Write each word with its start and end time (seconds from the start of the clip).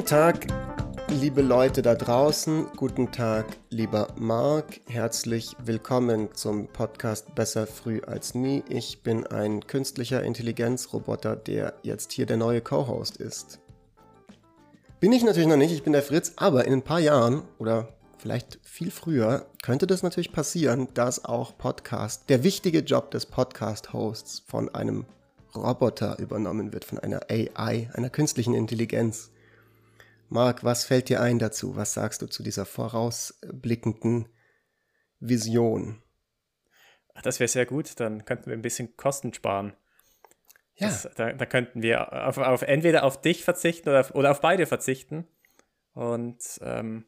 Guten 0.00 0.08
Tag, 0.08 0.46
liebe 1.08 1.42
Leute 1.42 1.82
da 1.82 1.94
draußen. 1.94 2.68
Guten 2.74 3.12
Tag, 3.12 3.44
lieber 3.68 4.08
Marc. 4.16 4.80
Herzlich 4.88 5.54
willkommen 5.62 6.30
zum 6.32 6.68
Podcast 6.68 7.34
Besser 7.34 7.66
früh 7.66 8.00
als 8.06 8.34
nie. 8.34 8.64
Ich 8.70 9.02
bin 9.02 9.26
ein 9.26 9.66
künstlicher 9.66 10.22
Intelligenzroboter, 10.22 11.36
der 11.36 11.74
jetzt 11.82 12.12
hier 12.12 12.24
der 12.24 12.38
neue 12.38 12.62
Co-Host 12.62 13.18
ist. 13.18 13.60
Bin 15.00 15.12
ich 15.12 15.22
natürlich 15.22 15.50
noch 15.50 15.58
nicht, 15.58 15.72
ich 15.72 15.82
bin 15.82 15.92
der 15.92 16.02
Fritz, 16.02 16.32
aber 16.36 16.64
in 16.64 16.72
ein 16.72 16.82
paar 16.82 17.00
Jahren 17.00 17.42
oder 17.58 17.90
vielleicht 18.16 18.58
viel 18.62 18.90
früher 18.90 19.44
könnte 19.62 19.86
das 19.86 20.02
natürlich 20.02 20.32
passieren, 20.32 20.88
dass 20.94 21.26
auch 21.26 21.58
Podcast, 21.58 22.30
der 22.30 22.42
wichtige 22.42 22.78
Job 22.78 23.10
des 23.10 23.26
Podcast-Hosts 23.26 24.44
von 24.46 24.74
einem 24.74 25.04
Roboter 25.54 26.18
übernommen 26.18 26.72
wird, 26.72 26.86
von 26.86 26.98
einer 26.98 27.20
AI, 27.30 27.90
einer 27.92 28.08
künstlichen 28.08 28.54
Intelligenz. 28.54 29.30
Marc, 30.30 30.62
was 30.62 30.84
fällt 30.84 31.08
dir 31.08 31.20
ein 31.20 31.40
dazu? 31.40 31.74
Was 31.74 31.92
sagst 31.92 32.22
du 32.22 32.26
zu 32.26 32.44
dieser 32.44 32.64
vorausblickenden 32.64 34.28
Vision? 35.18 36.02
Das 37.24 37.40
wäre 37.40 37.48
sehr 37.48 37.66
gut, 37.66 37.98
dann 37.98 38.24
könnten 38.24 38.46
wir 38.46 38.54
ein 38.54 38.62
bisschen 38.62 38.96
Kosten 38.96 39.34
sparen. 39.34 39.74
Ja. 40.76 40.86
Das, 40.86 41.08
da, 41.16 41.32
da, 41.32 41.46
könnten 41.46 41.82
wir 41.82 42.26
auf, 42.28 42.38
auf, 42.38 42.62
entweder 42.62 43.02
auf 43.02 43.20
dich 43.20 43.42
verzichten 43.42 43.88
oder 43.88 44.00
auf, 44.00 44.14
oder 44.14 44.30
auf 44.30 44.40
beide 44.40 44.66
verzichten 44.66 45.26
und, 45.94 46.38
ähm, 46.62 47.06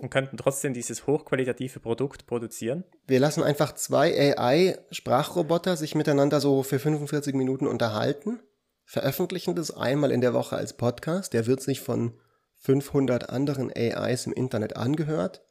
und 0.00 0.10
könnten 0.10 0.36
trotzdem 0.36 0.72
dieses 0.72 1.08
hochqualitative 1.08 1.80
Produkt 1.80 2.26
produzieren. 2.26 2.84
Wir 3.08 3.18
lassen 3.18 3.42
einfach 3.42 3.74
zwei 3.74 4.34
AI-Sprachroboter 4.38 5.76
sich 5.76 5.96
miteinander 5.96 6.40
so 6.40 6.62
für 6.62 6.78
45 6.78 7.34
Minuten 7.34 7.66
unterhalten, 7.66 8.40
veröffentlichen 8.84 9.56
das 9.56 9.72
einmal 9.72 10.12
in 10.12 10.20
der 10.20 10.32
Woche 10.32 10.56
als 10.56 10.76
Podcast. 10.76 11.32
Der 11.32 11.46
wird 11.46 11.60
sich 11.60 11.80
von 11.80 12.18
500 12.62 13.30
anderen 13.30 13.72
AIs 13.74 14.26
im 14.26 14.32
Internet 14.32 14.76
angehört 14.76 15.44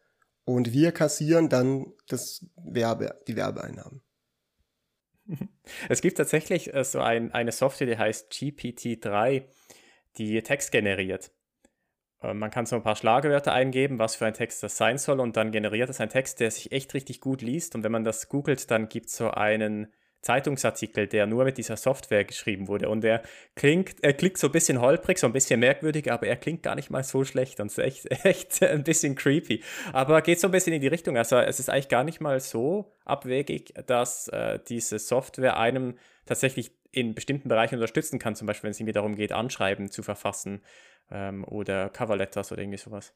und 0.44 0.74
wir 0.74 0.92
kassieren 0.92 1.50
dann 1.50 1.94
das 2.08 2.46
Werbe, 2.56 3.20
die 3.28 3.36
Werbeeinnahmen. 3.36 4.02
Es 5.90 6.02
gibt 6.02 6.18
tatsächlich 6.18 6.74
äh, 6.74 6.84
so 6.84 7.00
ein, 7.00 7.32
eine 7.32 7.52
Software, 7.52 7.88
die 7.88 7.98
heißt 7.98 8.32
GPT-3, 8.32 9.44
die 10.18 10.42
Text 10.42 10.72
generiert. 10.72 11.32
Äh, 12.22 12.34
man 12.34 12.52
kann 12.52 12.66
so 12.66 12.76
ein 12.76 12.84
paar 12.84 12.96
Schlagwörter 12.96 13.54
eingeben, 13.54 14.00
was 14.00 14.16
für 14.16 14.26
ein 14.26 14.34
Text 14.34 14.64
das 14.64 14.78
sein 14.78 14.98
soll, 14.98 15.20
und 15.20 15.38
dann 15.38 15.52
generiert 15.52 15.90
es 15.90 16.02
einen 16.02 16.10
Text, 16.10 16.40
der 16.40 16.52
sich 16.52 16.72
echt 16.72 16.94
richtig 16.94 17.22
gut 17.22 17.42
liest. 17.42 17.76
Und 17.76 17.84
wenn 17.84 17.92
man 17.92 18.04
das 18.04 18.30
googelt, 18.30 18.72
dann 18.72 18.90
gibt 18.90 19.08
es 19.08 19.18
so 19.18 19.32
einen 19.32 19.94
Zeitungsartikel, 20.22 21.08
der 21.08 21.26
nur 21.26 21.44
mit 21.46 21.58
dieser 21.58 21.78
Software 21.78 22.24
geschrieben 22.24 22.68
wurde. 22.68 22.90
Und 22.90 23.04
er 23.04 23.24
klingt, 23.56 24.04
er 24.04 24.14
klingt 24.14 24.38
so 24.38 24.48
ein 24.48 24.52
bisschen 24.52 24.80
holprig, 24.80 25.18
so 25.18 25.28
ein 25.28 25.34
bisschen 25.34 25.60
merkwürdig, 25.60 26.12
aber 26.12 26.28
er 26.28 26.36
klingt 26.36 26.64
gar 26.64 26.76
nicht 26.76 26.90
mal 26.90 27.04
so 27.04 27.24
schlecht 27.24 27.60
und 27.60 27.68
ist 27.68 27.80
echt, 27.80 28.06
echt 28.26 28.64
ein 28.64 28.84
bisschen 28.84 29.16
creepy. 29.16 29.64
Aber 29.94 30.22
geht 30.22 30.40
so 30.40 30.48
ein 30.48 30.52
bisschen 30.52 30.74
in 30.74 30.82
die 30.82 30.88
Richtung. 30.88 31.18
Also 31.18 31.38
es 31.38 31.60
ist 31.60 31.70
eigentlich 31.70 31.90
gar 31.90 32.04
nicht 32.04 32.22
mal 32.22 32.40
so 32.40 32.94
abwegig, 33.06 33.74
dass 33.88 34.28
äh, 34.28 34.60
diese 34.68 35.00
Software 35.00 35.58
einem 35.58 35.98
tatsächlich 36.26 36.72
in 36.92 37.16
bestimmten 37.16 37.50
Bereichen 37.50 37.76
unterstützen 37.76 38.20
kann, 38.20 38.36
zum 38.36 38.48
Beispiel 38.48 38.66
wenn 38.66 38.72
es 38.72 38.80
irgendwie 38.80 38.94
darum 38.94 39.16
geht, 39.16 39.32
Anschreiben 39.32 39.90
zu 39.90 40.04
verfassen 40.04 40.62
ähm, 41.10 41.44
oder 41.46 41.90
Coverletters 41.90 42.52
oder 42.52 42.62
irgendwie 42.62 42.78
sowas. 42.78 43.14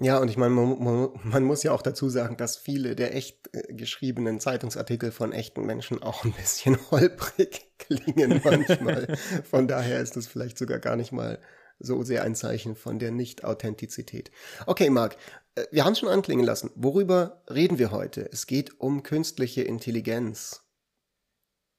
Ja, 0.00 0.18
und 0.18 0.28
ich 0.28 0.36
meine, 0.36 0.54
man, 0.54 0.78
man, 0.78 1.10
man, 1.24 1.44
muss 1.44 1.64
ja 1.64 1.72
auch 1.72 1.82
dazu 1.82 2.08
sagen, 2.08 2.36
dass 2.36 2.56
viele 2.56 2.94
der 2.94 3.16
echt 3.16 3.52
äh, 3.52 3.74
geschriebenen 3.74 4.38
Zeitungsartikel 4.38 5.10
von 5.10 5.32
echten 5.32 5.66
Menschen 5.66 6.00
auch 6.00 6.24
ein 6.24 6.32
bisschen 6.32 6.78
holprig 6.92 7.66
klingen 7.78 8.40
manchmal. 8.44 9.16
von 9.50 9.66
daher 9.66 10.00
ist 10.00 10.16
das 10.16 10.28
vielleicht 10.28 10.56
sogar 10.56 10.78
gar 10.78 10.94
nicht 10.94 11.10
mal 11.10 11.40
so 11.80 12.04
sehr 12.04 12.22
ein 12.22 12.36
Zeichen 12.36 12.76
von 12.76 13.00
der 13.00 13.10
Nicht-Authentizität. 13.10 14.30
Okay, 14.66 14.88
Marc, 14.88 15.16
äh, 15.56 15.64
wir 15.72 15.84
haben 15.84 15.94
es 15.94 15.98
schon 15.98 16.08
anklingen 16.08 16.46
lassen. 16.46 16.70
Worüber 16.76 17.42
reden 17.50 17.80
wir 17.80 17.90
heute? 17.90 18.28
Es 18.30 18.46
geht 18.46 18.80
um 18.80 19.02
künstliche 19.02 19.62
Intelligenz. 19.62 20.64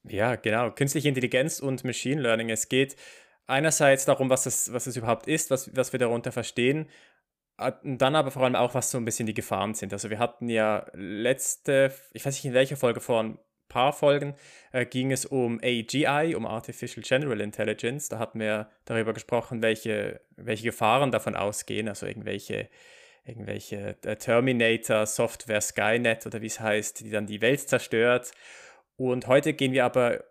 Ja, 0.03 0.35
genau. 0.35 0.71
Künstliche 0.71 1.07
Intelligenz 1.07 1.61
und 1.61 1.85
Machine 1.85 2.21
Learning. 2.21 2.49
Es 2.49 2.67
geht 2.67 2.97
einerseits 3.47 4.03
darum, 4.03 4.29
was 4.29 4.45
es, 4.45 4.73
was 4.73 4.87
es 4.87 4.97
überhaupt 4.97 5.27
ist, 5.27 5.51
was, 5.51 5.73
was 5.73 5.93
wir 5.93 5.99
darunter 5.99 6.33
verstehen 6.33 6.89
dann 7.83 8.15
aber 8.15 8.31
vor 8.31 8.43
allem 8.43 8.55
auch, 8.55 8.73
was 8.73 8.91
so 8.91 8.97
ein 8.97 9.05
bisschen 9.05 9.25
die 9.25 9.33
Gefahren 9.33 9.73
sind. 9.73 9.93
Also 9.93 10.09
wir 10.09 10.19
hatten 10.19 10.49
ja 10.49 10.85
letzte, 10.93 11.93
ich 12.13 12.25
weiß 12.25 12.33
nicht 12.35 12.45
in 12.45 12.53
welcher 12.53 12.77
Folge, 12.77 13.01
vor 13.01 13.23
ein 13.23 13.39
paar 13.69 13.93
Folgen 13.93 14.35
äh, 14.71 14.85
ging 14.85 15.11
es 15.11 15.25
um 15.25 15.59
AGI, 15.63 16.33
um 16.35 16.45
Artificial 16.45 17.03
General 17.03 17.39
Intelligence. 17.39 18.09
Da 18.09 18.19
hatten 18.19 18.39
wir 18.39 18.69
darüber 18.85 19.13
gesprochen, 19.13 19.61
welche, 19.61 20.21
welche 20.35 20.63
Gefahren 20.63 21.11
davon 21.11 21.35
ausgehen, 21.35 21.87
also 21.87 22.05
irgendwelche, 22.05 22.69
irgendwelche 23.23 23.95
äh, 24.03 24.15
Terminator-Software, 24.15 25.61
Skynet 25.61 26.25
oder 26.25 26.41
wie 26.41 26.47
es 26.47 26.59
heißt, 26.59 27.01
die 27.01 27.11
dann 27.11 27.27
die 27.27 27.41
Welt 27.41 27.61
zerstört. 27.61 28.31
Und 28.97 29.27
heute 29.27 29.53
gehen 29.53 29.71
wir 29.71 29.85
aber 29.85 30.23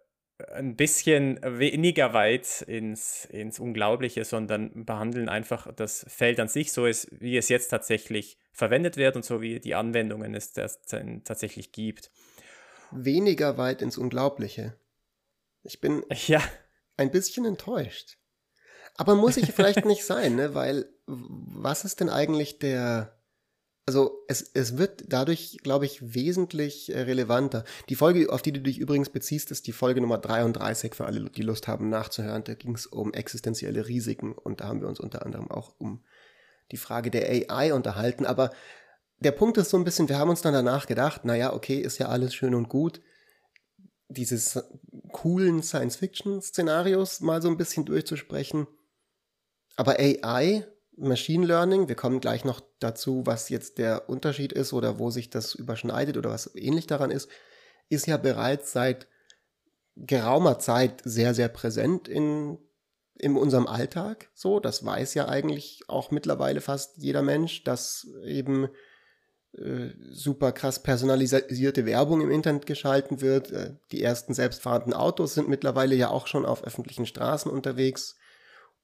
ein 0.52 0.76
bisschen 0.76 1.40
weniger 1.42 2.12
weit 2.12 2.62
ins, 2.62 3.24
ins 3.26 3.58
Unglaubliche, 3.58 4.24
sondern 4.24 4.84
behandeln 4.84 5.28
einfach 5.28 5.72
das 5.74 6.06
Feld 6.08 6.38
an 6.38 6.48
sich, 6.48 6.72
so 6.72 6.86
ist, 6.86 7.08
wie 7.10 7.36
es 7.36 7.48
jetzt 7.48 7.68
tatsächlich 7.68 8.38
verwendet 8.52 8.96
wird 8.96 9.16
und 9.16 9.24
so 9.24 9.40
wie 9.40 9.58
die 9.58 9.74
Anwendungen 9.74 10.34
es 10.34 10.52
tatsächlich 10.52 11.72
gibt. 11.72 12.10
Weniger 12.92 13.58
weit 13.58 13.82
ins 13.82 13.98
Unglaubliche. 13.98 14.74
Ich 15.62 15.80
bin 15.80 16.04
ja. 16.26 16.42
ein 16.96 17.10
bisschen 17.10 17.44
enttäuscht. 17.44 18.16
Aber 18.96 19.14
muss 19.14 19.36
ich 19.36 19.52
vielleicht 19.52 19.84
nicht 19.84 20.04
sein, 20.04 20.36
ne? 20.36 20.54
Weil 20.54 20.88
was 21.06 21.84
ist 21.84 22.00
denn 22.00 22.10
eigentlich 22.10 22.58
der 22.58 23.17
also 23.88 24.22
es, 24.28 24.50
es 24.52 24.76
wird 24.76 25.04
dadurch, 25.08 25.56
glaube 25.62 25.86
ich, 25.86 26.14
wesentlich 26.14 26.94
äh, 26.94 27.00
relevanter. 27.00 27.64
Die 27.88 27.94
Folge, 27.94 28.30
auf 28.30 28.42
die 28.42 28.52
du 28.52 28.60
dich 28.60 28.78
übrigens 28.78 29.08
beziehst, 29.08 29.50
ist 29.50 29.66
die 29.66 29.72
Folge 29.72 30.02
Nummer 30.02 30.18
33 30.18 30.94
für 30.94 31.06
alle, 31.06 31.30
die 31.30 31.40
Lust 31.40 31.68
haben 31.68 31.88
nachzuhören. 31.88 32.44
Da 32.44 32.52
ging 32.52 32.74
es 32.74 32.84
um 32.84 33.14
existenzielle 33.14 33.88
Risiken 33.88 34.34
und 34.34 34.60
da 34.60 34.66
haben 34.66 34.82
wir 34.82 34.88
uns 34.88 35.00
unter 35.00 35.24
anderem 35.24 35.50
auch 35.50 35.72
um 35.78 36.04
die 36.70 36.76
Frage 36.76 37.10
der 37.10 37.30
AI 37.30 37.72
unterhalten. 37.72 38.26
Aber 38.26 38.50
der 39.20 39.32
Punkt 39.32 39.56
ist 39.56 39.70
so 39.70 39.78
ein 39.78 39.84
bisschen, 39.84 40.10
wir 40.10 40.18
haben 40.18 40.28
uns 40.28 40.42
dann 40.42 40.52
danach 40.52 40.86
gedacht, 40.86 41.24
naja, 41.24 41.54
okay, 41.54 41.78
ist 41.78 41.96
ja 41.96 42.08
alles 42.08 42.34
schön 42.34 42.54
und 42.54 42.68
gut, 42.68 43.00
dieses 44.10 44.62
coolen 45.12 45.62
Science-Fiction-Szenarios 45.62 47.22
mal 47.22 47.40
so 47.40 47.48
ein 47.48 47.56
bisschen 47.56 47.86
durchzusprechen. 47.86 48.66
Aber 49.76 49.98
AI 49.98 50.66
Machine 50.98 51.46
Learning. 51.46 51.88
Wir 51.88 51.94
kommen 51.94 52.20
gleich 52.20 52.44
noch 52.44 52.60
dazu, 52.80 53.22
was 53.24 53.48
jetzt 53.48 53.78
der 53.78 54.08
Unterschied 54.08 54.52
ist 54.52 54.72
oder 54.72 54.98
wo 54.98 55.10
sich 55.10 55.30
das 55.30 55.54
überschneidet 55.54 56.16
oder 56.16 56.30
was 56.30 56.54
ähnlich 56.54 56.86
daran 56.86 57.10
ist, 57.10 57.28
ist 57.88 58.06
ja 58.06 58.16
bereits 58.16 58.72
seit 58.72 59.06
geraumer 59.96 60.58
Zeit 60.58 61.02
sehr, 61.04 61.34
sehr 61.34 61.48
präsent 61.48 62.08
in, 62.08 62.58
in 63.14 63.36
unserem 63.36 63.66
Alltag. 63.66 64.30
So, 64.34 64.60
das 64.60 64.84
weiß 64.84 65.14
ja 65.14 65.28
eigentlich 65.28 65.82
auch 65.88 66.10
mittlerweile 66.10 66.60
fast 66.60 66.98
jeder 66.98 67.22
Mensch, 67.22 67.64
dass 67.64 68.06
eben 68.24 68.68
äh, 69.52 69.90
super 70.10 70.52
krass 70.52 70.82
personalisierte 70.82 71.86
Werbung 71.86 72.20
im 72.20 72.30
Internet 72.30 72.66
geschalten 72.66 73.20
wird. 73.20 73.50
Äh, 73.50 73.76
die 73.92 74.02
ersten 74.02 74.34
selbstfahrenden 74.34 74.94
Autos 74.94 75.34
sind 75.34 75.48
mittlerweile 75.48 75.94
ja 75.94 76.10
auch 76.10 76.26
schon 76.26 76.46
auf 76.46 76.64
öffentlichen 76.64 77.06
Straßen 77.06 77.50
unterwegs. 77.50 78.16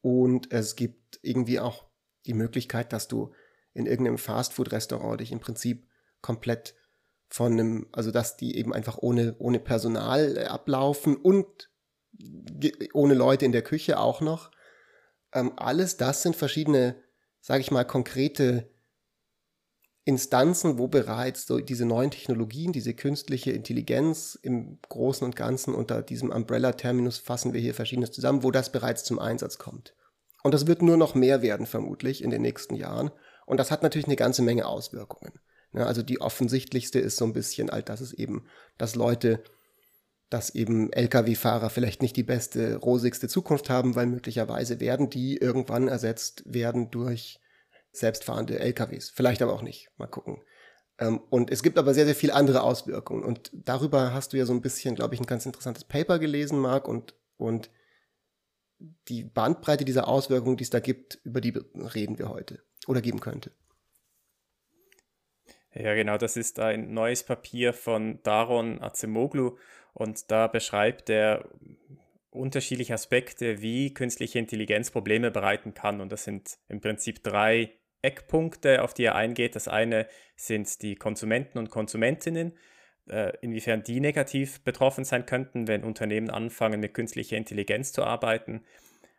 Und 0.01 0.53
es 0.53 0.77
gibt 0.77 1.19
irgendwie 1.23 1.61
auch 1.61 1.84
die 2.27 2.35
Möglichkeit, 2.35 2.93
dass 2.93 3.09
du 3.09 3.33
in 3.73 3.87
irgendeinem 3.87 4.19
Fastfood-Restaurant 4.19 5.21
dich 5.21 5.33
im 5.33 5.41
Prinzip 5.41 5.89
komplett 6.21 6.75
von 7.29 7.53
einem, 7.53 7.87
also 7.93 8.11
dass 8.11 8.37
die 8.37 8.57
eben 8.57 8.73
einfach 8.73 8.99
ohne, 8.99 9.35
ohne 9.39 9.59
Personal 9.59 10.37
äh, 10.37 10.45
ablaufen 10.45 11.17
und 11.17 11.71
ohne 12.93 13.15
Leute 13.15 13.45
in 13.45 13.53
der 13.53 13.63
Küche 13.63 13.99
auch 13.99 14.21
noch. 14.21 14.53
Ähm, 15.33 15.53
alles 15.57 15.97
das 15.97 16.23
sind 16.23 16.37
verschiedene, 16.37 16.97
sage 17.41 17.61
ich 17.61 17.73
mal, 17.73 17.85
konkrete 17.85 18.71
Instanzen, 20.05 20.79
wo 20.79 20.87
bereits 20.87 21.47
so 21.47 21.59
diese 21.59 21.87
neuen 21.87 22.11
Technologien, 22.11 22.73
diese 22.73 22.95
künstliche 22.95 23.53
Intelligenz 23.53 24.39
im 24.41 24.79
Großen 24.89 25.25
und 25.25 25.35
Ganzen 25.35 25.75
unter 25.75 26.03
diesem 26.03 26.31
Umbrella-Terminus 26.31 27.19
fassen 27.19 27.55
wir 27.55 27.61
hier 27.61 27.75
verschiedenes 27.75 28.13
zusammen, 28.13 28.43
wo 28.43 28.51
das 28.51 28.71
bereits 28.71 29.03
zum 29.03 29.19
Einsatz 29.19 29.59
kommt. 29.59 29.95
Und 30.45 30.53
das 30.53 30.67
wird 30.67 30.83
nur 30.83 30.99
noch 30.99 31.15
mehr 31.15 31.41
werden, 31.41 31.65
vermutlich, 31.65 32.23
in 32.23 32.29
den 32.29 32.43
nächsten 32.43 32.75
Jahren. 32.75 33.11
Und 33.47 33.59
das 33.59 33.71
hat 33.71 33.83
natürlich 33.83 34.07
eine 34.07 34.15
ganze 34.15 34.43
Menge 34.43 34.67
Auswirkungen. 34.67 35.33
Ja, 35.73 35.81
ne, 35.81 35.87
also 35.87 36.03
die 36.03 36.21
offensichtlichste 36.21 36.99
ist 37.01 37.17
so 37.17 37.25
ein 37.25 37.33
bisschen, 37.33 37.71
all 37.71 37.83
das 37.83 38.03
ist 38.03 38.13
eben, 38.13 38.47
dass 38.77 38.95
Leute, 38.95 39.43
dass 40.29 40.55
eben 40.55 40.93
Lkw-Fahrer 40.93 41.71
vielleicht 41.71 42.03
nicht 42.03 42.17
die 42.17 42.23
beste, 42.23 42.77
rosigste 42.77 43.27
Zukunft 43.27 43.71
haben, 43.71 43.97
weil 43.97 44.07
möglicherweise 44.07 44.81
werden 44.81 45.09
die 45.09 45.39
irgendwann 45.39 45.89
ersetzt 45.89 46.43
werden 46.45 46.91
durch 46.91 47.41
selbstfahrende 47.93 48.59
Lkws. 48.59 49.11
Vielleicht 49.11 49.41
aber 49.41 49.55
auch 49.55 49.63
nicht. 49.63 49.89
Mal 49.97 50.09
gucken. 50.09 50.43
Ähm, 50.99 51.21
und 51.31 51.51
es 51.51 51.63
gibt 51.63 51.79
aber 51.79 51.95
sehr, 51.95 52.05
sehr 52.05 52.15
viele 52.15 52.35
andere 52.35 52.63
Auswirkungen. 52.65 53.25
Und 53.25 53.51
darüber 53.55 54.13
hast 54.13 54.35
du 54.35 54.37
ja 54.37 54.45
so 54.45 54.53
ein 54.53 54.61
bisschen, 54.61 54.95
glaube 54.95 55.15
ich, 55.15 55.21
ein 55.21 55.27
ganz 55.27 55.47
interessantes 55.47 55.85
Paper 55.85 56.19
gelesen, 56.19 56.59
Marc, 56.59 56.87
und, 56.87 57.15
und 57.39 57.71
die 59.09 59.25
Bandbreite 59.25 59.85
dieser 59.85 60.09
Auswirkungen, 60.09 60.57
die 60.57 60.65
es 60.65 60.71
da 60.71 60.81
gibt, 60.81 61.19
über 61.25 61.41
die 61.41 61.55
reden 61.75 62.19
wir 62.19 62.29
heute 62.29 62.63
oder 62.87 63.01
geben 63.01 63.21
könnte. 63.21 63.51
Ja, 65.75 65.95
genau, 65.95 66.19
das 66.19 66.37
ist 66.37 66.61
ein 66.61 66.95
neues 66.95 67.25
Papier 67.25 67.73
von 67.73 68.21
Daron 68.23 68.81
Acemoglu 68.81 69.57
und 69.93 70.31
da 70.31 70.47
beschreibt 70.47 71.11
er 71.11 71.49
unterschiedliche 72.31 72.95
Aspekte, 72.95 73.63
wie 73.63 73.95
künstliche 73.95 74.39
Intelligenz 74.39 74.91
Probleme 74.91 75.31
bereiten 75.31 75.73
kann. 75.73 76.01
Und 76.01 76.11
das 76.11 76.25
sind 76.25 76.59
im 76.69 76.81
Prinzip 76.81 77.23
drei 77.23 77.73
Eckpunkte, 78.03 78.83
auf 78.83 78.93
die 78.93 79.05
er 79.05 79.15
eingeht. 79.15 79.57
Das 79.57 79.69
eine 79.69 80.09
sind 80.37 80.83
die 80.83 80.97
Konsumenten 80.97 81.59
und 81.59 81.71
Konsumentinnen, 81.71 82.53
inwiefern 83.43 83.83
die 83.83 84.01
negativ 84.01 84.63
betroffen 84.63 85.05
sein 85.05 85.27
könnten, 85.27 85.69
wenn 85.69 85.85
Unternehmen 85.85 86.31
anfangen, 86.31 86.81
mit 86.81 86.95
künstlicher 86.95 87.37
Intelligenz 87.37 87.93
zu 87.93 88.03
arbeiten. 88.03 88.65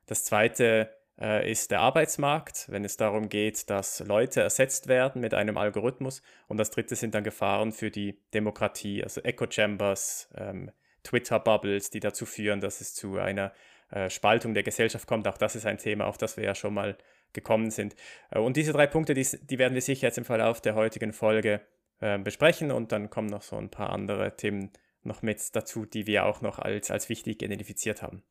Das 0.07 0.23
zweite 0.23 0.89
äh, 1.19 1.49
ist 1.49 1.71
der 1.71 1.79
Arbeitsmarkt, 1.81 2.65
wenn 2.69 2.83
es 2.83 2.97
darum 2.97 3.29
geht, 3.29 3.69
dass 3.69 3.99
Leute 4.01 4.41
ersetzt 4.41 4.87
werden 4.87 5.21
mit 5.21 5.33
einem 5.33 5.57
Algorithmus. 5.57 6.21
Und 6.47 6.57
das 6.57 6.71
dritte 6.71 6.95
sind 6.95 7.15
dann 7.15 7.23
Gefahren 7.23 7.71
für 7.71 7.91
die 7.91 8.19
Demokratie, 8.33 9.03
also 9.03 9.21
Echo-Chambers, 9.21 10.29
ähm, 10.35 10.71
Twitter-Bubbles, 11.03 11.89
die 11.91 11.99
dazu 11.99 12.25
führen, 12.25 12.59
dass 12.59 12.81
es 12.81 12.93
zu 12.93 13.17
einer 13.17 13.53
äh, 13.91 14.09
Spaltung 14.09 14.53
der 14.53 14.63
Gesellschaft 14.63 15.07
kommt. 15.07 15.27
Auch 15.27 15.37
das 15.37 15.55
ist 15.55 15.65
ein 15.65 15.77
Thema, 15.77 16.05
auf 16.05 16.17
das 16.17 16.37
wir 16.37 16.43
ja 16.43 16.55
schon 16.55 16.73
mal 16.73 16.97
gekommen 17.33 17.71
sind. 17.71 17.95
Äh, 18.31 18.39
und 18.39 18.57
diese 18.57 18.73
drei 18.73 18.87
Punkte, 18.87 19.13
die, 19.13 19.25
die, 19.41 19.57
werden 19.57 19.73
wir 19.73 19.81
sicher 19.81 20.07
jetzt 20.07 20.17
im 20.17 20.25
Verlauf 20.25 20.61
der 20.61 20.75
heutigen 20.75 21.13
Folge 21.13 21.61
äh, 21.99 22.17
besprechen 22.17 22.71
und 22.71 22.91
dann 22.91 23.09
kommen 23.09 23.29
noch 23.29 23.41
so 23.41 23.55
ein 23.57 23.69
paar 23.69 23.89
andere 23.89 24.35
Themen 24.35 24.71
noch 25.03 25.21
mit 25.21 25.55
dazu, 25.55 25.85
die 25.85 26.07
wir 26.07 26.25
auch 26.25 26.41
noch 26.41 26.59
als, 26.59 26.91
als 26.91 27.09
wichtig 27.09 27.41
identifiziert 27.41 28.01
haben. 28.01 28.23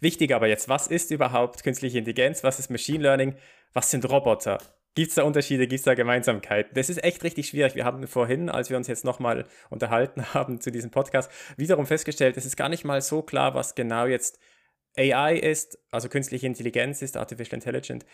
Wichtig 0.00 0.32
aber 0.32 0.48
jetzt, 0.48 0.68
was 0.68 0.86
ist 0.86 1.10
überhaupt 1.10 1.62
künstliche 1.62 1.98
Intelligenz? 1.98 2.42
Was 2.42 2.58
ist 2.58 2.70
Machine 2.70 3.02
Learning? 3.02 3.36
Was 3.72 3.90
sind 3.90 4.08
Roboter? 4.08 4.58
Gibt 4.94 5.10
es 5.10 5.14
da 5.14 5.22
Unterschiede? 5.22 5.68
Gibt 5.68 5.78
es 5.78 5.84
da 5.84 5.94
Gemeinsamkeiten? 5.94 6.74
Das 6.74 6.88
ist 6.88 7.04
echt 7.04 7.22
richtig 7.22 7.48
schwierig. 7.48 7.74
Wir 7.74 7.84
haben 7.84 8.06
vorhin, 8.08 8.48
als 8.48 8.70
wir 8.70 8.76
uns 8.76 8.88
jetzt 8.88 9.04
nochmal 9.04 9.46
unterhalten 9.70 10.24
haben 10.34 10.60
zu 10.60 10.72
diesem 10.72 10.90
Podcast, 10.90 11.30
wiederum 11.56 11.86
festgestellt, 11.86 12.36
es 12.36 12.46
ist 12.46 12.56
gar 12.56 12.68
nicht 12.68 12.84
mal 12.84 13.00
so 13.00 13.22
klar, 13.22 13.54
was 13.54 13.74
genau 13.74 14.06
jetzt 14.06 14.40
AI 14.96 15.36
ist, 15.36 15.78
also 15.90 16.08
künstliche 16.08 16.46
Intelligenz 16.46 17.02
ist, 17.02 17.16
Artificial 17.16 17.54
Intelligence, 17.54 18.04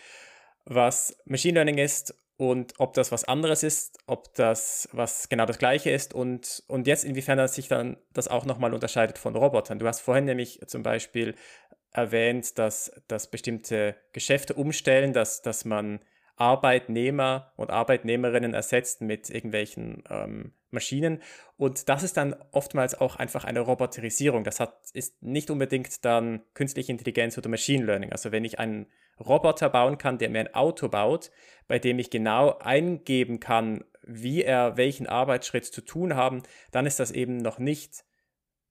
was 0.65 1.17
Machine 1.25 1.55
Learning 1.55 1.77
ist 1.77 2.13
und 2.37 2.73
ob 2.79 2.93
das 2.93 3.11
was 3.11 3.23
anderes 3.23 3.63
ist, 3.63 3.99
ob 4.07 4.33
das 4.33 4.89
was 4.91 5.29
genau 5.29 5.45
das 5.45 5.57
gleiche 5.57 5.91
ist 5.91 6.13
und, 6.13 6.63
und 6.67 6.85
jetzt 6.87 7.05
inwiefern 7.05 7.45
sich 7.47 7.67
dann 7.67 7.97
das 8.13 8.27
auch 8.27 8.45
nochmal 8.45 8.73
unterscheidet 8.73 9.17
von 9.17 9.35
Robotern. 9.35 9.79
Du 9.79 9.87
hast 9.87 10.01
vorhin 10.01 10.25
nämlich 10.25 10.59
zum 10.67 10.83
Beispiel 10.83 11.35
erwähnt, 11.91 12.57
dass, 12.59 12.91
dass 13.07 13.31
bestimmte 13.31 13.95
Geschäfte 14.11 14.53
umstellen, 14.53 15.13
dass, 15.13 15.41
dass 15.41 15.63
man 15.63 15.99
Arbeitnehmer 16.35 17.53
und 17.55 17.71
Arbeitnehmerinnen 17.71 18.53
ersetzt 18.53 18.99
mit 18.99 19.29
irgendwelchen 19.29 20.03
ähm, 20.09 20.53
Maschinen. 20.71 21.21
Und 21.55 21.87
das 21.87 22.03
ist 22.03 22.17
dann 22.17 22.35
oftmals 22.51 22.99
auch 22.99 23.15
einfach 23.15 23.45
eine 23.45 23.61
Roboterisierung. 23.61 24.43
Das 24.43 24.59
hat, 24.59 24.75
ist 24.93 25.23
nicht 25.23 25.49
unbedingt 25.49 26.03
dann 26.03 26.41
künstliche 26.53 26.91
Intelligenz 26.91 27.37
oder 27.37 27.49
Machine 27.49 27.85
Learning. 27.85 28.11
Also 28.11 28.33
wenn 28.33 28.43
ich 28.43 28.59
einen 28.59 28.87
Roboter 29.19 29.69
bauen 29.69 29.97
kann, 29.97 30.17
der 30.17 30.29
mir 30.29 30.39
ein 30.39 30.53
Auto 30.53 30.89
baut, 30.89 31.31
bei 31.67 31.79
dem 31.79 31.99
ich 31.99 32.09
genau 32.09 32.57
eingeben 32.59 33.39
kann, 33.39 33.83
wie 34.03 34.43
er 34.43 34.77
welchen 34.77 35.07
Arbeitsschritt 35.07 35.65
zu 35.65 35.81
tun 35.81 36.15
haben, 36.15 36.43
dann 36.71 36.85
ist 36.85 36.99
das 36.99 37.11
eben 37.11 37.37
noch 37.37 37.59
nicht 37.59 38.05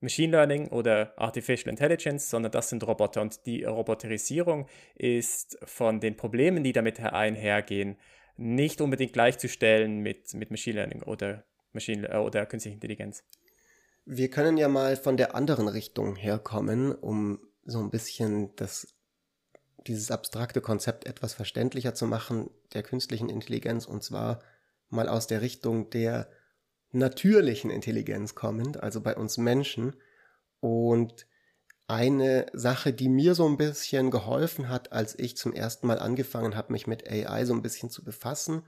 Machine 0.00 0.32
Learning 0.32 0.69
oder 0.69 1.19
Artificial 1.19 1.70
Intelligence, 1.70 2.29
sondern 2.31 2.52
das 2.52 2.69
sind 2.69 2.87
Roboter. 2.87 3.23
Und 3.23 3.46
die 3.46 3.64
Roboterisierung 3.64 4.69
ist 4.94 5.58
von 5.64 5.99
den 5.99 6.17
Problemen, 6.17 6.62
die 6.62 6.73
damit 6.73 7.00
einhergehen, 7.00 7.96
nicht 8.37 8.81
unbedingt 8.81 9.12
gleichzustellen 9.12 10.00
mit, 10.00 10.35
mit 10.35 10.50
Machine 10.50 10.76
Learning 10.76 11.02
oder, 11.02 11.44
Machine, 11.73 12.08
äh, 12.08 12.19
oder 12.19 12.46
künstliche 12.46 12.75
Intelligenz. 12.75 13.25
Wir 14.05 14.29
können 14.29 14.58
ja 14.58 14.69
mal 14.69 14.96
von 14.96 15.17
der 15.17 15.35
anderen 15.35 15.69
Richtung 15.69 16.17
herkommen, 16.17 16.93
um 16.93 17.38
so 17.64 17.81
ein 17.81 17.91
bisschen 17.91 18.55
das, 18.56 18.94
dieses 19.87 20.11
abstrakte 20.11 20.61
Konzept 20.61 21.07
etwas 21.07 21.35
verständlicher 21.35 21.95
zu 21.95 22.07
machen 22.07 22.51
der 22.73 22.83
künstlichen 22.83 23.29
Intelligenz 23.29 23.87
und 23.87 24.03
zwar 24.03 24.41
mal 24.89 25.09
aus 25.09 25.27
der 25.27 25.41
Richtung 25.43 25.91
der 25.91 26.29
natürlichen 26.93 27.71
Intelligenz 27.71 28.35
kommend, 28.35 28.83
also 28.83 29.01
bei 29.01 29.17
uns 29.17 29.37
Menschen. 29.37 29.97
Und 30.61 31.27
eine 31.87 32.47
Sache, 32.55 32.93
die 32.93 33.09
mir 33.09 33.35
so 33.35 33.47
ein 33.47 33.59
bisschen 33.59 34.11
geholfen 34.11 34.69
hat, 34.69 34.93
als 34.93 35.19
ich 35.19 35.37
zum 35.37 35.53
ersten 35.53 35.87
Mal 35.87 35.99
angefangen 35.99 36.57
habe, 36.57 36.73
mich 36.73 36.87
mit 36.87 37.11
AI 37.11 37.45
so 37.45 37.53
ein 37.53 37.63
bisschen 37.63 37.91
zu 37.91 38.03
befassen, 38.05 38.63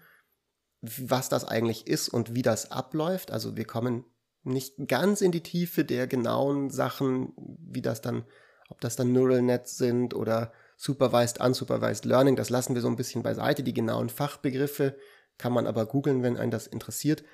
was 0.83 1.31
das 1.31 1.45
eigentlich 1.45 1.87
ist 1.87 2.09
und 2.11 2.35
wie 2.35 2.43
das 2.43 2.71
abläuft. 2.71 3.31
Also 3.31 3.57
wir 3.57 3.65
kommen 3.65 4.05
nicht 4.43 4.75
ganz 4.87 5.23
in 5.23 5.33
die 5.33 5.43
Tiefe 5.43 5.85
der 5.85 6.07
genauen 6.07 6.69
Sachen, 6.69 7.33
wie 7.37 7.83
das 7.83 8.03
dann, 8.03 8.25
ob 8.69 8.81
das 8.81 8.97
dann 8.97 9.13
Neural 9.13 9.43
Nets 9.43 9.79
sind 9.79 10.13
oder 10.13 10.53
Supervised, 10.77 11.41
Unsupervised 11.41 12.05
Learning, 12.05 12.37
das 12.37 12.51
lassen 12.51 12.75
wir 12.75 12.83
so 12.83 12.89
ein 12.89 12.97
bisschen 12.97 13.23
beiseite. 13.23 13.63
Die 13.63 13.75
genauen 13.75 14.09
Fachbegriffe 14.09 14.97
kann 15.39 15.53
man 15.53 15.67
aber 15.67 15.87
googeln, 15.87 16.23
wenn 16.23 16.37
einen 16.37 16.51
das 16.51 16.67
interessiert 16.67 17.25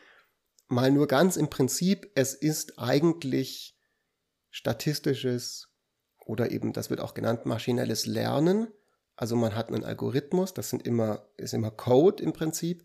mal 0.73 0.91
nur 0.91 1.07
ganz 1.07 1.37
im 1.37 1.49
Prinzip, 1.51 2.11
es 2.15 2.35
ist 2.35 2.79
eigentlich 2.79 3.79
statistisches 4.51 5.69
oder 6.25 6.51
eben, 6.51 6.73
das 6.73 6.91
wird 6.91 7.01
auch 7.01 7.15
genannt, 7.15 7.47
maschinelles 7.47 8.07
Lernen. 8.07 8.69
Also 9.15 9.37
man 9.37 9.55
hat 9.55 9.69
einen 9.69 9.85
Algorithmus, 9.85 10.55
das 10.55 10.71
sind 10.71 10.87
immer, 10.87 11.29
ist 11.37 11.55
immer 11.55 11.71
Code 11.71 12.23
im 12.23 12.33
Prinzip, 12.33 12.85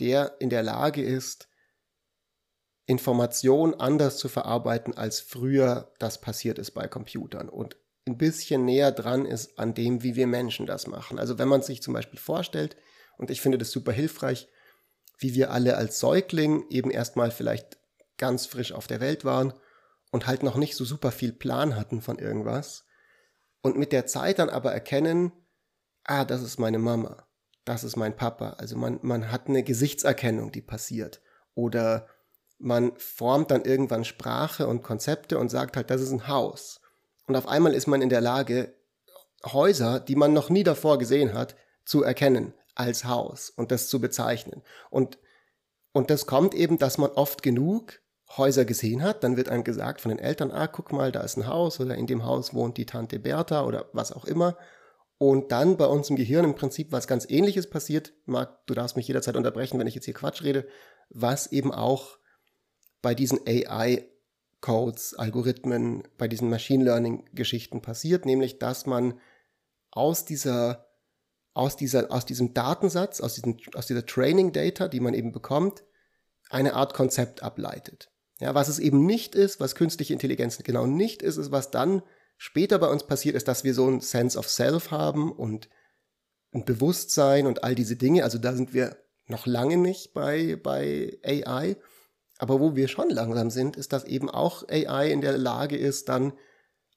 der 0.00 0.36
in 0.40 0.50
der 0.50 0.62
Lage 0.62 1.02
ist, 1.02 1.48
Information 2.86 3.74
anders 3.74 4.18
zu 4.18 4.28
verarbeiten, 4.28 4.96
als 4.96 5.20
früher 5.20 5.92
das 5.98 6.20
passiert 6.20 6.58
ist 6.58 6.72
bei 6.72 6.86
Computern 6.86 7.48
und 7.48 7.76
ein 8.06 8.18
bisschen 8.18 8.64
näher 8.64 8.92
dran 8.92 9.24
ist 9.24 9.58
an 9.58 9.74
dem, 9.74 10.02
wie 10.02 10.14
wir 10.14 10.26
Menschen 10.26 10.66
das 10.66 10.86
machen. 10.86 11.18
Also 11.18 11.38
wenn 11.38 11.48
man 11.48 11.62
sich 11.62 11.82
zum 11.82 11.94
Beispiel 11.94 12.18
vorstellt, 12.18 12.76
und 13.16 13.30
ich 13.30 13.40
finde 13.40 13.58
das 13.58 13.70
super 13.70 13.92
hilfreich, 13.92 14.48
wie 15.18 15.34
wir 15.34 15.50
alle 15.50 15.76
als 15.76 16.00
Säugling 16.00 16.66
eben 16.70 16.90
erstmal 16.90 17.30
vielleicht 17.30 17.78
ganz 18.18 18.46
frisch 18.46 18.72
auf 18.72 18.86
der 18.86 19.00
Welt 19.00 19.24
waren 19.24 19.54
und 20.10 20.26
halt 20.26 20.42
noch 20.42 20.56
nicht 20.56 20.76
so 20.76 20.84
super 20.84 21.12
viel 21.12 21.32
Plan 21.32 21.76
hatten 21.76 22.02
von 22.02 22.18
irgendwas 22.18 22.84
und 23.62 23.78
mit 23.78 23.92
der 23.92 24.06
Zeit 24.06 24.38
dann 24.38 24.50
aber 24.50 24.72
erkennen, 24.72 25.32
ah, 26.04 26.24
das 26.24 26.42
ist 26.42 26.58
meine 26.58 26.78
Mama, 26.78 27.26
das 27.64 27.82
ist 27.84 27.96
mein 27.96 28.14
Papa. 28.14 28.50
Also 28.58 28.76
man, 28.76 28.98
man 29.02 29.32
hat 29.32 29.48
eine 29.48 29.62
Gesichtserkennung, 29.62 30.52
die 30.52 30.60
passiert. 30.60 31.22
Oder 31.54 32.06
man 32.58 32.92
formt 32.98 33.50
dann 33.50 33.64
irgendwann 33.64 34.04
Sprache 34.04 34.66
und 34.66 34.82
Konzepte 34.82 35.38
und 35.38 35.50
sagt 35.50 35.76
halt, 35.76 35.90
das 35.90 36.02
ist 36.02 36.10
ein 36.10 36.28
Haus. 36.28 36.80
Und 37.26 37.36
auf 37.36 37.48
einmal 37.48 37.74
ist 37.74 37.86
man 37.86 38.02
in 38.02 38.08
der 38.08 38.20
Lage, 38.20 38.74
Häuser, 39.44 40.00
die 40.00 40.16
man 40.16 40.32
noch 40.32 40.50
nie 40.50 40.62
davor 40.62 40.98
gesehen 40.98 41.34
hat, 41.34 41.54
zu 41.84 42.02
erkennen 42.02 42.54
als 42.74 43.04
Haus 43.04 43.50
und 43.50 43.70
das 43.70 43.88
zu 43.88 44.00
bezeichnen. 44.00 44.62
Und, 44.90 45.18
und 45.92 46.10
das 46.10 46.26
kommt 46.26 46.54
eben, 46.54 46.78
dass 46.78 46.98
man 46.98 47.10
oft 47.10 47.42
genug 47.42 48.00
Häuser 48.36 48.64
gesehen 48.64 49.02
hat, 49.02 49.22
dann 49.22 49.36
wird 49.36 49.48
einem 49.48 49.64
gesagt 49.64 50.00
von 50.00 50.08
den 50.08 50.18
Eltern, 50.18 50.50
ah, 50.50 50.66
guck 50.66 50.92
mal, 50.92 51.12
da 51.12 51.20
ist 51.20 51.36
ein 51.36 51.46
Haus 51.46 51.78
oder 51.78 51.94
in 51.94 52.06
dem 52.06 52.24
Haus 52.24 52.54
wohnt 52.54 52.78
die 52.78 52.86
Tante 52.86 53.18
Bertha 53.18 53.64
oder 53.64 53.86
was 53.92 54.12
auch 54.12 54.24
immer. 54.24 54.56
Und 55.18 55.52
dann 55.52 55.76
bei 55.76 55.86
uns 55.86 56.10
im 56.10 56.16
Gehirn 56.16 56.44
im 56.44 56.56
Prinzip 56.56 56.90
was 56.90 57.06
ganz 57.06 57.28
ähnliches 57.28 57.70
passiert. 57.70 58.12
Marc, 58.26 58.66
du 58.66 58.74
darfst 58.74 58.96
mich 58.96 59.06
jederzeit 59.06 59.36
unterbrechen, 59.36 59.78
wenn 59.78 59.86
ich 59.86 59.94
jetzt 59.94 60.06
hier 60.06 60.14
Quatsch 60.14 60.42
rede, 60.42 60.66
was 61.10 61.52
eben 61.52 61.72
auch 61.72 62.18
bei 63.02 63.14
diesen 63.14 63.46
AI-Codes, 64.64 65.14
Algorithmen, 65.14 66.04
bei 66.16 66.28
diesen 66.28 66.50
Machine 66.50 66.84
Learning-Geschichten 66.84 67.82
passiert, 67.82 68.26
nämlich 68.26 68.58
dass 68.58 68.86
man 68.86 69.18
aus 69.90 70.24
dieser 70.24 70.86
aus, 71.56 71.76
dieser, 71.76 72.10
aus 72.10 72.26
diesem 72.26 72.52
Datensatz, 72.52 73.20
aus, 73.20 73.34
diesem, 73.34 73.56
aus 73.74 73.86
dieser 73.86 74.04
Training 74.04 74.50
Data, 74.50 74.88
die 74.88 74.98
man 74.98 75.14
eben 75.14 75.30
bekommt, 75.30 75.84
eine 76.50 76.74
Art 76.74 76.94
Konzept 76.94 77.44
ableitet. 77.44 78.10
Ja, 78.40 78.56
was 78.56 78.66
es 78.66 78.80
eben 78.80 79.06
nicht 79.06 79.36
ist, 79.36 79.60
was 79.60 79.76
künstliche 79.76 80.12
Intelligenz 80.12 80.58
genau 80.58 80.86
nicht 80.86 81.22
ist, 81.22 81.36
ist, 81.36 81.52
was 81.52 81.70
dann 81.70 82.02
später 82.38 82.80
bei 82.80 82.88
uns 82.88 83.06
passiert 83.06 83.36
ist, 83.36 83.46
dass 83.46 83.62
wir 83.62 83.72
so 83.72 83.88
ein 83.88 84.00
Sense 84.00 84.36
of 84.36 84.48
Self 84.48 84.90
haben 84.90 85.30
und 85.30 85.68
ein 86.52 86.64
Bewusstsein 86.64 87.46
und 87.46 87.62
all 87.62 87.76
diese 87.76 87.94
Dinge. 87.94 88.24
Also 88.24 88.38
da 88.38 88.52
sind 88.52 88.74
wir 88.74 88.96
noch 89.26 89.46
lange 89.46 89.76
nicht 89.76 90.12
bei, 90.12 90.56
bei 90.56 91.18
AI. 91.24 91.76
Aber 92.38 92.60
wo 92.60 92.74
wir 92.74 92.88
schon 92.88 93.10
langsam 93.10 93.50
sind, 93.50 93.76
ist, 93.76 93.92
dass 93.92 94.04
eben 94.04 94.28
auch 94.28 94.68
AI 94.68 95.10
in 95.10 95.20
der 95.20 95.38
Lage 95.38 95.76
ist, 95.76 96.08
dann 96.08 96.32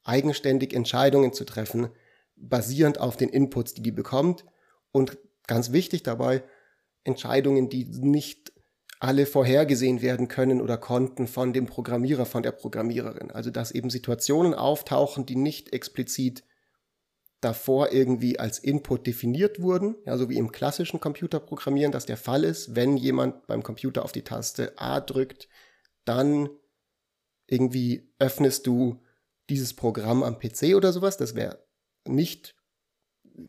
eigenständig 0.04 0.74
Entscheidungen 0.74 1.34
zu 1.34 1.46
treffen, 1.46 1.90
basierend 2.36 3.00
auf 3.00 3.18
den 3.18 3.30
Inputs, 3.30 3.74
die 3.74 3.82
die 3.82 3.92
bekommt. 3.92 4.46
Und 4.92 5.18
ganz 5.46 5.72
wichtig 5.72 6.04
dabei, 6.04 6.44
Entscheidungen, 7.04 7.70
die 7.70 7.86
nicht 7.86 8.54
alle 9.00 9.26
vorhergesehen 9.26 10.02
werden 10.02 10.28
können 10.28 10.62
oder 10.62 10.78
konnten 10.78 11.28
von 11.28 11.54
dem 11.54 11.68
Programmierer, 11.68 12.26
von 12.26 12.42
der 12.42 12.52
Programmiererin. 12.52 13.32
Also 13.32 13.52
dass 13.52 13.72
eben 13.72 13.90
Situationen 13.90 14.54
auftauchen, 14.54 15.26
die 15.26 15.36
nicht 15.36 15.72
explizit 15.74 16.44
davor 17.42 17.92
irgendwie 17.92 18.40
als 18.40 18.60
Input 18.60 19.06
definiert 19.06 19.62
wurden, 19.62 19.96
ja, 20.06 20.18
so 20.18 20.30
wie 20.30 20.38
im 20.38 20.52
klassischen 20.52 21.00
Computerprogrammieren 21.00 21.92
das 21.92 22.06
der 22.06 22.18
Fall 22.18 22.44
ist, 22.44 22.76
wenn 22.76 22.98
jemand 22.98 23.46
beim 23.48 23.64
Computer 23.64 24.04
auf 24.04 24.12
die 24.12 24.24
Taste 24.24 24.74
A 24.78 25.00
drückt, 25.00 25.48
dann 26.06 26.50
irgendwie 27.46 28.12
öffnest 28.20 28.66
du 28.66 29.04
dieses 29.50 29.74
Programm 29.76 30.24
am 30.24 30.40
PC 30.40 30.76
oder 30.76 30.92
sowas. 30.92 31.18
Das 31.18 31.36
wäre 31.36 31.64
nicht 32.06 32.56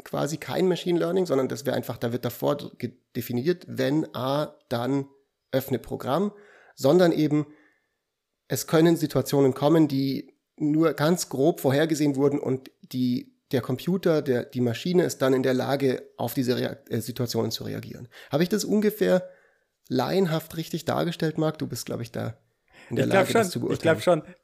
quasi 0.04 0.36
kein 0.36 0.68
Machine 0.68 0.98
Learning, 0.98 1.26
sondern 1.26 1.48
das 1.48 1.64
wäre 1.64 1.76
einfach, 1.76 1.96
da 1.96 2.12
wird 2.12 2.24
davor 2.24 2.58
definiert, 3.16 3.64
wenn 3.68 4.14
A, 4.14 4.56
dann 4.68 5.08
öffne 5.50 5.78
Programm, 5.78 6.32
sondern 6.74 7.12
eben 7.12 7.46
es 8.48 8.66
können 8.66 8.96
Situationen 8.96 9.54
kommen, 9.54 9.88
die 9.88 10.34
nur 10.56 10.92
ganz 10.94 11.28
grob 11.28 11.60
vorhergesehen 11.60 12.16
wurden 12.16 12.38
und 12.38 12.70
die 12.82 13.37
der 13.52 13.60
Computer, 13.60 14.22
der, 14.22 14.44
die 14.44 14.60
Maschine 14.60 15.04
ist 15.04 15.22
dann 15.22 15.32
in 15.32 15.42
der 15.42 15.54
Lage, 15.54 16.02
auf 16.16 16.34
diese 16.34 16.56
Reakt 16.56 16.90
äh, 16.90 17.00
Situationen 17.00 17.50
zu 17.50 17.64
reagieren. 17.64 18.08
Habe 18.30 18.42
ich 18.42 18.48
das 18.48 18.64
ungefähr 18.64 19.28
laienhaft 19.88 20.56
richtig 20.56 20.84
dargestellt, 20.84 21.38
Marc? 21.38 21.58
Du 21.58 21.66
bist, 21.66 21.86
glaube 21.86 22.02
ich, 22.02 22.12
da 22.12 22.38
in 22.90 22.96
der 22.96 23.06
ich 23.06 23.12
Lage, 23.12 23.26
schon, 23.26 23.34
das 23.34 23.50
zu 23.50 23.60
beurteilen. 23.60 23.76
Ich 23.76 23.82
glaube 23.82 24.00
schon. 24.00 24.34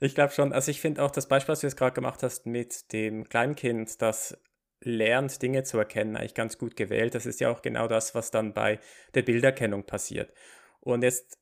Ich 0.00 0.14
glaube 0.14 0.32
schon. 0.32 0.52
Also 0.52 0.70
ich 0.70 0.80
finde 0.80 1.02
auch 1.02 1.10
das 1.10 1.26
Beispiel, 1.26 1.52
was 1.52 1.60
du 1.60 1.66
jetzt 1.66 1.76
gerade 1.76 1.94
gemacht 1.94 2.22
hast 2.22 2.46
mit 2.46 2.92
dem 2.92 3.28
Kleinkind, 3.28 4.00
das 4.00 4.38
lernt, 4.80 5.42
Dinge 5.42 5.64
zu 5.64 5.78
erkennen, 5.78 6.16
eigentlich 6.16 6.34
ganz 6.34 6.58
gut 6.58 6.76
gewählt. 6.76 7.14
Das 7.14 7.26
ist 7.26 7.40
ja 7.40 7.50
auch 7.50 7.62
genau 7.62 7.88
das, 7.88 8.14
was 8.14 8.30
dann 8.30 8.54
bei 8.54 8.78
der 9.14 9.22
Bilderkennung 9.22 9.84
passiert. 9.84 10.32
Und 10.80 11.02
jetzt, 11.02 11.38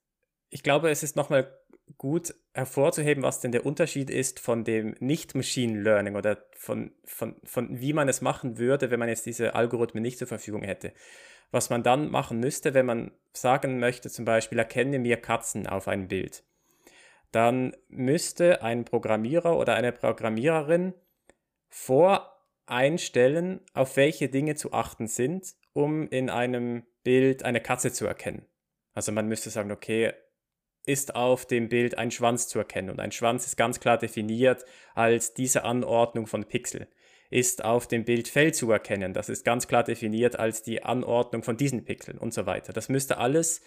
ich 0.49 0.63
glaube, 0.63 0.91
es 0.91 1.03
ist 1.03 1.17
nochmal 1.17 1.53
gut 1.99 2.35
hervorzuheben, 2.53 3.23
was 3.23 3.41
denn 3.41 3.53
der 3.53 3.65
Unterschied 3.65 4.11
ist 4.11 4.41
von 4.41 4.65
dem 4.65 4.95
Nicht-Machine 5.01 5.81
Learning 5.81 6.17
oder 6.17 6.39
von, 6.57 6.93
von, 7.05 7.37
von 7.45 7.81
wie 7.81 7.93
man 7.93 8.09
es 8.09 8.21
machen 8.21 8.59
würde, 8.59 8.91
wenn 8.91 8.99
man 8.99 9.09
jetzt 9.09 9.27
diese 9.27 9.55
Algorithmen 9.55 10.03
nicht 10.03 10.19
zur 10.19 10.27
Verfügung 10.27 10.63
hätte. 10.63 10.93
Was 11.51 11.71
man 11.71 11.83
dann 11.83 12.11
machen 12.11 12.41
müsste, 12.41 12.75
wenn 12.75 12.87
man 12.87 13.13
sagen 13.33 13.79
möchte, 13.79 14.11
zum 14.11 14.25
Beispiel, 14.25 14.59
erkenne 14.59 14.99
mir 14.99 15.17
Katzen 15.17 15.67
auf 15.67 15.87
ein 15.87 16.09
Bild, 16.09 16.43
dann 17.31 17.77
müsste 17.89 18.63
ein 18.63 18.85
Programmierer 18.85 19.57
oder 19.57 19.75
eine 19.75 19.93
Programmiererin 19.93 20.95
voreinstellen, 21.69 23.61
auf 23.75 23.97
welche 23.97 24.29
Dinge 24.29 24.55
zu 24.55 24.73
achten 24.73 25.07
sind, 25.07 25.55
um 25.73 26.09
in 26.09 26.31
einem 26.31 26.85
Bild 27.05 27.45
eine 27.45 27.61
Katze 27.61 27.93
zu 27.93 28.07
erkennen. 28.07 28.47
Also 28.95 29.13
man 29.13 29.29
müsste 29.29 29.51
sagen, 29.51 29.71
okay, 29.71 30.15
ist 30.87 31.17
auf 31.17 31.47
dem 31.47 31.69
Bild 31.69 31.99
ein 31.99 32.11
Schwanz 32.11 32.49
zu 32.49 32.59
erkennen. 32.59 32.91
Und 32.91 33.01
ein 33.01 33.13
Schwanz 33.13 33.45
ist 33.47 33.57
ganz 33.57 33.81
klar 33.81 33.99
definiert 33.99 34.65
als 34.95 35.35
diese 35.35 35.65
Anordnung 35.65 36.27
von 36.27 36.45
Pixel. 36.45 36.87
Ist 37.29 37.65
auf 37.65 37.89
dem 37.89 38.05
Bild 38.05 38.29
Fell 38.29 38.55
zu 38.55 38.71
erkennen. 38.71 39.13
Das 39.13 39.29
ist 39.29 39.45
ganz 39.45 39.67
klar 39.67 39.83
definiert 39.83 40.39
als 40.39 40.63
die 40.63 40.85
Anordnung 40.85 41.43
von 41.43 41.57
diesen 41.57 41.85
Pixeln 41.85 42.19
und 42.19 42.33
so 42.33 42.47
weiter. 42.47 42.73
Das 42.73 42.89
müsste 42.89 43.19
alles 43.19 43.61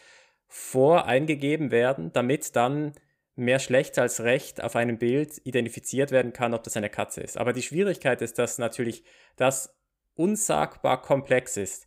voreingegeben 0.48 1.70
werden, 1.70 2.12
damit 2.14 2.56
dann 2.56 2.94
mehr 3.36 3.60
schlecht 3.60 4.00
als 4.00 4.22
recht 4.22 4.64
auf 4.64 4.76
einem 4.76 4.98
Bild 4.98 5.42
identifiziert 5.44 6.12
werden 6.12 6.34
kann, 6.34 6.54
ob 6.54 6.64
das 6.64 6.78
eine 6.78 6.90
Katze 6.90 7.22
ist. 7.22 7.38
Aber 7.38 7.52
die 7.54 7.62
Schwierigkeit 7.62 8.22
ist, 8.22 8.40
dass 8.40 8.58
natürlich 8.58 9.04
das 9.36 9.78
unsagbar 10.16 11.02
komplex 11.02 11.58
ist 11.58 11.86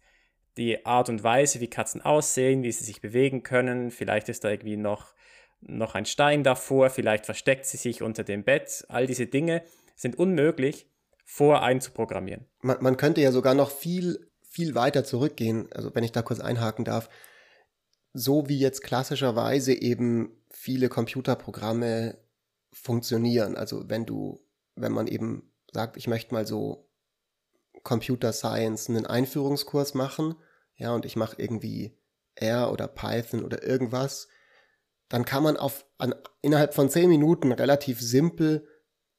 die 0.56 0.84
Art 0.84 1.08
und 1.08 1.22
Weise, 1.22 1.60
wie 1.60 1.68
Katzen 1.68 2.02
aussehen, 2.02 2.62
wie 2.62 2.72
sie 2.72 2.84
sich 2.84 3.00
bewegen 3.00 3.42
können. 3.42 3.90
Vielleicht 3.90 4.28
ist 4.28 4.44
da 4.44 4.50
irgendwie 4.50 4.76
noch 4.76 5.14
noch 5.62 5.95
ein 5.95 6.07
Stein 6.07 6.45
davor, 6.45 6.90
vielleicht 6.90 7.25
versteckt 7.25 7.66
sie 7.66 7.76
sich 7.76 8.02
unter 8.02 8.25
dem 8.25 8.45
Bett. 8.45 8.85
All 8.88 9.07
diese 9.07 9.26
Dinge 9.26 9.62
sind 9.95 10.19
unmöglich 10.19 10.87
voreinzuprogrammieren. 11.25 12.47
Man, 12.61 12.83
man 12.83 12.97
könnte 12.97 13.21
ja 13.21 13.33
sogar 13.33 13.54
noch 13.54 13.71
viel, 13.71 14.31
viel 14.42 14.75
weiter 14.75 15.04
zurückgehen, 15.04 15.69
also 15.73 15.95
wenn 15.95 16.04
ich 16.04 16.12
da 16.12 16.23
kurz 16.23 16.40
einhaken 16.40 16.85
darf. 16.85 17.09
So 18.12 18.49
wie 18.49 18.59
jetzt 18.59 18.83
klassischerweise 18.83 19.73
eben 19.73 20.37
viele 20.50 20.88
Computerprogramme 20.88 22.19
funktionieren. 22.73 23.57
Also 23.57 23.88
wenn 23.88 24.04
du, 24.04 24.45
wenn 24.75 24.92
man 24.92 25.07
eben 25.07 25.52
sagt, 25.73 25.97
ich 25.97 26.09
möchte 26.09 26.35
mal 26.35 26.47
so 26.47 26.88
Computer 27.83 28.33
Science 28.33 28.88
einen 28.88 29.07
Einführungskurs 29.07 29.95
machen, 29.95 30.35
ja, 30.76 30.95
und 30.95 31.04
ich 31.04 31.16
mache 31.16 31.40
irgendwie 31.40 31.97
R 32.35 32.73
oder 32.73 32.88
Python 32.88 33.45
oder 33.45 33.62
irgendwas, 33.62 34.28
dann 35.12 35.26
kann 35.26 35.42
man 35.42 35.59
auf, 35.59 35.85
an, 35.99 36.14
innerhalb 36.40 36.73
von 36.73 36.88
zehn 36.88 37.07
Minuten 37.07 37.52
relativ 37.52 38.00
simpel 38.00 38.66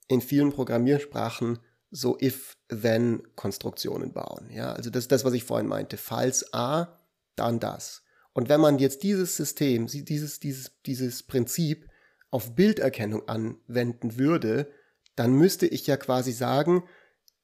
in 0.08 0.22
vielen 0.22 0.52
Programmiersprachen 0.52 1.60
so 1.92 2.18
if-then-Konstruktionen 2.20 4.12
bauen. 4.12 4.50
Ja, 4.50 4.74
also 4.74 4.90
das 4.90 5.04
ist 5.04 5.12
das, 5.12 5.24
was 5.24 5.34
ich 5.34 5.44
vorhin 5.44 5.68
meinte. 5.68 5.98
Falls 5.98 6.52
A, 6.52 6.98
dann 7.36 7.60
das. 7.60 8.02
Und 8.34 8.50
wenn 8.50 8.60
man 8.60 8.80
jetzt 8.80 9.04
dieses 9.04 9.38
System, 9.38 9.86
dieses, 9.86 10.40
dieses, 10.40 10.82
dieses 10.84 11.22
Prinzip 11.22 11.88
auf 12.32 12.56
Bilderkennung 12.56 13.28
anwenden 13.30 14.18
würde, 14.18 14.72
dann 15.16 15.34
müsste 15.34 15.68
ich 15.68 15.86
ja 15.86 15.96
quasi 15.96 16.32
sagen, 16.32 16.86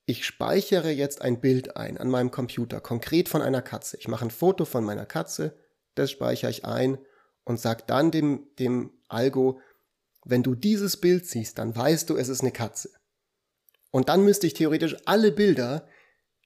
ich 0.08 0.26
speichere 0.26 0.90
jetzt 0.90 1.22
ein 1.22 1.40
Bild 1.40 1.78
ein 1.78 2.00
an 2.00 2.10
meinem 2.10 2.32
Computer, 2.32 2.82
konkret 2.82 3.30
von 3.30 3.44
einer 3.44 3.62
Katze. 3.62 3.98
Ich 3.98 4.08
mache 4.08 4.26
ein 4.26 4.32
Foto 4.32 4.66
von 4.66 4.84
meiner 4.84 5.06
Katze, 5.06 5.56
das 5.94 6.10
speichere 6.10 6.50
ich 6.50 6.66
ein 6.66 6.98
und 7.50 7.60
sagt 7.60 7.90
dann 7.90 8.12
dem, 8.12 8.48
dem 8.60 8.92
Algo, 9.08 9.60
wenn 10.24 10.44
du 10.44 10.54
dieses 10.54 10.98
Bild 10.98 11.26
siehst, 11.26 11.58
dann 11.58 11.76
weißt 11.76 12.08
du, 12.08 12.16
es 12.16 12.30
ist 12.30 12.42
eine 12.42 12.52
Katze. 12.52 12.92
Und 13.90 14.08
dann 14.08 14.24
müsste 14.24 14.46
ich 14.46 14.54
theoretisch 14.54 14.96
alle 15.06 15.32
Bilder, 15.32 15.88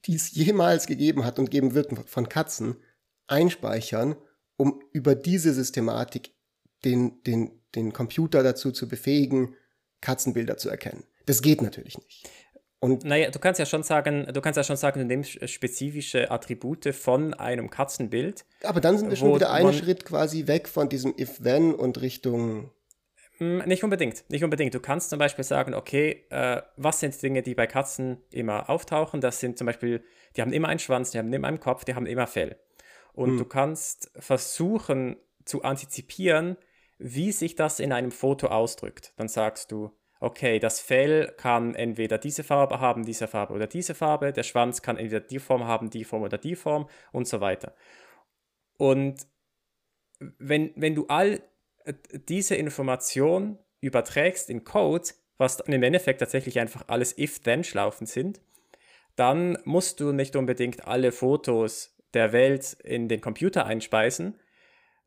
die 0.06 0.16
es 0.16 0.32
jemals 0.32 0.88
gegeben 0.88 1.26
hat 1.26 1.40
und 1.40 1.52
geben 1.52 1.74
wird 1.74 2.10
von 2.10 2.30
Katzen, 2.30 2.78
einspeichern, 3.28 4.16
um 4.56 4.82
über 4.94 5.14
diese 5.14 5.54
Systematik 5.54 6.32
den, 6.86 7.22
den, 7.24 7.52
den 7.76 7.92
Computer 7.92 8.42
dazu 8.42 8.72
zu 8.72 8.88
befähigen, 8.88 9.56
Katzenbilder 10.00 10.58
zu 10.58 10.70
erkennen. 10.70 11.04
Das 11.26 11.42
geht 11.42 11.62
natürlich 11.62 11.98
nicht. 11.98 12.30
Und 12.84 13.06
naja, 13.06 13.32
du 13.32 13.40
kannst 13.40 13.60
ja 13.60 13.66
schon 13.66 13.82
sagen, 13.82 14.28
du 14.34 14.42
kannst 14.42 14.58
ja 14.58 14.64
schon 14.66 14.76
sagen, 14.76 15.00
du 15.00 15.06
nimmst 15.06 15.50
spezifische 15.50 16.30
Attribute 16.30 16.94
von 16.94 17.34
einem 17.34 17.70
Katzenbild. 17.70 18.44
Aber 18.62 18.82
dann 18.82 18.98
sind 18.98 19.10
wir 19.10 19.16
schon 19.16 19.36
wieder 19.36 19.54
einen 19.54 19.72
Schritt 19.72 20.04
quasi 20.04 20.48
weg 20.48 20.68
von 20.68 20.90
diesem 20.90 21.16
If-Then 21.18 21.74
und 21.74 22.02
Richtung. 22.02 22.72
Hm, 23.38 23.60
nicht 23.68 23.86
unbedingt, 23.86 24.26
nicht 24.28 24.44
unbedingt. 24.44 24.74
Du 24.74 24.82
kannst 24.82 25.12
zum 25.12 25.18
Beispiel 25.18 25.46
sagen, 25.46 25.76
okay, 25.76 26.26
äh, 26.30 26.62
was 26.76 27.00
sind 27.00 27.22
Dinge, 27.22 27.42
die 27.42 27.56
bei 27.56 27.68
Katzen 27.68 28.18
immer 28.32 28.70
auftauchen? 28.70 29.22
Das 29.22 29.40
sind 29.40 29.58
zum 29.58 29.66
Beispiel, 29.66 30.04
die 30.36 30.42
haben 30.42 30.52
immer 30.52 30.68
einen 30.68 30.80
Schwanz, 30.80 31.12
die 31.12 31.20
haben 31.20 31.32
immer 31.32 31.48
einen 31.48 31.62
Kopf, 31.62 31.86
die 31.86 31.96
haben 31.96 32.06
immer 32.06 32.28
Fell. 32.28 32.58
Und 33.14 33.30
hm. 33.30 33.38
du 33.38 33.46
kannst 33.46 34.12
versuchen 34.20 35.16
zu 35.46 35.64
antizipieren, 35.64 36.58
wie 36.98 37.32
sich 37.32 37.56
das 37.56 37.80
in 37.80 37.94
einem 37.94 38.12
Foto 38.12 38.48
ausdrückt. 38.48 39.14
Dann 39.16 39.30
sagst 39.30 39.72
du, 39.72 39.92
okay, 40.24 40.58
das 40.58 40.80
Fell 40.80 41.34
kann 41.38 41.76
entweder 41.76 42.18
diese 42.18 42.46
Farbe 42.46 42.80
haben, 42.80 43.04
diese 43.04 43.28
Farbe 43.28 43.54
oder 43.54 43.68
diese 43.68 43.94
Farbe, 43.94 44.32
der 44.32 44.44
Schwanz 44.44 44.82
kann 44.82 44.98
entweder 44.98 45.20
die 45.20 45.40
Form 45.40 45.66
haben, 45.66 45.90
die 45.90 46.06
Form 46.06 46.24
oder 46.24 46.38
die 46.38 46.56
Form 46.56 46.88
und 47.12 47.28
so 47.28 47.42
weiter. 47.42 47.76
Und 48.78 49.28
wenn, 50.20 50.72
wenn 50.78 50.96
du 50.96 51.08
all 51.08 51.42
äh, 51.84 51.94
diese 52.30 52.56
Information 52.56 53.60
überträgst 53.82 54.50
in 54.50 54.64
Code, 54.64 55.10
was 55.38 55.60
im 55.60 55.84
Endeffekt 55.84 56.20
tatsächlich 56.20 56.58
einfach 56.58 56.86
alles 56.88 57.18
if-then-Schlaufen 57.18 58.08
sind, 58.08 58.40
dann 59.18 59.58
musst 59.66 60.00
du 60.00 60.14
nicht 60.14 60.38
unbedingt 60.38 60.88
alle 60.88 61.12
Fotos 61.12 61.98
der 62.14 62.32
Welt 62.32 62.78
in 62.84 63.10
den 63.10 63.20
Computer 63.20 63.66
einspeisen, 63.66 64.40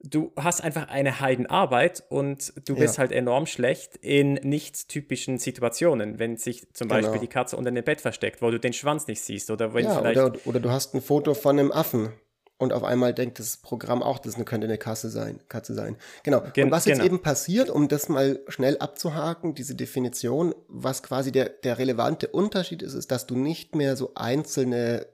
du 0.00 0.32
hast 0.36 0.62
einfach 0.62 0.88
eine 0.88 1.20
Heidenarbeit 1.20 2.04
und 2.08 2.52
du 2.68 2.76
bist 2.76 2.96
ja. 2.96 3.00
halt 3.00 3.12
enorm 3.12 3.46
schlecht 3.46 3.96
in 3.96 4.34
nicht 4.34 4.88
typischen 4.88 5.38
Situationen, 5.38 6.18
wenn 6.18 6.36
sich 6.36 6.72
zum 6.74 6.88
genau. 6.88 7.00
Beispiel 7.00 7.20
die 7.20 7.28
Katze 7.28 7.56
unter 7.56 7.70
dem 7.70 7.84
Bett 7.84 8.00
versteckt, 8.00 8.42
wo 8.42 8.50
du 8.50 8.58
den 8.58 8.72
Schwanz 8.72 9.06
nicht 9.06 9.20
siehst 9.20 9.50
oder 9.50 9.74
wenn 9.74 9.84
ja, 9.84 9.98
vielleicht 9.98 10.20
oder, 10.20 10.38
oder 10.44 10.60
du 10.60 10.70
hast 10.70 10.94
ein 10.94 11.00
Foto 11.00 11.34
von 11.34 11.58
einem 11.58 11.72
Affen 11.72 12.12
und 12.58 12.72
auf 12.72 12.84
einmal 12.84 13.12
denkt 13.12 13.38
das 13.38 13.58
Programm 13.58 14.02
auch, 14.02 14.18
das 14.18 14.36
könnte 14.44 14.66
eine 14.66 14.78
Katze 14.78 15.10
sein, 15.10 15.40
Katze 15.48 15.74
sein. 15.74 15.96
Genau. 16.22 16.42
Gen 16.54 16.66
und 16.66 16.70
was 16.70 16.86
jetzt 16.86 16.98
genau. 16.98 17.06
eben 17.06 17.22
passiert, 17.22 17.68
um 17.68 17.88
das 17.88 18.08
mal 18.08 18.40
schnell 18.48 18.78
abzuhaken, 18.78 19.54
diese 19.54 19.74
Definition, 19.74 20.54
was 20.68 21.02
quasi 21.02 21.32
der, 21.32 21.50
der 21.50 21.78
relevante 21.78 22.28
Unterschied 22.28 22.82
ist, 22.82 22.94
ist, 22.94 23.10
dass 23.10 23.26
du 23.26 23.36
nicht 23.36 23.74
mehr 23.74 23.96
so 23.96 24.12
einzelne 24.14 25.06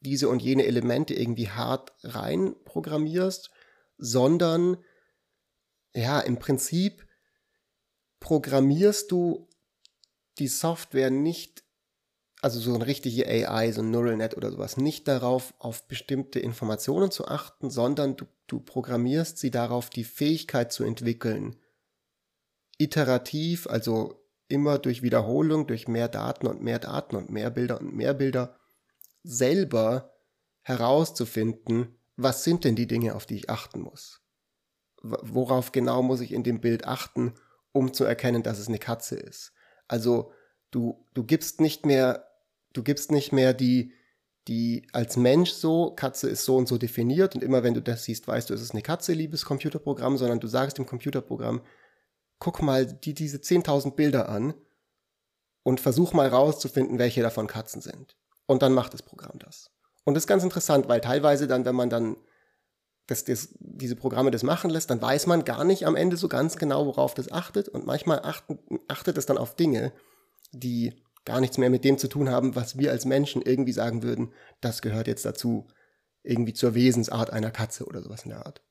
diese 0.00 0.28
und 0.28 0.42
jene 0.42 0.66
Elemente 0.66 1.14
irgendwie 1.14 1.48
hart 1.48 1.92
rein 2.04 2.54
programmierst, 2.64 3.50
sondern 3.98 4.76
ja, 5.94 6.20
im 6.20 6.38
Prinzip 6.38 7.06
programmierst 8.20 9.10
du 9.10 9.48
die 10.38 10.48
Software 10.48 11.10
nicht, 11.10 11.62
also 12.42 12.58
so 12.58 12.74
eine 12.74 12.86
richtige 12.86 13.26
AI, 13.26 13.70
so 13.72 13.82
ein 13.82 13.90
Neural 13.90 14.16
Net 14.16 14.36
oder 14.36 14.50
sowas, 14.50 14.76
nicht 14.76 15.06
darauf, 15.06 15.54
auf 15.58 15.86
bestimmte 15.86 16.40
Informationen 16.40 17.10
zu 17.10 17.28
achten, 17.28 17.70
sondern 17.70 18.16
du, 18.16 18.26
du 18.46 18.60
programmierst 18.60 19.38
sie 19.38 19.50
darauf, 19.50 19.90
die 19.90 20.04
Fähigkeit 20.04 20.72
zu 20.72 20.84
entwickeln, 20.84 21.56
iterativ, 22.78 23.66
also 23.68 24.24
immer 24.48 24.78
durch 24.78 25.02
Wiederholung, 25.02 25.66
durch 25.66 25.88
mehr 25.88 26.08
Daten 26.08 26.46
und 26.46 26.60
mehr 26.60 26.78
Daten 26.78 27.16
und 27.16 27.30
mehr 27.30 27.50
Bilder 27.50 27.80
und 27.80 27.94
mehr 27.94 28.14
Bilder 28.14 28.58
selber 29.22 30.12
herauszufinden, 30.62 31.98
was 32.16 32.44
sind 32.44 32.64
denn 32.64 32.76
die 32.76 32.86
Dinge, 32.86 33.14
auf 33.14 33.26
die 33.26 33.36
ich 33.36 33.50
achten 33.50 33.80
muss? 33.80 34.20
Worauf 35.02 35.72
genau 35.72 36.02
muss 36.02 36.20
ich 36.20 36.32
in 36.32 36.42
dem 36.42 36.60
Bild 36.60 36.86
achten, 36.86 37.34
um 37.72 37.92
zu 37.92 38.04
erkennen, 38.04 38.42
dass 38.42 38.58
es 38.58 38.68
eine 38.68 38.78
Katze 38.78 39.16
ist? 39.16 39.52
Also 39.88 40.32
du, 40.70 41.06
du 41.14 41.24
gibst 41.24 41.60
nicht 41.60 41.84
mehr, 41.84 42.26
du 42.72 42.82
gibst 42.82 43.10
nicht 43.10 43.32
mehr 43.32 43.52
die, 43.52 43.92
die 44.48 44.86
als 44.92 45.16
Mensch 45.16 45.50
so, 45.50 45.90
Katze 45.90 46.28
ist 46.28 46.44
so 46.44 46.56
und 46.56 46.68
so 46.68 46.78
definiert 46.78 47.34
und 47.34 47.42
immer 47.42 47.62
wenn 47.62 47.74
du 47.74 47.82
das 47.82 48.04
siehst, 48.04 48.28
weißt 48.28 48.50
du, 48.50 48.54
es 48.54 48.62
ist 48.62 48.72
eine 48.72 48.82
Katze, 48.82 49.12
liebes 49.12 49.44
Computerprogramm, 49.44 50.16
sondern 50.18 50.40
du 50.40 50.46
sagst 50.46 50.78
dem 50.78 50.86
Computerprogramm, 50.86 51.62
guck 52.38 52.62
mal 52.62 52.86
die, 52.86 53.14
diese 53.14 53.38
10.000 53.38 53.92
Bilder 53.94 54.28
an 54.28 54.54
und 55.62 55.80
versuch 55.80 56.12
mal 56.12 56.28
rauszufinden, 56.28 56.98
welche 56.98 57.22
davon 57.22 57.46
Katzen 57.46 57.80
sind. 57.80 58.16
Und 58.46 58.62
dann 58.62 58.74
macht 58.74 58.92
das 58.92 59.02
Programm 59.02 59.38
das. 59.38 59.70
Und 60.04 60.14
das 60.14 60.24
ist 60.24 60.28
ganz 60.28 60.44
interessant, 60.44 60.88
weil 60.88 61.00
teilweise 61.00 61.46
dann, 61.46 61.64
wenn 61.64 61.74
man 61.74 61.90
dann 61.90 62.16
das, 63.06 63.24
das, 63.24 63.54
diese 63.58 63.96
Programme 63.96 64.30
das 64.30 64.42
machen 64.42 64.70
lässt, 64.70 64.90
dann 64.90 65.02
weiß 65.02 65.26
man 65.26 65.44
gar 65.44 65.64
nicht 65.64 65.86
am 65.86 65.96
Ende 65.96 66.16
so 66.16 66.28
ganz 66.28 66.56
genau, 66.56 66.86
worauf 66.86 67.14
das 67.14 67.30
achtet. 67.30 67.68
Und 67.68 67.86
manchmal 67.86 68.20
achten, 68.20 68.58
achtet 68.88 69.18
es 69.18 69.26
dann 69.26 69.38
auf 69.38 69.56
Dinge, 69.56 69.92
die 70.52 70.94
gar 71.24 71.40
nichts 71.40 71.58
mehr 71.58 71.70
mit 71.70 71.84
dem 71.84 71.98
zu 71.98 72.08
tun 72.08 72.30
haben, 72.30 72.54
was 72.54 72.78
wir 72.78 72.90
als 72.90 73.04
Menschen 73.04 73.42
irgendwie 73.42 73.72
sagen 73.72 74.02
würden, 74.02 74.32
das 74.60 74.82
gehört 74.82 75.06
jetzt 75.06 75.24
dazu, 75.24 75.66
irgendwie 76.22 76.54
zur 76.54 76.74
Wesensart 76.74 77.30
einer 77.30 77.50
Katze 77.50 77.84
oder 77.84 78.02
sowas 78.02 78.24
in 78.24 78.30
der 78.30 78.46
Art. 78.46 78.62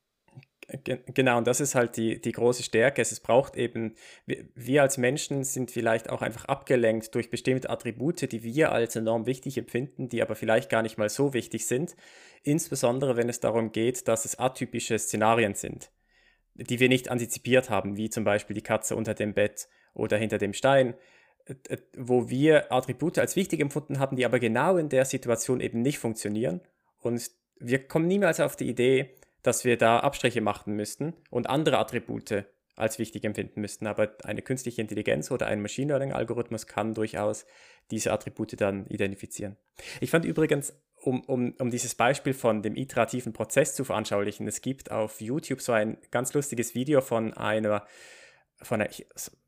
Genau, 0.66 1.38
und 1.38 1.46
das 1.46 1.60
ist 1.60 1.74
halt 1.74 1.96
die, 1.96 2.20
die 2.20 2.32
große 2.32 2.62
Stärke. 2.62 3.02
Es 3.02 3.20
braucht 3.20 3.56
eben, 3.56 3.94
wir 4.26 4.82
als 4.82 4.96
Menschen 4.96 5.44
sind 5.44 5.70
vielleicht 5.70 6.08
auch 6.08 6.22
einfach 6.22 6.46
abgelenkt 6.46 7.14
durch 7.14 7.30
bestimmte 7.30 7.68
Attribute, 7.68 8.32
die 8.32 8.42
wir 8.42 8.72
als 8.72 8.96
enorm 8.96 9.26
wichtig 9.26 9.58
empfinden, 9.58 10.08
die 10.08 10.22
aber 10.22 10.34
vielleicht 10.34 10.70
gar 10.70 10.82
nicht 10.82 10.96
mal 10.96 11.10
so 11.10 11.34
wichtig 11.34 11.66
sind. 11.66 11.96
Insbesondere 12.42 13.16
wenn 13.16 13.28
es 13.28 13.40
darum 13.40 13.72
geht, 13.72 14.08
dass 14.08 14.24
es 14.24 14.38
atypische 14.38 14.98
Szenarien 14.98 15.54
sind, 15.54 15.90
die 16.54 16.80
wir 16.80 16.88
nicht 16.88 17.10
antizipiert 17.10 17.68
haben, 17.68 17.96
wie 17.96 18.08
zum 18.08 18.24
Beispiel 18.24 18.54
die 18.54 18.62
Katze 18.62 18.96
unter 18.96 19.12
dem 19.12 19.34
Bett 19.34 19.68
oder 19.92 20.16
hinter 20.16 20.38
dem 20.38 20.54
Stein, 20.54 20.94
wo 21.96 22.30
wir 22.30 22.72
Attribute 22.72 23.18
als 23.18 23.36
wichtig 23.36 23.60
empfunden 23.60 23.98
haben, 23.98 24.16
die 24.16 24.24
aber 24.24 24.38
genau 24.38 24.78
in 24.78 24.88
der 24.88 25.04
Situation 25.04 25.60
eben 25.60 25.82
nicht 25.82 25.98
funktionieren. 25.98 26.62
Und 27.00 27.30
wir 27.60 27.86
kommen 27.86 28.06
niemals 28.06 28.40
auf 28.40 28.56
die 28.56 28.68
Idee, 28.68 29.14
dass 29.44 29.64
wir 29.64 29.76
da 29.76 30.00
Abstriche 30.00 30.40
machen 30.40 30.74
müssten 30.74 31.14
und 31.30 31.48
andere 31.48 31.78
Attribute 31.78 32.46
als 32.76 32.98
wichtig 32.98 33.24
empfinden 33.24 33.60
müssten. 33.60 33.86
Aber 33.86 34.16
eine 34.24 34.42
künstliche 34.42 34.80
Intelligenz 34.80 35.30
oder 35.30 35.46
ein 35.46 35.62
Machine 35.62 35.92
Learning-Algorithmus 35.92 36.66
kann 36.66 36.94
durchaus 36.94 37.46
diese 37.90 38.12
Attribute 38.12 38.60
dann 38.60 38.86
identifizieren. 38.86 39.56
Ich 40.00 40.10
fand 40.10 40.24
übrigens, 40.24 40.74
um, 40.96 41.20
um, 41.24 41.54
um 41.60 41.70
dieses 41.70 41.94
Beispiel 41.94 42.32
von 42.32 42.62
dem 42.62 42.74
iterativen 42.74 43.32
Prozess 43.32 43.74
zu 43.74 43.84
veranschaulichen, 43.84 44.48
es 44.48 44.62
gibt 44.62 44.90
auf 44.90 45.20
YouTube 45.20 45.60
so 45.60 45.72
ein 45.72 45.98
ganz 46.10 46.32
lustiges 46.32 46.74
Video 46.74 47.02
von 47.02 47.34
einer, 47.34 47.86
von 48.62 48.80
einer, 48.80 48.90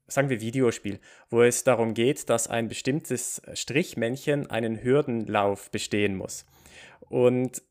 sagen 0.07 0.29
wir 0.29 0.43
Videospiel, 0.43 1.01
wo 1.31 1.43
es 1.43 1.65
darum 1.65 1.95
geht, 1.95 2.29
dass 2.29 2.49
ein 2.49 2.69
bestimmtes 2.69 3.41
Strichmännchen 3.55 4.51
einen 4.51 4.85
Hürdenlauf 4.85 5.71
bestehen 5.71 6.17
muss. 6.17 6.45
Und 7.09 7.63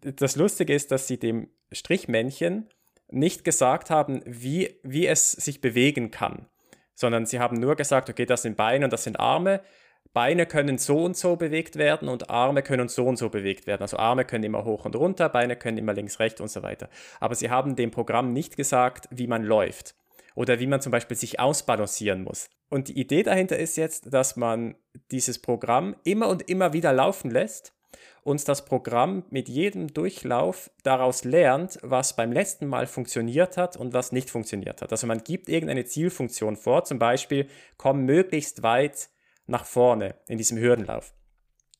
das 0.00 0.36
Lustige 0.36 0.74
ist, 0.74 0.90
dass 0.90 1.06
sie 1.06 1.18
dem 1.18 1.48
Strichmännchen 1.72 2.68
nicht 3.10 3.44
gesagt 3.44 3.90
haben, 3.90 4.22
wie, 4.24 4.80
wie 4.82 5.06
es 5.06 5.32
sich 5.32 5.60
bewegen 5.60 6.10
kann, 6.10 6.46
sondern 6.94 7.26
sie 7.26 7.38
haben 7.38 7.58
nur 7.58 7.76
gesagt, 7.76 8.08
okay, 8.08 8.26
das 8.26 8.42
sind 8.42 8.56
Beine 8.56 8.86
und 8.86 8.92
das 8.92 9.04
sind 9.04 9.20
Arme. 9.20 9.60
Beine 10.12 10.46
können 10.46 10.78
so 10.78 11.04
und 11.04 11.16
so 11.16 11.36
bewegt 11.36 11.76
werden 11.76 12.08
und 12.08 12.28
Arme 12.28 12.62
können 12.62 12.88
so 12.88 13.06
und 13.06 13.16
so 13.16 13.30
bewegt 13.30 13.66
werden. 13.66 13.82
Also 13.82 13.96
Arme 13.96 14.24
können 14.24 14.44
immer 14.44 14.64
hoch 14.64 14.84
und 14.84 14.96
runter, 14.96 15.28
Beine 15.28 15.56
können 15.56 15.78
immer 15.78 15.94
links, 15.94 16.18
rechts 16.18 16.40
und 16.40 16.50
so 16.50 16.62
weiter. 16.62 16.88
Aber 17.20 17.34
sie 17.34 17.50
haben 17.50 17.76
dem 17.76 17.90
Programm 17.90 18.32
nicht 18.32 18.56
gesagt, 18.56 19.08
wie 19.10 19.26
man 19.26 19.42
läuft 19.44 19.94
oder 20.34 20.58
wie 20.58 20.66
man 20.66 20.80
zum 20.80 20.92
Beispiel 20.92 21.16
sich 21.16 21.40
ausbalancieren 21.40 22.24
muss. 22.24 22.50
Und 22.68 22.88
die 22.88 22.98
Idee 22.98 23.22
dahinter 23.22 23.58
ist 23.58 23.76
jetzt, 23.76 24.12
dass 24.12 24.36
man 24.36 24.74
dieses 25.10 25.38
Programm 25.38 25.96
immer 26.04 26.28
und 26.28 26.48
immer 26.48 26.72
wieder 26.72 26.92
laufen 26.92 27.30
lässt 27.30 27.74
und 28.22 28.46
das 28.48 28.64
Programm 28.64 29.24
mit 29.30 29.48
jedem 29.48 29.92
Durchlauf 29.92 30.70
daraus 30.82 31.24
lernt, 31.24 31.78
was 31.82 32.16
beim 32.16 32.32
letzten 32.32 32.66
Mal 32.66 32.86
funktioniert 32.86 33.56
hat 33.56 33.76
und 33.76 33.92
was 33.92 34.12
nicht 34.12 34.30
funktioniert 34.30 34.82
hat. 34.82 34.92
Also 34.92 35.06
man 35.06 35.24
gibt 35.24 35.48
irgendeine 35.48 35.84
Zielfunktion 35.84 36.56
vor, 36.56 36.84
zum 36.84 36.98
Beispiel 36.98 37.48
komm 37.76 38.04
möglichst 38.04 38.62
weit 38.62 39.08
nach 39.46 39.64
vorne 39.64 40.14
in 40.28 40.38
diesem 40.38 40.58
Hürdenlauf. 40.58 41.14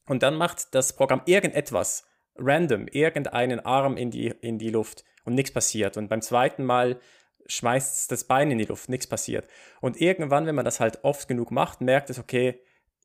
Und 0.07 0.23
dann 0.23 0.35
macht 0.35 0.75
das 0.75 0.95
Programm 0.95 1.23
irgendetwas, 1.27 2.05
random, 2.37 2.89
irgendeinen 2.89 3.61
Arm 3.61 3.97
in 3.97 4.11
die, 4.11 4.29
in 4.41 4.59
die 4.59 4.71
Luft 4.71 5.05
und 5.25 5.35
nichts 5.35 5.53
passiert. 5.53 5.97
Und 5.97 6.09
beim 6.09 6.23
zweiten 6.23 6.65
Mal 6.65 6.99
schmeißt 7.47 8.01
es 8.01 8.07
das 8.09 8.25
Bein 8.25 8.51
in 8.51 8.59
die 8.59 8.65
Luft, 8.65 8.89
nichts 8.89 9.07
passiert. 9.07 9.47
Und 9.81 10.01
irgendwann, 10.01 10.47
wenn 10.47 10.55
man 10.55 10.65
das 10.65 10.81
halt 10.81 11.05
oft 11.05 11.29
genug 11.29 11.51
macht, 11.51 11.81
merkt 11.81 12.11
es, 12.11 12.19
okay, 12.19 12.61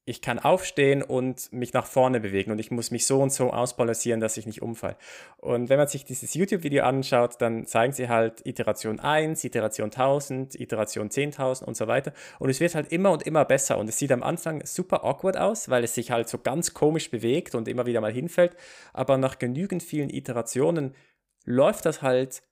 ich 0.07 0.21
kann 0.21 0.39
aufstehen 0.39 1.03
und 1.03 1.51
mich 1.51 1.73
nach 1.73 1.85
vorne 1.85 2.21
bewegen 2.21 2.51
und 2.51 2.59
ich 2.59 2.71
muss 2.71 2.91
mich 2.91 3.05
so 3.05 3.21
und 3.21 3.33
so 3.33 3.51
ausbalancieren, 3.51 4.21
dass 4.21 4.37
ich 4.37 4.45
nicht 4.45 4.61
umfalle. 4.61 4.95
Und 5.35 5.67
wenn 5.67 5.77
man 5.77 5.89
sich 5.89 6.05
dieses 6.05 6.33
YouTube-Video 6.33 6.85
anschaut, 6.85 7.41
dann 7.41 7.65
zeigen 7.65 7.91
sie 7.91 8.07
halt 8.07 8.45
Iteration 8.45 9.01
1, 9.01 9.43
Iteration 9.43 9.91
1000, 9.91 10.57
Iteration 10.61 11.09
10.000 11.09 11.65
und 11.65 11.75
so 11.75 11.87
weiter. 11.87 12.13
Und 12.39 12.49
es 12.49 12.61
wird 12.61 12.73
halt 12.73 12.93
immer 12.93 13.11
und 13.11 13.23
immer 13.23 13.43
besser 13.43 13.77
und 13.77 13.89
es 13.89 13.97
sieht 13.97 14.13
am 14.13 14.23
Anfang 14.23 14.65
super 14.65 15.03
awkward 15.03 15.35
aus, 15.35 15.67
weil 15.69 15.83
es 15.83 15.93
sich 15.93 16.09
halt 16.09 16.29
so 16.29 16.37
ganz 16.37 16.73
komisch 16.73 17.11
bewegt 17.11 17.53
und 17.53 17.67
immer 17.67 17.85
wieder 17.85 17.99
mal 17.99 18.13
hinfällt. 18.13 18.55
Aber 18.93 19.17
nach 19.17 19.39
genügend 19.39 19.83
vielen 19.83 20.09
Iterationen 20.09 20.95
läuft 21.43 21.85
das 21.85 22.01
halt 22.01 22.43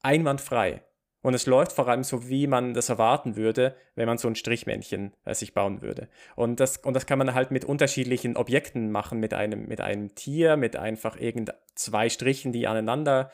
einwandfrei. 0.00 0.82
Und 1.22 1.34
es 1.34 1.46
läuft 1.46 1.72
vor 1.72 1.88
allem 1.88 2.04
so, 2.04 2.28
wie 2.28 2.46
man 2.46 2.74
das 2.74 2.88
erwarten 2.88 3.36
würde, 3.36 3.74
wenn 3.94 4.06
man 4.06 4.18
so 4.18 4.28
ein 4.28 4.36
Strichmännchen 4.36 5.12
äh, 5.24 5.34
sich 5.34 5.54
bauen 5.54 5.82
würde. 5.82 6.08
Und 6.36 6.60
das, 6.60 6.76
und 6.78 6.94
das 6.94 7.06
kann 7.06 7.18
man 7.18 7.34
halt 7.34 7.50
mit 7.50 7.64
unterschiedlichen 7.64 8.36
Objekten 8.36 8.92
machen, 8.92 9.18
mit 9.18 9.34
einem, 9.34 9.66
mit 9.66 9.80
einem 9.80 10.14
Tier, 10.14 10.56
mit 10.56 10.76
einfach 10.76 11.16
irgend 11.16 11.52
zwei 11.74 12.08
Strichen, 12.08 12.52
die 12.52 12.66
aneinander 12.66 13.30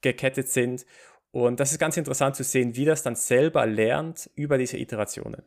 gekettet 0.00 0.48
sind. 0.48 0.86
Und 1.32 1.60
das 1.60 1.72
ist 1.72 1.78
ganz 1.78 1.96
interessant 1.96 2.36
zu 2.36 2.44
sehen, 2.44 2.76
wie 2.76 2.84
das 2.84 3.02
dann 3.02 3.16
selber 3.16 3.66
lernt 3.66 4.30
über 4.36 4.56
diese 4.56 4.78
Iterationen. 4.78 5.42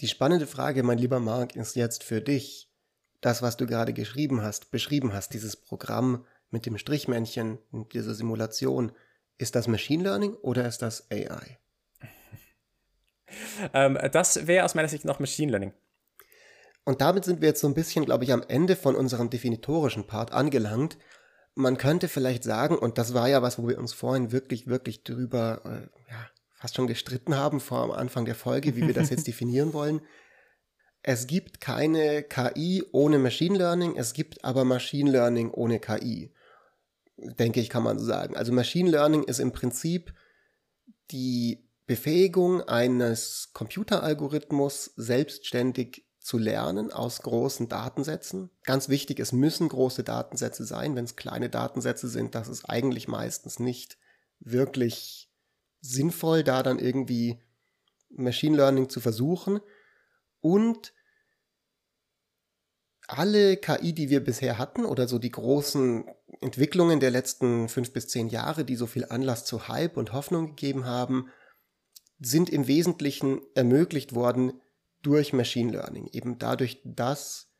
Die 0.00 0.08
spannende 0.08 0.46
Frage, 0.46 0.82
mein 0.82 0.98
lieber 0.98 1.20
Marc, 1.20 1.56
ist 1.56 1.76
jetzt 1.76 2.04
für 2.04 2.20
dich, 2.20 2.68
das, 3.20 3.42
was 3.42 3.56
du 3.56 3.66
gerade 3.66 3.92
geschrieben 3.92 4.42
hast, 4.42 4.70
beschrieben 4.70 5.12
hast, 5.12 5.34
dieses 5.34 5.56
Programm 5.56 6.24
mit 6.50 6.66
dem 6.66 6.78
Strichmännchen, 6.78 7.58
dieser 7.92 8.14
Simulation, 8.14 8.92
ist 9.40 9.54
das 9.54 9.68
Machine 9.68 10.04
Learning 10.04 10.34
oder 10.34 10.66
ist 10.66 10.82
das 10.82 11.10
AI? 11.10 11.58
ähm, 13.74 13.98
das 14.12 14.46
wäre 14.46 14.64
aus 14.64 14.74
meiner 14.74 14.88
Sicht 14.88 15.04
noch 15.04 15.18
Machine 15.18 15.50
Learning. 15.50 15.72
Und 16.84 17.00
damit 17.00 17.24
sind 17.24 17.40
wir 17.40 17.48
jetzt 17.48 17.60
so 17.60 17.66
ein 17.66 17.74
bisschen, 17.74 18.04
glaube 18.04 18.24
ich, 18.24 18.32
am 18.32 18.44
Ende 18.48 18.76
von 18.76 18.94
unserem 18.94 19.30
definitorischen 19.30 20.06
Part 20.06 20.32
angelangt. 20.32 20.98
Man 21.54 21.78
könnte 21.78 22.08
vielleicht 22.08 22.44
sagen, 22.44 22.76
und 22.76 22.98
das 22.98 23.14
war 23.14 23.28
ja 23.28 23.42
was, 23.42 23.58
wo 23.58 23.68
wir 23.68 23.78
uns 23.78 23.92
vorhin 23.92 24.32
wirklich, 24.32 24.66
wirklich 24.66 25.04
drüber 25.04 25.62
äh, 25.64 26.10
ja, 26.10 26.30
fast 26.54 26.76
schon 26.76 26.86
gestritten 26.86 27.36
haben 27.36 27.60
vor 27.60 27.78
am 27.78 27.90
Anfang 27.92 28.26
der 28.26 28.34
Folge, 28.34 28.76
wie 28.76 28.86
wir 28.86 28.94
das 28.94 29.10
jetzt 29.10 29.26
definieren 29.26 29.72
wollen. 29.72 30.02
Es 31.02 31.26
gibt 31.26 31.62
keine 31.62 32.22
KI 32.22 32.84
ohne 32.92 33.18
Machine 33.18 33.56
Learning, 33.56 33.96
es 33.96 34.12
gibt 34.12 34.44
aber 34.44 34.64
Machine 34.64 35.10
Learning 35.10 35.50
ohne 35.50 35.80
KI 35.80 36.34
denke 37.22 37.60
ich, 37.60 37.68
kann 37.68 37.82
man 37.82 37.98
so 37.98 38.04
sagen. 38.04 38.36
Also 38.36 38.52
Machine 38.52 38.90
Learning 38.90 39.24
ist 39.24 39.38
im 39.38 39.52
Prinzip 39.52 40.14
die 41.10 41.68
Befähigung 41.86 42.62
eines 42.62 43.50
Computeralgorithmus 43.52 44.92
selbstständig 44.96 46.06
zu 46.20 46.38
lernen 46.38 46.92
aus 46.92 47.22
großen 47.22 47.68
Datensätzen. 47.68 48.50
Ganz 48.64 48.88
wichtig, 48.88 49.18
es 49.18 49.32
müssen 49.32 49.68
große 49.68 50.04
Datensätze 50.04 50.64
sein. 50.64 50.94
Wenn 50.94 51.04
es 51.04 51.16
kleine 51.16 51.50
Datensätze 51.50 52.08
sind, 52.08 52.34
das 52.34 52.48
ist 52.48 52.64
eigentlich 52.66 53.08
meistens 53.08 53.58
nicht 53.58 53.98
wirklich 54.38 55.30
sinnvoll, 55.80 56.44
da 56.44 56.62
dann 56.62 56.78
irgendwie 56.78 57.40
Machine 58.10 58.56
Learning 58.56 58.88
zu 58.88 59.00
versuchen. 59.00 59.60
Und 60.40 60.92
alle 63.08 63.56
KI, 63.56 63.92
die 63.92 64.10
wir 64.10 64.22
bisher 64.22 64.58
hatten, 64.58 64.84
oder 64.84 65.08
so 65.08 65.18
die 65.18 65.32
großen 65.32 66.04
Entwicklungen 66.40 67.00
der 67.00 67.10
letzten 67.10 67.68
fünf 67.68 67.92
bis 67.92 68.08
zehn 68.08 68.28
Jahre, 68.28 68.64
die 68.64 68.76
so 68.76 68.86
viel 68.86 69.06
Anlass 69.06 69.44
zu 69.44 69.68
Hype 69.68 69.96
und 69.96 70.12
Hoffnung 70.12 70.48
gegeben 70.48 70.84
haben, 70.84 71.28
sind 72.18 72.50
im 72.50 72.66
Wesentlichen 72.66 73.40
ermöglicht 73.54 74.14
worden 74.14 74.60
durch 75.02 75.32
Machine 75.32 75.72
Learning. 75.72 76.08
Eben 76.12 76.38
dadurch, 76.38 76.80
dass 76.84 77.50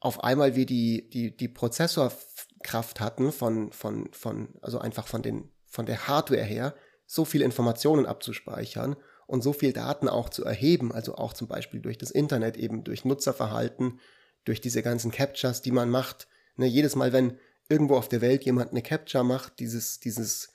auf 0.00 0.22
einmal 0.24 0.56
wir 0.56 0.66
die, 0.66 1.08
die, 1.10 1.36
die 1.36 1.48
Prozessorkraft 1.48 3.00
hatten 3.00 3.32
von, 3.32 3.72
von, 3.72 4.08
von, 4.12 4.54
also 4.62 4.78
einfach 4.78 5.06
von 5.06 5.22
den, 5.22 5.50
von 5.66 5.86
der 5.86 6.08
Hardware 6.08 6.44
her, 6.44 6.74
so 7.06 7.24
viel 7.24 7.42
Informationen 7.42 8.06
abzuspeichern 8.06 8.96
und 9.26 9.42
so 9.42 9.52
viel 9.52 9.72
Daten 9.72 10.08
auch 10.08 10.28
zu 10.28 10.44
erheben, 10.44 10.92
also 10.92 11.16
auch 11.16 11.32
zum 11.32 11.48
Beispiel 11.48 11.80
durch 11.80 11.98
das 11.98 12.10
Internet, 12.10 12.56
eben 12.56 12.84
durch 12.84 13.04
Nutzerverhalten, 13.04 14.00
durch 14.44 14.60
diese 14.60 14.82
ganzen 14.82 15.10
Captures, 15.10 15.62
die 15.62 15.72
man 15.72 15.90
macht. 15.90 16.28
Ne, 16.56 16.66
jedes 16.66 16.96
Mal, 16.96 17.12
wenn 17.12 17.38
irgendwo 17.68 17.96
auf 17.96 18.08
der 18.08 18.20
Welt 18.20 18.44
jemand 18.44 18.70
eine 18.70 18.82
Capture 18.82 19.24
macht, 19.24 19.58
dieses, 19.60 20.00
dieses, 20.00 20.50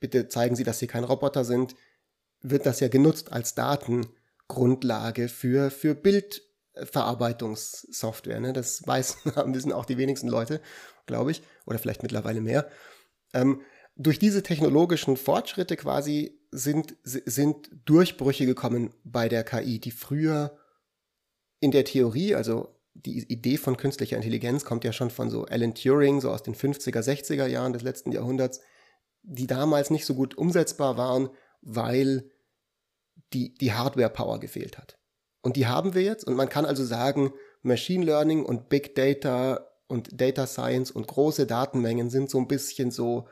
bitte 0.00 0.28
zeigen 0.28 0.56
Sie, 0.56 0.64
dass 0.64 0.78
Sie 0.78 0.86
kein 0.86 1.04
Roboter 1.04 1.44
sind, 1.44 1.74
wird 2.40 2.64
das 2.66 2.80
ja 2.80 2.88
genutzt 2.88 3.32
als 3.32 3.54
Datengrundlage 3.54 5.28
für, 5.28 5.70
für 5.70 5.94
Bildverarbeitungssoftware. 5.94 8.40
Ne? 8.40 8.52
Das 8.52 8.86
weiß, 8.86 9.18
wissen 9.46 9.72
auch 9.72 9.86
die 9.86 9.98
wenigsten 9.98 10.28
Leute, 10.28 10.60
glaube 11.06 11.30
ich, 11.30 11.42
oder 11.66 11.78
vielleicht 11.78 12.02
mittlerweile 12.02 12.40
mehr. 12.40 12.68
Ähm, 13.32 13.60
durch 13.96 14.18
diese 14.18 14.42
technologischen 14.42 15.16
Fortschritte 15.16 15.76
quasi 15.76 16.40
sind, 16.50 16.96
sind 17.04 17.70
Durchbrüche 17.84 18.46
gekommen 18.46 18.92
bei 19.04 19.28
der 19.28 19.44
KI, 19.44 19.78
die 19.78 19.92
früher 19.92 20.58
in 21.60 21.70
der 21.70 21.84
Theorie, 21.84 22.34
also 22.34 22.73
die 22.94 23.24
Idee 23.30 23.56
von 23.56 23.76
künstlicher 23.76 24.16
Intelligenz 24.16 24.64
kommt 24.64 24.84
ja 24.84 24.92
schon 24.92 25.10
von 25.10 25.28
so 25.28 25.44
Alan 25.44 25.74
Turing, 25.74 26.20
so 26.20 26.30
aus 26.30 26.42
den 26.42 26.54
50er, 26.54 27.00
60er 27.00 27.46
Jahren 27.46 27.72
des 27.72 27.82
letzten 27.82 28.12
Jahrhunderts, 28.12 28.60
die 29.22 29.46
damals 29.46 29.90
nicht 29.90 30.06
so 30.06 30.14
gut 30.14 30.36
umsetzbar 30.36 30.96
waren, 30.96 31.30
weil 31.60 32.30
die, 33.32 33.54
die 33.54 33.72
Hardware-Power 33.72 34.38
gefehlt 34.38 34.78
hat. 34.78 34.98
Und 35.42 35.56
die 35.56 35.66
haben 35.66 35.94
wir 35.94 36.02
jetzt 36.02 36.24
und 36.24 36.34
man 36.34 36.48
kann 36.48 36.64
also 36.64 36.84
sagen, 36.84 37.32
Machine 37.62 38.04
Learning 38.04 38.44
und 38.44 38.68
Big 38.68 38.94
Data 38.94 39.66
und 39.88 40.20
Data 40.20 40.46
Science 40.46 40.90
und 40.90 41.06
große 41.06 41.46
Datenmengen 41.46 42.10
sind 42.10 42.30
so 42.30 42.38
ein 42.38 42.48
bisschen 42.48 42.90
so 42.90 43.28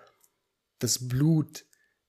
das 0.78 1.08
Blut, 1.08 1.64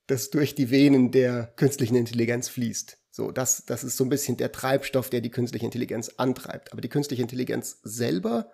das 0.08 0.30
durch 0.30 0.56
die 0.56 0.72
Venen 0.72 1.12
der 1.12 1.48
künstlichen 1.56 1.96
Intelligenz 1.96 2.50
fließt. 2.50 2.98
So, 3.16 3.32
das, 3.32 3.64
das 3.68 3.84
ist 3.84 3.96
so 3.96 4.06
ein 4.06 4.10
bisschen 4.10 4.38
der 4.38 4.52
Treibstoff, 4.52 5.12
der 5.12 5.22
die 5.22 5.30
künstliche 5.30 5.66
Intelligenz 5.66 6.14
antreibt. 6.18 6.72
Aber 6.72 6.82
die 6.82 6.90
künstliche 6.90 7.22
Intelligenz 7.22 7.78
selber, 7.84 8.52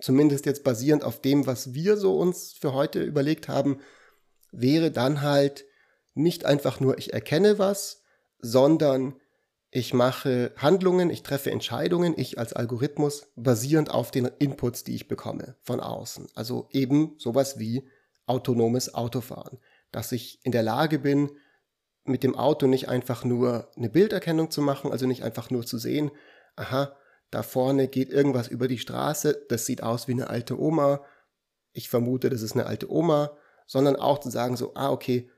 zumindest 0.00 0.46
jetzt 0.46 0.64
basierend 0.64 1.04
auf 1.04 1.20
dem, 1.20 1.46
was 1.46 1.72
wir 1.72 1.96
so 1.96 2.18
uns 2.18 2.52
für 2.52 2.74
heute 2.74 3.04
überlegt 3.04 3.46
haben, 3.46 3.78
wäre 4.50 4.90
dann 4.90 5.22
halt 5.22 5.64
nicht 6.14 6.44
einfach 6.44 6.80
nur, 6.80 6.98
ich 6.98 7.12
erkenne 7.12 7.60
was, 7.60 8.02
sondern 8.40 9.14
ich 9.70 9.94
mache 9.94 10.52
Handlungen, 10.56 11.08
ich 11.08 11.22
treffe 11.22 11.52
Entscheidungen, 11.52 12.14
ich 12.16 12.36
als 12.36 12.52
Algorithmus, 12.52 13.28
basierend 13.36 13.92
auf 13.92 14.10
den 14.10 14.28
Inputs, 14.40 14.82
die 14.82 14.96
ich 14.96 15.06
bekomme 15.06 15.54
von 15.62 15.78
außen. 15.78 16.26
Also 16.34 16.68
eben 16.72 17.14
sowas 17.16 17.60
wie 17.60 17.88
autonomes 18.26 18.92
Autofahren. 18.92 19.60
Dass 19.92 20.10
ich 20.10 20.40
in 20.42 20.50
der 20.50 20.64
Lage 20.64 20.98
bin, 20.98 21.30
mit 22.04 22.22
dem 22.22 22.34
Auto 22.34 22.66
nicht 22.66 22.88
einfach 22.88 23.24
nur 23.24 23.68
eine 23.76 23.90
Bilderkennung 23.90 24.50
zu 24.50 24.62
machen, 24.62 24.92
also 24.92 25.06
nicht 25.06 25.22
einfach 25.22 25.50
nur 25.50 25.66
zu 25.66 25.78
sehen, 25.78 26.10
aha, 26.56 26.96
da 27.30 27.42
vorne 27.42 27.88
geht 27.88 28.10
irgendwas 28.10 28.48
über 28.48 28.68
die 28.68 28.78
Straße, 28.78 29.46
das 29.48 29.66
sieht 29.66 29.82
aus 29.82 30.08
wie 30.08 30.12
eine 30.12 30.30
alte 30.30 30.58
Oma, 30.58 31.02
ich 31.72 31.88
vermute, 31.88 32.30
das 32.30 32.42
ist 32.42 32.52
eine 32.52 32.66
alte 32.66 32.90
Oma, 32.90 33.36
sondern 33.66 33.96
auch 33.96 34.18
zu 34.18 34.30
sagen 34.30 34.56
so, 34.56 34.72
ah, 34.74 34.90
okay, 34.90 35.30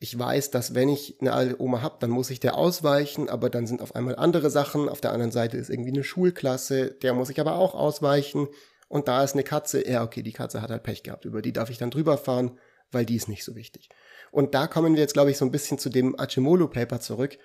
ich 0.00 0.16
weiß, 0.16 0.50
dass 0.50 0.74
wenn 0.74 0.88
ich 0.88 1.18
eine 1.20 1.32
alte 1.32 1.60
Oma 1.60 1.82
habe, 1.82 1.96
dann 2.00 2.10
muss 2.10 2.30
ich 2.30 2.40
der 2.40 2.56
ausweichen, 2.56 3.28
aber 3.28 3.50
dann 3.50 3.66
sind 3.66 3.82
auf 3.82 3.94
einmal 3.94 4.16
andere 4.16 4.50
Sachen, 4.50 4.88
auf 4.88 5.00
der 5.00 5.12
anderen 5.12 5.32
Seite 5.32 5.56
ist 5.56 5.70
irgendwie 5.70 5.90
eine 5.90 6.04
Schulklasse, 6.04 6.92
der 6.92 7.14
muss 7.14 7.30
ich 7.30 7.40
aber 7.40 7.56
auch 7.56 7.74
ausweichen. 7.74 8.48
Und 8.88 9.08
da 9.08 9.22
ist 9.22 9.34
eine 9.34 9.42
Katze, 9.42 9.88
ja, 9.88 10.04
okay, 10.04 10.22
die 10.22 10.32
Katze 10.32 10.62
hat 10.62 10.70
halt 10.70 10.82
Pech 10.82 11.02
gehabt, 11.02 11.24
über 11.24 11.42
die 11.42 11.52
darf 11.52 11.68
ich 11.68 11.78
dann 11.78 11.90
drüber 11.90 12.16
fahren, 12.16 12.58
weil 12.90 13.06
die 13.06 13.16
ist 13.16 13.28
nicht 13.28 13.44
so 13.44 13.54
wichtig. 13.54 13.88
Und 14.30 14.54
da 14.54 14.66
kommen 14.66 14.94
wir 14.94 15.00
jetzt, 15.00 15.14
glaube 15.14 15.30
ich, 15.30 15.38
so 15.38 15.44
ein 15.44 15.50
bisschen 15.50 15.78
zu 15.78 15.88
dem 15.88 16.18
Achimolo-Paper 16.18 17.00
zurück, 17.00 17.38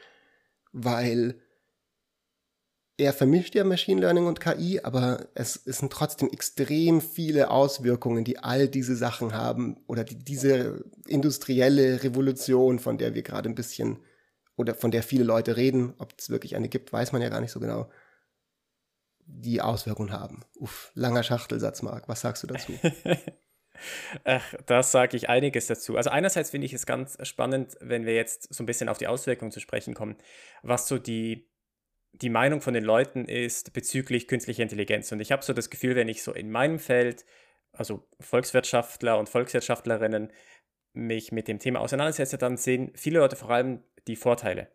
weil 0.72 1.40
er 2.98 3.14
vermischt 3.14 3.56
ja 3.56 3.64
Machine 3.64 4.02
Learning 4.02 4.28
und 4.28 4.40
KI, 4.40 4.80
aber 4.84 5.28
es, 5.34 5.62
es 5.66 5.80
sind 5.80 5.92
trotzdem 5.92 6.30
extrem 6.30 7.02
viele 7.02 7.50
Auswirkungen, 7.50 8.24
die 8.24 8.40
all 8.40 8.68
diese 8.68 8.96
Sachen 8.96 9.34
haben 9.34 9.78
oder 9.88 10.04
die, 10.04 10.16
diese 10.16 10.84
industrielle 11.08 12.04
Revolution, 12.04 12.80
von 12.80 12.98
der 12.98 13.16
wir 13.16 13.24
gerade 13.24 13.50
ein 13.50 13.56
bisschen 13.56 14.00
oder 14.56 14.76
von 14.76 14.92
der 14.92 15.02
viele 15.02 15.24
Leute 15.24 15.58
reden, 15.58 15.94
ob 15.98 16.14
es 16.18 16.30
wirklich 16.30 16.56
eine 16.56 16.70
gibt, 16.70 16.94
weiß 16.94 17.12
man 17.12 17.22
ja 17.24 17.30
gar 17.30 17.42
nicht 17.42 17.52
so 17.52 17.60
genau, 17.60 17.90
die 19.26 19.62
Auswirkungen 19.62 20.12
haben. 20.12 20.44
Uff, 20.56 20.92
langer 20.94 21.24
Schachtelsatz, 21.24 21.82
Marc. 21.82 22.08
Was 22.08 22.22
sagst 22.22 22.44
du 22.44 22.48
dazu? 22.48 22.74
Ach, 24.24 24.54
da 24.66 24.84
sage 24.84 25.18
ich 25.18 25.30
einiges 25.30 25.68
dazu. 25.68 25.98
Also 25.98 26.10
einerseits 26.10 26.52
finde 26.52 26.66
ich 26.66 26.74
es 26.74 26.86
ganz 26.86 27.18
spannend, 27.28 27.76
wenn 27.82 28.06
wir 28.06 28.14
jetzt 28.14 28.54
so 28.54 28.64
ein 28.64 28.66
bisschen 28.66 28.90
auf 28.90 28.98
die 28.98 29.08
Auswirkungen 29.08 29.52
zu 29.52 29.60
sprechen 29.60 29.94
kommen, 29.94 30.16
was 30.62 30.88
so 30.88 30.98
die, 30.98 31.50
die 32.14 32.30
Meinung 32.30 32.62
von 32.62 32.74
den 32.74 32.84
Leuten 32.84 33.26
ist 33.26 33.74
bezüglich 33.74 34.28
künstlicher 34.28 34.64
Intelligenz. 34.64 35.12
Und 35.12 35.20
ich 35.20 35.32
habe 35.32 35.44
so 35.44 35.54
das 35.54 35.70
Gefühl, 35.70 35.96
wenn 35.96 36.10
ich 36.10 36.24
so 36.24 36.34
in 36.34 36.52
meinem 36.52 36.80
Feld, 36.80 37.26
also 37.72 38.08
Volkswirtschaftler 38.20 39.18
und 39.18 39.30
Volkswirtschaftlerinnen, 39.30 40.32
mich 40.94 41.32
mit 41.32 41.48
dem 41.48 41.58
Thema 41.58 41.80
auseinandersetze, 41.80 42.38
dann 42.38 42.58
sehen 42.58 42.92
viele 42.96 43.20
Leute 43.20 43.36
vor 43.36 43.50
allem 43.50 43.84
die 44.08 44.16
Vorteile 44.16 44.68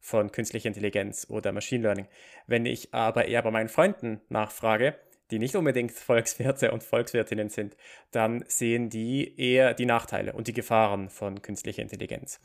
von 0.00 0.32
künstlicher 0.32 0.66
Intelligenz 0.66 1.26
oder 1.30 1.52
Machine 1.52 1.82
Learning. 1.84 2.08
Wenn 2.46 2.66
ich 2.66 2.92
aber 2.92 3.26
eher 3.26 3.42
bei 3.42 3.50
meinen 3.50 3.68
Freunden 3.68 4.20
nachfrage, 4.28 4.98
die 5.32 5.38
nicht 5.38 5.56
unbedingt 5.56 5.92
Volkswirte 5.92 6.70
und 6.70 6.84
Volkswirtinnen 6.84 7.48
sind, 7.48 7.76
dann 8.10 8.44
sehen 8.46 8.90
die 8.90 9.40
eher 9.40 9.74
die 9.74 9.86
Nachteile 9.86 10.34
und 10.34 10.46
die 10.46 10.52
Gefahren 10.52 11.08
von 11.08 11.40
künstlicher 11.42 11.82
Intelligenz. 11.82 12.38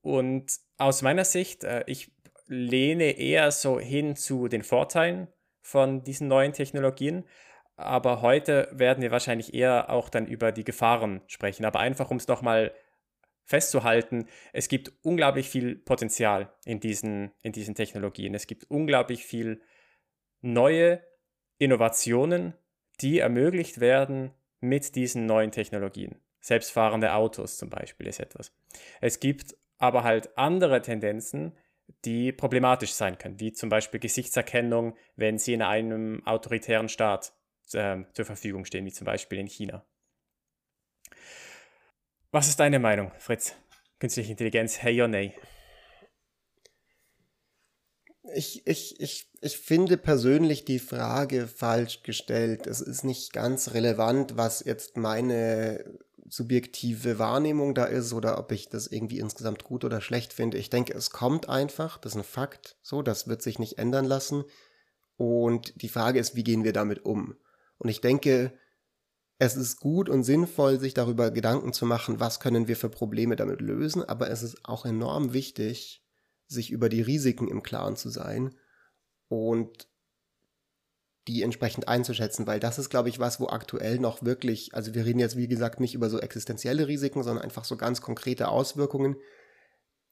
Und 0.00 0.58
aus 0.78 1.02
meiner 1.02 1.24
Sicht, 1.24 1.64
äh, 1.64 1.84
ich 1.86 2.10
lehne 2.46 3.12
eher 3.12 3.50
so 3.52 3.78
hin 3.78 4.16
zu 4.16 4.48
den 4.48 4.62
Vorteilen 4.62 5.28
von 5.60 6.02
diesen 6.02 6.28
neuen 6.28 6.52
Technologien. 6.52 7.24
Aber 7.76 8.22
heute 8.22 8.68
werden 8.72 9.02
wir 9.02 9.10
wahrscheinlich 9.10 9.54
eher 9.54 9.90
auch 9.90 10.08
dann 10.08 10.26
über 10.26 10.52
die 10.52 10.64
Gefahren 10.64 11.22
sprechen. 11.26 11.64
Aber 11.64 11.80
einfach, 11.80 12.10
um 12.10 12.18
es 12.18 12.28
nochmal 12.28 12.72
festzuhalten, 13.44 14.28
es 14.52 14.68
gibt 14.68 14.92
unglaublich 15.02 15.48
viel 15.48 15.76
Potenzial 15.76 16.52
in 16.64 16.80
diesen, 16.80 17.32
in 17.42 17.52
diesen 17.52 17.74
Technologien. 17.74 18.34
Es 18.34 18.46
gibt 18.46 18.70
unglaublich 18.70 19.24
viel 19.24 19.60
neue 20.40 21.02
Innovationen, 21.58 22.54
die 23.00 23.18
ermöglicht 23.18 23.80
werden 23.80 24.32
mit 24.60 24.94
diesen 24.94 25.26
neuen 25.26 25.50
Technologien. 25.50 26.20
Selbstfahrende 26.40 27.14
Autos 27.14 27.56
zum 27.56 27.70
Beispiel 27.70 28.06
ist 28.06 28.20
etwas. 28.20 28.52
Es 29.00 29.20
gibt 29.20 29.56
aber 29.78 30.04
halt 30.04 30.36
andere 30.36 30.82
Tendenzen, 30.82 31.56
die 32.04 32.32
problematisch 32.32 32.92
sein 32.92 33.18
können, 33.18 33.40
wie 33.40 33.52
zum 33.52 33.68
Beispiel 33.68 34.00
Gesichtserkennung, 34.00 34.96
wenn 35.16 35.38
sie 35.38 35.52
in 35.52 35.62
einem 35.62 36.26
autoritären 36.26 36.88
Staat 36.88 37.32
äh, 37.72 38.02
zur 38.12 38.24
Verfügung 38.24 38.64
stehen, 38.64 38.84
wie 38.84 38.92
zum 38.92 39.04
Beispiel 39.04 39.38
in 39.38 39.46
China. 39.46 39.84
Was 42.30 42.48
ist 42.48 42.58
deine 42.58 42.78
Meinung, 42.78 43.12
Fritz? 43.18 43.54
Künstliche 44.00 44.32
Intelligenz, 44.32 44.82
hey 44.82 45.00
or 45.00 45.08
nay? 45.08 45.34
Ich, 48.32 48.66
ich, 48.66 49.00
ich, 49.00 49.30
ich 49.40 49.58
finde 49.58 49.96
persönlich 49.96 50.64
die 50.64 50.78
Frage 50.78 51.46
falsch 51.46 52.02
gestellt. 52.02 52.66
Es 52.66 52.80
ist 52.80 53.04
nicht 53.04 53.32
ganz 53.32 53.74
relevant, 53.74 54.36
was 54.36 54.64
jetzt 54.64 54.96
meine 54.96 55.98
subjektive 56.28 57.18
Wahrnehmung 57.18 57.74
da 57.74 57.84
ist 57.84 58.12
oder 58.12 58.38
ob 58.38 58.50
ich 58.50 58.68
das 58.68 58.86
irgendwie 58.86 59.18
insgesamt 59.18 59.64
gut 59.64 59.84
oder 59.84 60.00
schlecht 60.00 60.32
finde. 60.32 60.56
Ich 60.56 60.70
denke, 60.70 60.94
es 60.94 61.10
kommt 61.10 61.48
einfach, 61.48 61.98
das 61.98 62.12
ist 62.12 62.18
ein 62.18 62.24
Fakt, 62.24 62.76
so, 62.82 63.02
das 63.02 63.28
wird 63.28 63.42
sich 63.42 63.58
nicht 63.58 63.78
ändern 63.78 64.06
lassen. 64.06 64.44
Und 65.16 65.80
die 65.82 65.88
Frage 65.88 66.18
ist, 66.18 66.34
wie 66.34 66.42
gehen 66.42 66.64
wir 66.64 66.72
damit 66.72 67.04
um? 67.04 67.36
Und 67.78 67.88
ich 67.88 68.00
denke, 68.00 68.52
es 69.38 69.56
ist 69.56 69.78
gut 69.78 70.08
und 70.08 70.24
sinnvoll, 70.24 70.78
sich 70.80 70.94
darüber 70.94 71.30
Gedanken 71.30 71.72
zu 71.72 71.86
machen, 71.86 72.20
was 72.20 72.40
können 72.40 72.68
wir 72.68 72.76
für 72.76 72.88
Probleme 72.88 73.36
damit 73.36 73.60
lösen, 73.60 74.02
aber 74.02 74.30
es 74.30 74.42
ist 74.42 74.64
auch 74.64 74.86
enorm 74.86 75.32
wichtig, 75.32 76.03
sich 76.54 76.70
über 76.70 76.88
die 76.88 77.02
Risiken 77.02 77.48
im 77.48 77.62
Klaren 77.62 77.96
zu 77.96 78.08
sein 78.08 78.54
und 79.28 79.88
die 81.26 81.42
entsprechend 81.42 81.88
einzuschätzen, 81.88 82.46
weil 82.46 82.60
das 82.60 82.78
ist, 82.78 82.90
glaube 82.90 83.08
ich, 83.08 83.18
was, 83.18 83.40
wo 83.40 83.48
aktuell 83.48 83.98
noch 83.98 84.22
wirklich, 84.22 84.74
also 84.74 84.94
wir 84.94 85.04
reden 85.06 85.18
jetzt, 85.18 85.36
wie 85.36 85.48
gesagt, 85.48 85.80
nicht 85.80 85.94
über 85.94 86.10
so 86.10 86.18
existenzielle 86.18 86.86
Risiken, 86.86 87.22
sondern 87.22 87.44
einfach 87.44 87.64
so 87.64 87.76
ganz 87.76 88.02
konkrete 88.02 88.48
Auswirkungen, 88.48 89.16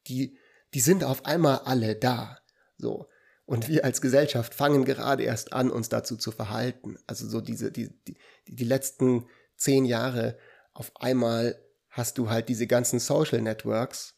die, 0.07 0.37
die 0.73 0.79
sind 0.79 1.03
auf 1.03 1.25
einmal 1.25 1.59
alle 1.65 1.95
da. 1.95 2.39
So. 2.77 3.07
Und 3.45 3.67
wir 3.67 3.85
als 3.85 4.01
Gesellschaft 4.01 4.55
fangen 4.55 4.85
gerade 4.85 5.23
erst 5.23 5.53
an, 5.53 5.69
uns 5.69 5.89
dazu 5.89 6.17
zu 6.17 6.31
verhalten. 6.31 6.97
Also 7.05 7.27
so 7.27 7.41
diese, 7.41 7.71
die, 7.71 7.89
die, 8.07 8.17
die 8.47 8.65
letzten 8.65 9.27
zehn 9.55 9.85
Jahre 9.85 10.37
auf 10.73 10.91
einmal 10.95 11.59
hast 11.89 12.17
du 12.17 12.29
halt 12.29 12.49
diese 12.49 12.65
ganzen 12.65 12.99
Social 12.99 13.41
Networks, 13.41 14.15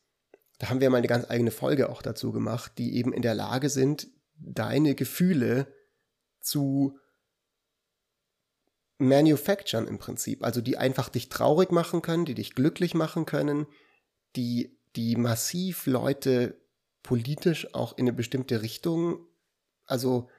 da 0.57 0.69
haben 0.69 0.79
wir 0.79 0.89
mal 0.89 0.97
eine 0.97 1.07
ganz 1.07 1.29
eigene 1.29 1.51
Folge 1.51 1.89
auch 1.89 2.01
dazu 2.01 2.31
gemacht, 2.31 2.73
die 2.77 2.95
eben 2.95 3.13
in 3.13 3.21
der 3.21 3.35
Lage 3.35 3.69
sind, 3.69 4.07
deine 4.37 4.95
Gefühle 4.95 5.67
zu 6.39 6.97
manufacturen 8.97 9.87
im 9.87 9.97
Prinzip. 9.97 10.43
Also 10.43 10.61
die 10.61 10.77
einfach 10.77 11.09
dich 11.09 11.29
traurig 11.29 11.71
machen 11.71 12.01
können, 12.01 12.25
die 12.25 12.35
dich 12.35 12.55
glücklich 12.55 12.93
machen 12.93 13.25
können, 13.25 13.67
die, 14.35 14.77
die 14.95 15.15
massiv 15.15 15.85
Leute 15.85 16.61
politisch 17.03 17.73
auch 17.73 17.97
in 17.97 18.05
eine 18.05 18.13
bestimmte 18.13 18.61
Richtung, 18.61 19.27
also 19.85 20.29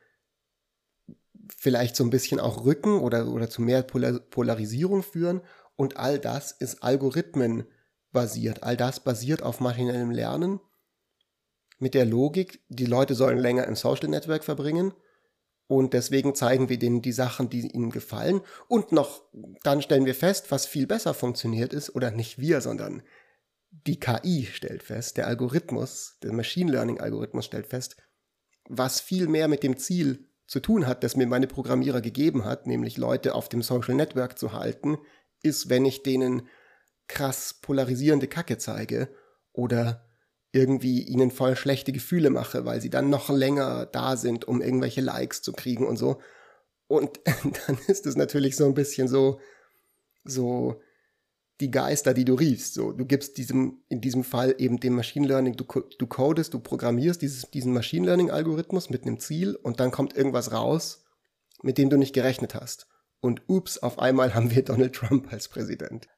vielleicht 1.55 1.95
so 1.95 2.05
ein 2.05 2.11
bisschen 2.11 2.41
auch 2.41 2.65
rücken 2.65 2.99
oder, 2.99 3.29
oder 3.29 3.49
zu 3.49 3.63
mehr 3.63 3.83
Polar 3.83 4.19
Polarisierung 4.19 5.03
führen. 5.03 5.43
Und 5.77 5.97
all 5.97 6.19
das 6.19 6.53
ist 6.53 6.83
algorithmenbasiert. 8.13 8.63
All 8.63 8.77
das 8.77 9.01
basiert 9.01 9.43
auf 9.43 9.61
maschinellem 9.61 10.11
Lernen 10.11 10.61
mit 11.79 11.95
der 11.95 12.07
Logik, 12.07 12.65
die 12.69 12.87
Leute 12.87 13.15
sollen 13.15 13.39
länger 13.39 13.67
im 13.67 13.77
Social 13.77 14.09
Network 14.09 14.45
verbringen 14.45 14.95
und 15.67 15.93
deswegen 15.93 16.35
zeigen 16.35 16.69
wir 16.69 16.79
denen 16.79 17.03
die 17.03 17.13
Sachen, 17.13 17.51
die 17.51 17.69
ihnen 17.69 17.91
gefallen. 17.91 18.41
Und 18.69 18.93
noch, 18.93 19.23
dann 19.63 19.83
stellen 19.83 20.07
wir 20.07 20.15
fest, 20.15 20.51
was 20.51 20.65
viel 20.65 20.87
besser 20.87 21.13
funktioniert 21.13 21.75
ist, 21.75 21.95
oder 21.95 22.11
nicht 22.11 22.39
wir, 22.39 22.61
sondern 22.61 23.03
die 23.71 24.01
KI 24.01 24.47
stellt 24.51 24.83
fest, 24.83 25.19
der 25.19 25.27
Algorithmus, 25.27 26.19
der 26.23 26.33
Machine 26.33 26.73
Learning 26.73 27.01
Algorithmus 27.01 27.45
stellt 27.45 27.67
fest, 27.67 27.97
was 28.69 29.01
viel 29.01 29.27
mehr 29.27 29.49
mit 29.49 29.63
dem 29.63 29.77
Ziel 29.77 30.31
zu 30.47 30.61
tun 30.61 30.87
hat, 30.87 31.05
das 31.05 31.17
mir 31.17 31.27
meine 31.27 31.49
Programmierer 31.49 32.01
gegeben 32.01 32.45
hat, 32.45 32.67
nämlich 32.67 32.97
Leute 32.97 33.35
auf 33.35 33.49
dem 33.49 33.61
Social 33.61 33.97
Network 33.97 34.39
zu 34.39 34.53
halten, 34.53 34.97
ist, 35.43 35.69
wenn 35.69 35.85
ich 35.85 36.03
denen 36.05 36.49
krass 37.09 37.55
polarisierende 37.61 38.29
Kacke 38.29 38.59
zeige 38.59 39.09
oder 39.53 40.07
irgendwie 40.53 41.03
ihnen 41.03 41.31
voll 41.31 41.57
schlechte 41.57 41.93
Gefühle 41.93 42.31
mache, 42.31 42.65
weil 42.65 42.81
sie 42.81 42.91
dann 42.91 43.11
noch 43.11 43.29
länger 43.29 43.87
da 43.87 44.17
sind, 44.17 44.47
um 44.47 44.63
irgendwelche 44.63 45.03
Likes 45.03 45.43
zu 45.43 45.53
kriegen 45.53 45.87
und 45.87 45.97
so. 45.97 46.21
Und 46.89 47.21
dann 47.67 47.79
ist 47.89 48.07
es 48.07 48.17
natürlich 48.17 48.57
so 48.57 48.65
ein 48.65 48.75
bisschen 48.75 49.09
so, 49.09 49.41
so 50.25 50.81
die 51.61 51.71
Geister, 51.71 52.15
die 52.15 52.25
du 52.25 52.35
riefst. 52.35 52.75
So, 52.75 52.93
du 52.93 53.05
gibst 53.05 53.39
diesem, 53.39 53.83
in 53.89 54.01
diesem 54.01 54.25
Fall 54.25 54.55
eben 54.59 54.79
dem 54.79 54.95
Machine 54.95 55.27
Learning, 55.27 55.57
du, 55.57 55.65
du 55.65 56.07
codest, 56.07 56.55
du 56.55 56.59
programmierst 56.59 57.21
dieses, 57.23 57.51
diesen 57.51 57.73
Machine 57.73 58.07
Learning 58.07 58.31
Algorithmus 58.31 58.91
mit 58.91 59.03
einem 59.03 59.19
Ziel 59.21 59.57
und 59.57 59.81
dann 59.81 59.91
kommt 59.91 60.17
irgendwas 60.17 60.53
raus, 60.53 61.05
mit 61.63 61.79
dem 61.79 61.91
du 61.91 61.97
nicht 61.97 62.15
gerechnet 62.15 62.55
hast. 62.55 62.87
Und 63.21 63.43
ups, 63.49 63.79
auf 63.79 63.99
einmal 63.99 64.35
haben 64.35 64.55
wir 64.55 64.63
Donald 64.63 64.95
Trump 64.95 65.33
als 65.33 65.49
Präsident. 65.49 66.09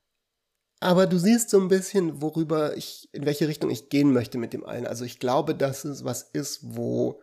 Aber 0.80 1.06
du 1.06 1.18
siehst 1.18 1.50
so 1.50 1.60
ein 1.60 1.68
bisschen, 1.68 2.22
worüber 2.22 2.76
ich, 2.76 3.08
in 3.12 3.26
welche 3.26 3.48
Richtung 3.48 3.70
ich 3.70 3.88
gehen 3.88 4.12
möchte 4.12 4.38
mit 4.38 4.52
dem 4.52 4.64
einen. 4.64 4.86
Also 4.86 5.04
ich 5.04 5.18
glaube, 5.18 5.54
dass 5.54 5.84
es 5.84 6.04
was 6.04 6.22
ist, 6.22 6.60
wo 6.62 7.20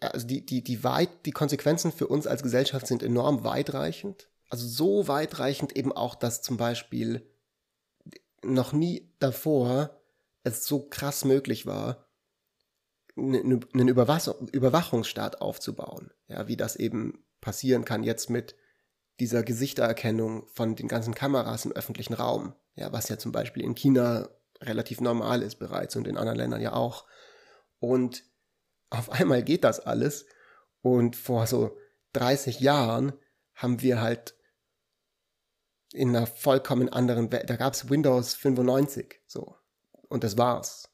also 0.00 0.26
die, 0.26 0.44
die, 0.44 0.62
die 0.62 0.82
weit, 0.82 1.26
die 1.26 1.32
Konsequenzen 1.32 1.92
für 1.92 2.06
uns 2.06 2.26
als 2.26 2.42
Gesellschaft 2.42 2.86
sind 2.86 3.02
enorm 3.02 3.44
weitreichend. 3.44 4.28
Also 4.48 4.66
so 4.66 5.08
weitreichend 5.08 5.76
eben 5.76 5.92
auch, 5.92 6.14
dass 6.14 6.42
zum 6.42 6.56
Beispiel 6.56 7.28
noch 8.42 8.72
nie 8.72 9.12
davor 9.18 10.00
es 10.42 10.66
so 10.66 10.80
krass 10.88 11.24
möglich 11.24 11.66
war, 11.66 12.06
einen 13.16 13.62
Überwachungsstaat 13.62 15.40
aufzubauen. 15.40 16.10
Ja, 16.28 16.48
wie 16.48 16.56
das 16.56 16.76
eben 16.76 17.24
passieren 17.40 17.84
kann 17.84 18.02
jetzt 18.02 18.30
mit 18.30 18.56
dieser 19.20 19.42
Gesichtererkennung 19.42 20.46
von 20.48 20.74
den 20.74 20.88
ganzen 20.88 21.14
Kameras 21.14 21.64
im 21.64 21.72
öffentlichen 21.72 22.14
Raum, 22.14 22.54
ja, 22.74 22.92
was 22.92 23.08
ja 23.08 23.18
zum 23.18 23.32
Beispiel 23.32 23.62
in 23.62 23.74
China 23.74 24.28
relativ 24.60 25.00
normal 25.00 25.42
ist 25.42 25.56
bereits 25.56 25.96
und 25.96 26.06
in 26.08 26.16
anderen 26.16 26.38
Ländern 26.38 26.60
ja 26.60 26.72
auch. 26.72 27.06
Und 27.78 28.24
auf 28.90 29.10
einmal 29.10 29.42
geht 29.42 29.64
das 29.64 29.80
alles 29.80 30.26
und 30.82 31.16
vor 31.16 31.46
so 31.46 31.76
30 32.14 32.60
Jahren 32.60 33.12
haben 33.54 33.82
wir 33.82 34.00
halt 34.00 34.34
in 35.92 36.14
einer 36.14 36.26
vollkommen 36.26 36.88
anderen 36.88 37.30
Welt, 37.30 37.48
da 37.48 37.56
gab 37.56 37.74
es 37.74 37.88
Windows 37.88 38.34
95, 38.34 39.20
so. 39.26 39.56
Und 40.08 40.24
das 40.24 40.36
war's. 40.36 40.90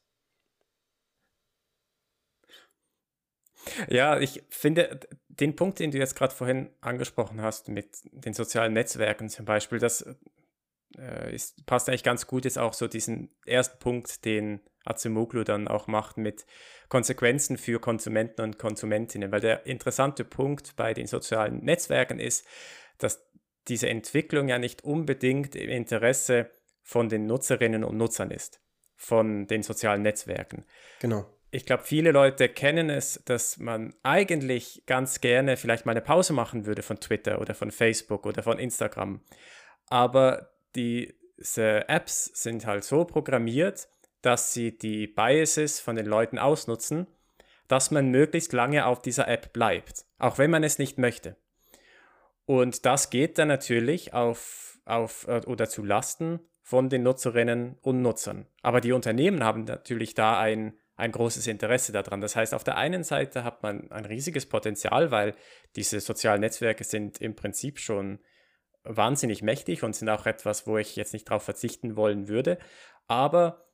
Ja, 3.87 4.19
ich 4.19 4.43
finde 4.49 4.99
den 5.41 5.55
Punkt, 5.55 5.79
den 5.79 5.91
du 5.91 5.97
jetzt 5.97 6.15
gerade 6.15 6.33
vorhin 6.33 6.69
angesprochen 6.79 7.41
hast 7.41 7.67
mit 7.67 7.97
den 8.11 8.33
sozialen 8.33 8.73
Netzwerken 8.73 9.27
zum 9.27 9.45
Beispiel, 9.45 9.79
das 9.79 10.05
äh, 10.97 11.33
ist, 11.33 11.65
passt 11.65 11.89
eigentlich 11.89 12.03
ganz 12.03 12.27
gut 12.27 12.45
jetzt 12.45 12.59
auch 12.59 12.73
so 12.73 12.87
diesen 12.87 13.29
ersten 13.45 13.79
Punkt, 13.79 14.23
den 14.23 14.61
Azimoglu 14.85 15.43
dann 15.43 15.67
auch 15.67 15.87
macht 15.87 16.17
mit 16.17 16.45
Konsequenzen 16.89 17.57
für 17.57 17.79
Konsumenten 17.79 18.41
und 18.41 18.59
Konsumentinnen, 18.59 19.31
weil 19.31 19.41
der 19.41 19.65
interessante 19.65 20.23
Punkt 20.23 20.75
bei 20.75 20.93
den 20.93 21.07
sozialen 21.07 21.63
Netzwerken 21.63 22.19
ist, 22.19 22.45
dass 22.97 23.25
diese 23.67 23.89
Entwicklung 23.89 24.47
ja 24.47 24.59
nicht 24.59 24.83
unbedingt 24.83 25.55
im 25.55 25.69
Interesse 25.69 26.49
von 26.83 27.09
den 27.09 27.25
Nutzerinnen 27.25 27.83
und 27.83 27.97
Nutzern 27.97 28.31
ist, 28.31 28.61
von 28.95 29.47
den 29.47 29.63
sozialen 29.63 30.01
Netzwerken. 30.01 30.65
Genau 30.99 31.25
ich 31.51 31.65
glaube, 31.65 31.83
viele 31.83 32.11
Leute 32.11 32.47
kennen 32.47 32.89
es, 32.89 33.21
dass 33.25 33.57
man 33.57 33.93
eigentlich 34.03 34.83
ganz 34.85 35.19
gerne 35.19 35.57
vielleicht 35.57 35.85
mal 35.85 35.91
eine 35.91 36.01
Pause 36.01 36.31
machen 36.31 36.65
würde 36.65 36.81
von 36.81 36.99
Twitter 36.99 37.41
oder 37.41 37.53
von 37.53 37.71
Facebook 37.71 38.25
oder 38.25 38.41
von 38.41 38.57
Instagram. 38.57 39.21
Aber 39.87 40.53
diese 40.75 41.89
Apps 41.89 42.31
sind 42.33 42.65
halt 42.65 42.85
so 42.85 43.03
programmiert, 43.03 43.89
dass 44.21 44.53
sie 44.53 44.77
die 44.77 45.07
Biases 45.07 45.81
von 45.81 45.97
den 45.97 46.05
Leuten 46.05 46.39
ausnutzen, 46.39 47.07
dass 47.67 47.91
man 47.91 48.09
möglichst 48.09 48.53
lange 48.53 48.85
auf 48.85 49.01
dieser 49.01 49.27
App 49.27 49.51
bleibt, 49.51 50.05
auch 50.19 50.37
wenn 50.37 50.51
man 50.51 50.63
es 50.63 50.79
nicht 50.79 50.97
möchte. 50.97 51.35
Und 52.45 52.85
das 52.85 53.09
geht 53.09 53.37
dann 53.37 53.49
natürlich 53.49 54.13
auf, 54.13 54.79
auf 54.85 55.27
äh, 55.27 55.41
oder 55.45 55.67
zu 55.67 55.83
Lasten 55.83 56.39
von 56.61 56.89
den 56.89 57.03
Nutzerinnen 57.03 57.77
und 57.81 58.01
Nutzern. 58.01 58.45
Aber 58.61 58.79
die 58.79 58.93
Unternehmen 58.93 59.43
haben 59.43 59.65
natürlich 59.65 60.13
da 60.13 60.39
ein 60.39 60.73
ein 60.95 61.11
großes 61.11 61.47
Interesse 61.47 61.91
daran. 61.91 62.21
Das 62.21 62.35
heißt, 62.35 62.53
auf 62.53 62.63
der 62.63 62.77
einen 62.77 63.03
Seite 63.03 63.43
hat 63.43 63.63
man 63.63 63.91
ein 63.91 64.05
riesiges 64.05 64.45
Potenzial, 64.45 65.11
weil 65.11 65.35
diese 65.75 65.99
sozialen 65.99 66.41
Netzwerke 66.41 66.83
sind 66.83 67.19
im 67.21 67.35
Prinzip 67.35 67.79
schon 67.79 68.19
wahnsinnig 68.83 69.41
mächtig 69.41 69.83
und 69.83 69.95
sind 69.95 70.09
auch 70.09 70.25
etwas, 70.25 70.67
wo 70.67 70.77
ich 70.77 70.95
jetzt 70.95 71.13
nicht 71.13 71.29
darauf 71.29 71.43
verzichten 71.43 71.95
wollen 71.95 72.27
würde. 72.27 72.57
Aber 73.07 73.65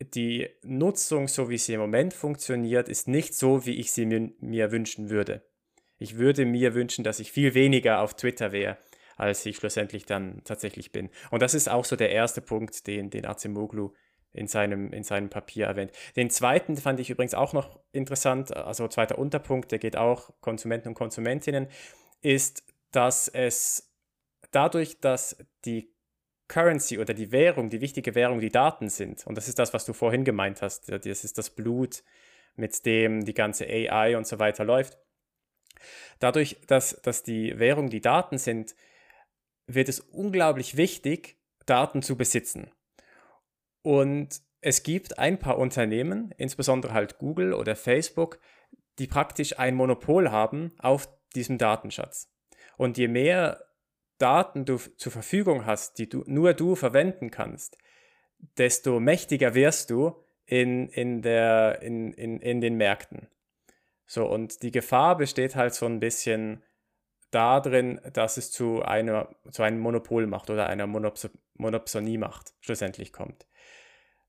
die 0.00 0.48
Nutzung, 0.62 1.28
so 1.28 1.48
wie 1.48 1.58
sie 1.58 1.74
im 1.74 1.80
Moment 1.80 2.14
funktioniert, 2.14 2.88
ist 2.88 3.08
nicht 3.08 3.34
so, 3.34 3.64
wie 3.64 3.78
ich 3.78 3.92
sie 3.92 4.06
mir, 4.06 4.72
wünschen 4.72 5.10
würde. 5.10 5.46
Ich 5.98 6.18
würde 6.18 6.44
mir 6.44 6.74
wünschen, 6.74 7.04
dass 7.04 7.20
ich 7.20 7.32
viel 7.32 7.54
weniger 7.54 8.00
auf 8.00 8.14
Twitter 8.14 8.52
wäre, 8.52 8.78
als 9.16 9.46
ich 9.46 9.56
schlussendlich 9.56 10.04
dann 10.04 10.42
tatsächlich 10.44 10.90
bin. 10.90 11.10
Und 11.30 11.40
das 11.40 11.54
ist 11.54 11.68
auch 11.68 11.84
so 11.84 11.96
der 11.96 12.10
erste 12.10 12.40
Punkt, 12.40 12.86
den, 12.86 13.10
den 13.10 13.24
Acemoglu 13.24 13.92
in 14.34 14.48
seinem, 14.48 14.92
in 14.92 15.04
seinem 15.04 15.30
Papier 15.30 15.66
erwähnt. 15.66 15.92
Den 16.16 16.28
zweiten 16.28 16.76
fand 16.76 17.00
ich 17.00 17.08
übrigens 17.08 17.34
auch 17.34 17.52
noch 17.52 17.80
interessant, 17.92 18.54
also 18.54 18.88
zweiter 18.88 19.18
Unterpunkt, 19.18 19.72
der 19.72 19.78
geht 19.78 19.96
auch 19.96 20.30
Konsumenten 20.40 20.88
und 20.88 20.94
Konsumentinnen, 20.94 21.68
ist, 22.20 22.64
dass 22.90 23.28
es 23.28 23.94
dadurch, 24.50 25.00
dass 25.00 25.36
die 25.64 25.94
Currency 26.48 26.98
oder 26.98 27.14
die 27.14 27.32
Währung, 27.32 27.70
die 27.70 27.80
wichtige 27.80 28.14
Währung, 28.14 28.40
die 28.40 28.50
Daten 28.50 28.90
sind, 28.90 29.26
und 29.26 29.36
das 29.36 29.48
ist 29.48 29.58
das, 29.58 29.72
was 29.72 29.84
du 29.86 29.92
vorhin 29.92 30.24
gemeint 30.24 30.62
hast, 30.62 30.90
das 30.90 31.24
ist 31.24 31.38
das 31.38 31.50
Blut, 31.50 32.02
mit 32.56 32.84
dem 32.86 33.24
die 33.24 33.34
ganze 33.34 33.66
AI 33.66 34.16
und 34.16 34.26
so 34.26 34.38
weiter 34.38 34.64
läuft. 34.64 34.98
Dadurch, 36.18 36.60
dass, 36.66 37.00
dass 37.02 37.22
die 37.22 37.58
Währung 37.58 37.90
die 37.90 38.00
Daten 38.00 38.38
sind, 38.38 38.74
wird 39.66 39.88
es 39.88 40.00
unglaublich 40.00 40.76
wichtig, 40.76 41.36
Daten 41.66 42.02
zu 42.02 42.16
besitzen. 42.16 42.70
Und 43.84 44.40
es 44.62 44.82
gibt 44.82 45.18
ein 45.18 45.38
paar 45.38 45.58
Unternehmen, 45.58 46.32
insbesondere 46.38 46.94
halt 46.94 47.18
Google 47.18 47.52
oder 47.52 47.76
Facebook, 47.76 48.40
die 48.98 49.06
praktisch 49.06 49.58
ein 49.58 49.74
Monopol 49.74 50.30
haben 50.30 50.72
auf 50.78 51.06
diesem 51.34 51.58
Datenschatz. 51.58 52.32
Und 52.78 52.96
je 52.96 53.08
mehr 53.08 53.62
Daten 54.16 54.64
du 54.64 54.78
zur 54.78 55.12
Verfügung 55.12 55.66
hast, 55.66 55.98
die 55.98 56.08
du, 56.08 56.24
nur 56.26 56.54
du 56.54 56.76
verwenden 56.76 57.30
kannst, 57.30 57.76
desto 58.56 59.00
mächtiger 59.00 59.54
wirst 59.54 59.90
du 59.90 60.16
in, 60.46 60.88
in, 60.88 61.20
der, 61.20 61.82
in, 61.82 62.14
in, 62.14 62.40
in 62.40 62.62
den 62.62 62.76
Märkten. 62.76 63.28
So, 64.06 64.24
und 64.26 64.62
die 64.62 64.70
Gefahr 64.70 65.18
besteht 65.18 65.56
halt 65.56 65.74
so 65.74 65.84
ein 65.84 66.00
bisschen 66.00 66.62
darin, 67.34 68.00
dass 68.12 68.36
es 68.36 68.50
zu, 68.50 68.82
einer, 68.82 69.28
zu 69.50 69.62
einem 69.62 69.80
Monopol 69.80 70.26
macht 70.26 70.50
oder 70.50 70.68
einer 70.68 70.86
Monopsonie 70.86 72.18
macht, 72.18 72.54
schlussendlich 72.60 73.12
kommt 73.12 73.46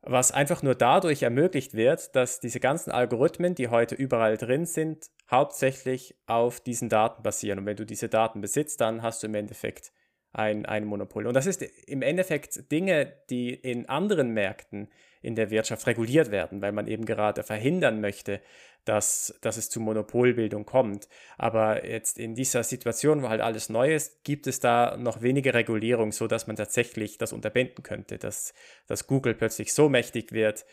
was 0.05 0.31
einfach 0.31 0.61
nur 0.61 0.75
dadurch 0.75 1.23
ermöglicht 1.23 1.73
wird, 1.73 2.15
dass 2.15 2.39
diese 2.39 2.59
ganzen 2.59 2.91
Algorithmen, 2.91 3.55
die 3.55 3.69
heute 3.69 3.95
überall 3.95 4.37
drin 4.37 4.65
sind, 4.65 5.09
hauptsächlich 5.29 6.15
auf 6.27 6.59
diesen 6.59 6.89
Daten 6.89 7.23
basieren. 7.23 7.59
Und 7.59 7.65
wenn 7.65 7.75
du 7.75 7.85
diese 7.85 8.07
Daten 8.07 8.39
besitzt, 8.39 8.81
dann 8.81 9.01
hast 9.01 9.23
du 9.23 9.27
im 9.27 9.35
Endeffekt 9.35 9.91
ein, 10.31 10.65
ein 10.65 10.85
Monopol. 10.85 11.25
Und 11.25 11.33
das 11.33 11.47
ist 11.47 11.63
im 11.63 12.03
Endeffekt 12.03 12.71
Dinge, 12.71 13.13
die 13.29 13.53
in 13.53 13.89
anderen 13.89 14.31
Märkten 14.31 14.89
in 15.23 15.33
der 15.33 15.49
Wirtschaft 15.49 15.87
reguliert 15.87 16.29
werden, 16.29 16.61
weil 16.61 16.71
man 16.71 16.87
eben 16.87 17.05
gerade 17.05 17.41
verhindern 17.41 17.99
möchte, 17.99 18.41
dass, 18.85 19.35
dass 19.41 19.57
es 19.57 19.69
zu 19.69 19.79
Monopolbildung 19.79 20.65
kommt. 20.65 21.07
Aber 21.37 21.85
jetzt 21.85 22.17
in 22.17 22.35
dieser 22.35 22.63
Situation, 22.63 23.23
wo 23.23 23.29
halt 23.29 23.41
alles 23.41 23.69
neu 23.69 23.93
ist, 23.93 24.23
gibt 24.23 24.47
es 24.47 24.59
da 24.59 24.95
noch 24.97 25.21
wenige 25.21 25.53
Regulierung, 25.53 26.11
so 26.11 26.27
dass 26.27 26.47
man 26.47 26.55
tatsächlich 26.55 27.17
das 27.17 27.33
unterbinden 27.33 27.83
könnte, 27.83 28.17
dass, 28.17 28.53
dass 28.87 29.07
Google 29.07 29.33
plötzlich 29.33 29.73
so 29.73 29.89
mächtig 29.89 30.31
wird, 30.31 30.65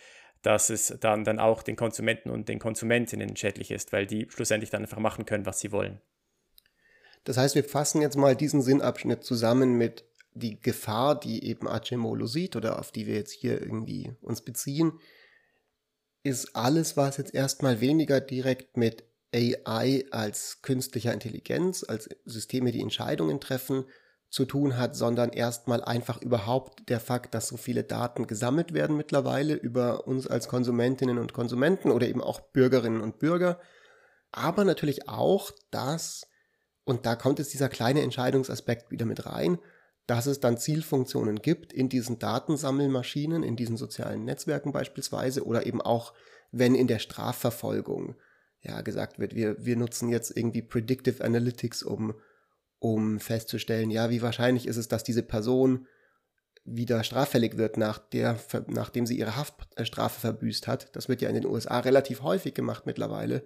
dass 0.43 0.71
es 0.71 0.97
dann, 1.01 1.25
dann 1.25 1.39
auch 1.39 1.63
den 1.63 1.77
Konsumenten 1.77 2.31
und 2.31 2.49
den 2.49 2.59
Konsumentinnen 2.59 3.37
schädlich 3.37 3.71
ist, 3.71 3.93
weil 3.93 4.07
die 4.07 4.27
schlussendlich 4.29 4.71
dann 4.71 4.83
einfach 4.83 4.99
machen 4.99 5.25
können, 5.25 5.47
was 5.47 5.61
sie 5.61 5.73
wollen. 5.73 6.01
Das 7.25 7.37
heißt, 7.37 7.55
wir 7.55 7.65
fassen 7.65 8.03
jetzt 8.03 8.17
mal 8.17 8.35
diesen 8.35 8.63
Sinnabschnitt 8.63 9.23
zusammen 9.23 9.79
mit 9.79 10.05
die 10.35 10.61
Gefahr, 10.61 11.19
die 11.19 11.45
eben 11.45 11.69
Acemolo 11.69 12.27
sieht 12.27 12.57
oder 12.57 12.79
auf 12.79 12.91
die 12.91 13.07
wir 13.07 13.15
jetzt 13.15 13.33
hier 13.33 13.61
irgendwie 13.61 14.13
uns 14.21 14.41
beziehen, 14.41 14.99
ist 16.23 16.55
alles, 16.55 16.97
was 16.97 17.17
jetzt 17.17 17.35
erstmal 17.35 17.81
weniger 17.81 18.21
direkt 18.21 18.77
mit 18.77 19.05
AI 19.35 20.05
als 20.11 20.63
künstlicher 20.63 21.13
Intelligenz, 21.13 21.85
als 21.87 22.09
Systeme, 22.25 22.71
die 22.71 22.83
Entscheidungen 22.83 23.41
treffen, 23.41 23.85
zu 24.33 24.47
tun 24.47 24.79
hat, 24.79 24.97
sondern 24.97 25.29
erstmal 25.31 25.85
einfach 25.85 26.23
überhaupt 26.23 26.89
der 26.89 27.01
Fakt, 27.01 27.35
dass 27.35 27.49
so 27.49 27.59
viele 27.59 27.85
Daten 27.85 28.27
gesammelt 28.27 28.73
werden 28.73 28.97
mittlerweile 28.97 29.53
über 29.53 30.07
uns 30.07 30.27
als 30.27 30.49
Konsumentinnen 30.49 31.19
und 31.19 31.35
Konsumenten 31.35 31.91
oder 31.91 32.09
eben 32.09 32.23
auch 32.23 32.41
Bürgerinnen 32.41 33.03
und 33.03 33.19
Bürger. 33.19 33.61
Aber 34.31 34.65
natürlich 34.65 35.07
auch, 35.07 35.51
dass, 35.71 36.27
und 36.85 37.05
da 37.05 37.15
kommt 37.15 37.41
jetzt 37.41 37.53
dieser 37.53 37.69
kleine 37.69 38.01
Entscheidungsaspekt 38.01 38.91
wieder 38.91 39.05
mit 39.05 39.27
rein, 39.27 39.59
dass 40.07 40.27
es 40.27 40.41
dann 40.41 40.59
Zielfunktionen 40.59 41.37
gibt 41.37 41.73
in 41.73 41.89
diesen 41.89 42.19
Datensammelmaschinen, 42.19 43.43
in 43.43 43.57
diesen 43.57 43.77
sozialen 43.77 44.25
Netzwerken 44.25 44.73
beispielsweise 44.73 45.47
oder 45.47 45.67
eben 45.67 45.81
auch, 45.81 46.13
wenn 46.51 46.75
in 46.75 46.87
der 46.87 46.99
Strafverfolgung 46.99 48.17
ja 48.61 48.81
gesagt 48.83 49.19
wird, 49.19 49.35
wir, 49.35 49.65
wir 49.65 49.77
nutzen 49.77 50.09
jetzt 50.09 50.37
irgendwie 50.37 50.63
Predictive 50.63 51.25
Analytics, 51.25 51.83
um, 51.83 52.15
um 52.79 53.21
festzustellen, 53.21 53.91
ja, 53.91 54.11
wie 54.11 54.23
wahrscheinlich 54.23 54.67
ist 54.67 54.77
es, 54.77 54.89
dass 54.89 55.05
diese 55.05 55.23
Person 55.23 55.87
wieder 56.65 57.03
straffällig 57.03 57.57
wird, 57.57 57.77
nach 57.77 57.99
der, 57.99 58.39
nachdem 58.69 59.07
sie 59.07 59.19
ihre 59.19 59.37
Haftstrafe 59.37 60.21
verbüßt 60.21 60.69
hat. 60.69 60.95
Das 60.95 61.09
wird 61.09 61.21
ja 61.21 61.29
in 61.29 61.35
den 61.35 61.47
USA 61.47 61.81
relativ 61.81 62.23
häufig 62.23 62.55
gemacht 62.55 62.87
mittlerweile. 62.87 63.45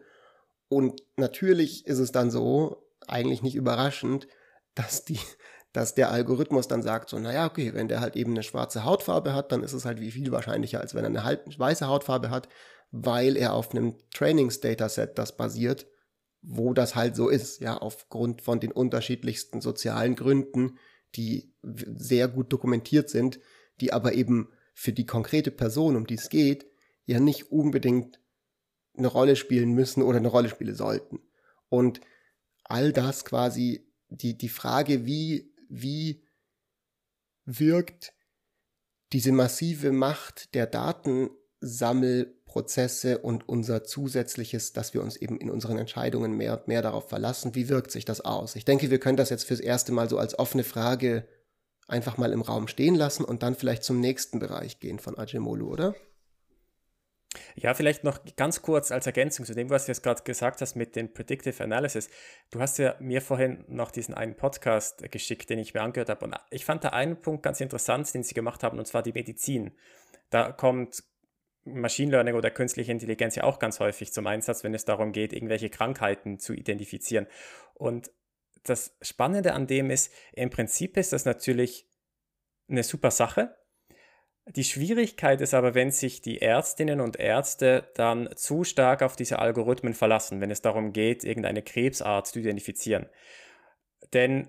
Und 0.69 1.03
natürlich 1.17 1.87
ist 1.87 1.99
es 1.99 2.13
dann 2.13 2.31
so, 2.31 2.83
eigentlich 3.07 3.43
nicht 3.43 3.55
überraschend, 3.55 4.27
dass 4.75 5.05
die, 5.05 5.19
dass 5.77 5.95
der 5.95 6.11
Algorithmus 6.11 6.69
dann 6.69 6.81
sagt, 6.81 7.11
so, 7.11 7.19
naja, 7.19 7.45
okay, 7.45 7.75
wenn 7.75 7.87
der 7.87 8.01
halt 8.01 8.17
eben 8.17 8.31
eine 8.31 8.43
schwarze 8.43 8.85
Hautfarbe 8.85 9.35
hat, 9.35 9.53
dann 9.53 9.63
ist 9.63 9.75
es 9.75 9.85
halt 9.85 10.01
wie 10.01 10.11
viel 10.11 10.33
wahrscheinlicher, 10.33 10.81
als 10.81 10.95
wenn 10.95 11.05
er 11.05 11.23
eine 11.23 11.41
weiße 11.59 11.87
Hautfarbe 11.87 12.31
hat, 12.31 12.49
weil 12.93 13.37
er 13.37 13.53
auf 13.53 13.73
einem 13.73 13.95
Trainings-Dataset 14.15 15.19
das 15.19 15.37
basiert, 15.37 15.87
wo 16.41 16.73
das 16.73 16.95
halt 16.95 17.15
so 17.15 17.29
ist, 17.29 17.61
ja, 17.61 17.77
aufgrund 17.77 18.41
von 18.41 18.59
den 18.59 18.73
unterschiedlichsten 18.73 19.61
sozialen 19.61 20.15
Gründen, 20.15 20.79
die 21.15 21.53
sehr 21.63 22.29
gut 22.29 22.51
dokumentiert 22.55 23.11
sind, 23.11 23.39
die 23.83 23.93
aber 23.93 24.15
eben 24.15 24.49
für 24.73 24.95
die 24.95 25.05
konkrete 25.05 25.51
Person, 25.51 25.97
um 25.97 26.07
die 26.07 26.15
es 26.15 26.31
geht, 26.31 26.65
ja 27.05 27.21
nicht 27.21 27.53
unbedingt 27.53 28.19
eine 28.97 29.09
Rolle 29.09 29.37
spielen 29.37 29.73
müssen 29.73 30.03
oder 30.03 30.17
eine 30.17 30.29
Rolle 30.29 30.49
spielen 30.49 30.75
sollten. 30.75 31.21
Und 31.69 32.01
all 32.65 32.95
das 32.95 33.27
quasi, 33.27 33.87
die, 34.09 34.39
die 34.39 34.49
Frage, 34.49 35.05
wie 35.05 35.53
wie 35.69 36.23
wirkt 37.45 38.15
diese 39.13 39.33
massive 39.33 39.93
Macht 39.93 40.55
der 40.55 40.67
Datensammelprozesse 40.67 43.19
und 43.19 43.47
unser 43.49 43.85
zusätzliches, 43.85 44.73
dass 44.73 44.95
wir 44.95 45.03
uns 45.03 45.17
eben 45.17 45.39
in 45.39 45.51
unseren 45.51 45.77
Entscheidungen 45.79 46.37
mehr 46.37 46.59
und 46.59 46.67
mehr 46.69 46.83
darauf 46.83 47.09
verlassen, 47.09 47.55
wie 47.55 47.69
wirkt 47.69 47.93
sich 47.93 48.05
das 48.05 48.21
aus? 48.21 48.57
Ich 48.57 48.65
denke, 48.65 48.91
wir 48.91 48.99
können 48.99 49.17
das 49.17 49.31
jetzt 49.31 49.45
fürs 49.45 49.61
erste 49.61 49.93
Mal 49.93 50.09
so 50.09 50.19
als 50.19 50.37
offene 50.39 50.65
Frage 50.65 51.29
einfach 51.89 52.19
mal 52.19 52.33
im 52.33 52.43
Raum 52.43 52.67
stehen 52.67 52.97
lassen 52.97 53.25
und 53.25 53.43
dann 53.43 53.55
vielleicht 53.55 53.85
zum 53.85 54.01
nächsten 54.01 54.41
Bereich 54.41 54.81
gehen 54.81 54.99
von 54.99 55.17
Ajemolu, 55.17 55.71
oder? 55.71 55.95
Ja, 57.55 57.75
vielleicht 57.75 58.05
noch 58.05 58.19
ganz 58.37 58.63
kurz 58.63 58.91
als 58.93 59.07
Ergänzung 59.07 59.47
zu 59.47 59.55
dem, 59.55 59.71
was 59.71 59.87
du 59.87 59.93
jetzt 59.93 60.03
gerade 60.03 60.23
gesagt 60.23 60.61
hast 60.61 60.75
mit 60.75 60.97
dem 60.97 61.13
Predictive 61.13 61.63
Analysis. 61.63 62.09
Du 62.51 62.61
hast 62.61 62.79
ja 62.79 62.97
mir 63.01 63.21
vorhin 63.21 63.65
noch 63.69 63.91
diesen 63.91 64.15
einen 64.15 64.37
Podcast 64.37 65.11
geschickt, 65.11 65.51
den 65.51 65.59
ich 65.59 65.75
mir 65.75 65.83
angehört 65.83 66.09
habe. 66.09 66.25
Und 66.25 66.37
ich 66.51 66.65
fand 66.65 66.85
da 66.85 66.91
einen 66.91 67.21
Punkt 67.21 67.43
ganz 67.43 67.61
interessant, 67.61 68.13
den 68.15 68.23
sie 68.23 68.35
gemacht 68.35 68.63
haben, 68.63 68.79
und 68.79 68.87
zwar 68.87 69.03
die 69.03 69.13
Medizin. 69.13 69.73
Da 70.31 70.53
kommt 70.53 71.03
Machine 71.65 72.13
Learning 72.13 72.35
oder 72.35 72.51
künstliche 72.51 72.93
Intelligenz 72.93 73.35
ja 73.35 73.43
auch 73.43 73.59
ganz 73.59 73.81
häufig 73.81 74.13
zum 74.13 74.27
Einsatz, 74.27 74.63
wenn 74.63 74.75
es 74.75 74.85
darum 74.85 75.13
geht, 75.13 75.33
irgendwelche 75.33 75.69
Krankheiten 75.69 76.39
zu 76.39 76.53
identifizieren. 76.53 77.27
Und 77.75 78.11
das 78.63 78.97
Spannende 79.01 79.53
an 79.53 79.67
dem 79.67 79.91
ist, 79.91 80.13
im 80.33 80.51
Prinzip 80.51 80.97
ist 80.97 81.13
das 81.13 81.25
natürlich 81.25 81.89
eine 82.69 82.83
super 82.83 83.11
Sache, 83.11 83.57
die 84.49 84.65
Schwierigkeit 84.65 85.41
ist 85.41 85.55
aber, 85.55 85.75
wenn 85.75 85.91
sich 85.91 86.23
die 86.23 86.41
Ärztinnen 86.41 87.01
und 87.01 87.19
Ärzte 87.19 87.91
dann 87.95 88.29
zu 88.37 88.63
stark 88.63 89.03
auf 89.03 89.17
diese 89.17 89.41
Algorithmen 89.41 89.93
verlassen, 89.93 90.41
wenn 90.41 90.51
es 90.51 90.63
darum 90.63 90.93
geht, 90.93 91.25
irgendeine 91.25 91.63
Krebsart 91.63 92.29
zu 92.29 92.39
identifizieren. 92.39 93.07
Denn 94.13 94.49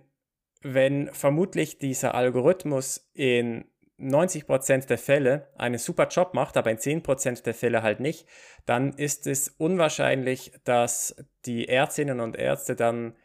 wenn 0.62 1.12
vermutlich 1.13 1.79
dieser 1.79 2.13
Algorithmus 2.13 3.10
in 3.13 3.65
90% 3.99 4.86
der 4.86 4.99
Fälle 4.99 5.47
einen 5.57 5.79
super 5.79 6.07
Job 6.07 6.36
macht, 6.36 6.57
aber 6.57 6.69
in 6.69 6.77
10% 6.77 7.43
der 7.43 7.55
Fälle 7.55 7.81
halt 7.81 7.99
nicht, 7.99 8.27
dann 8.67 8.93
ist 8.93 9.25
es 9.25 9.49
unwahrscheinlich, 9.57 10.51
dass 10.63 11.15
die 11.45 11.67
Ärztinnen 11.67 12.19
und 12.19 12.36
Ärzte 12.36 12.75
dann 12.75 13.15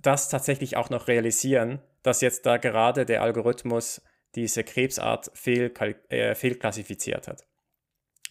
das 0.00 0.30
tatsächlich 0.30 0.78
auch 0.78 0.88
noch 0.88 1.08
realisieren, 1.08 1.82
dass 2.02 2.22
jetzt 2.22 2.46
da 2.46 2.56
gerade 2.56 3.04
der 3.04 3.22
Algorithmus 3.22 4.02
diese 4.34 4.64
Krebsart 4.64 5.30
fehl, 5.34 5.72
äh, 6.08 6.34
fehlklassifiziert 6.34 7.28
hat. 7.28 7.46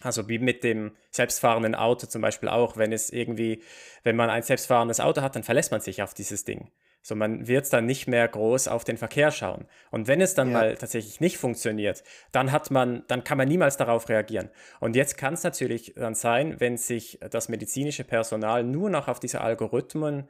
Also 0.00 0.28
wie 0.28 0.38
mit 0.38 0.64
dem 0.64 0.96
selbstfahrenden 1.10 1.74
Auto 1.74 2.06
zum 2.06 2.22
Beispiel 2.22 2.48
auch, 2.48 2.76
wenn 2.76 2.92
es 2.92 3.10
irgendwie, 3.10 3.62
wenn 4.02 4.16
man 4.16 4.30
ein 4.30 4.42
selbstfahrendes 4.42 5.00
Auto 5.00 5.22
hat, 5.22 5.36
dann 5.36 5.44
verlässt 5.44 5.70
man 5.70 5.80
sich 5.80 6.02
auf 6.02 6.14
dieses 6.14 6.44
Ding. 6.44 6.70
So, 7.04 7.16
man 7.16 7.48
wird 7.48 7.72
dann 7.72 7.84
nicht 7.84 8.06
mehr 8.06 8.28
groß 8.28 8.68
auf 8.68 8.84
den 8.84 8.96
Verkehr 8.96 9.32
schauen. 9.32 9.66
Und 9.90 10.06
wenn 10.06 10.20
es 10.20 10.34
dann 10.34 10.52
ja. 10.52 10.58
mal 10.58 10.76
tatsächlich 10.76 11.20
nicht 11.20 11.36
funktioniert, 11.36 12.04
dann 12.30 12.52
hat 12.52 12.70
man, 12.70 13.02
dann 13.08 13.24
kann 13.24 13.38
man 13.38 13.48
niemals 13.48 13.76
darauf 13.76 14.08
reagieren. 14.08 14.50
Und 14.78 14.94
jetzt 14.94 15.18
kann 15.18 15.34
es 15.34 15.42
natürlich 15.42 15.94
dann 15.96 16.14
sein, 16.14 16.60
wenn 16.60 16.76
sich 16.76 17.18
das 17.30 17.48
medizinische 17.48 18.04
Personal 18.04 18.62
nur 18.62 18.88
noch 18.88 19.08
auf 19.08 19.18
diese 19.18 19.40
Algorithmen 19.40 20.28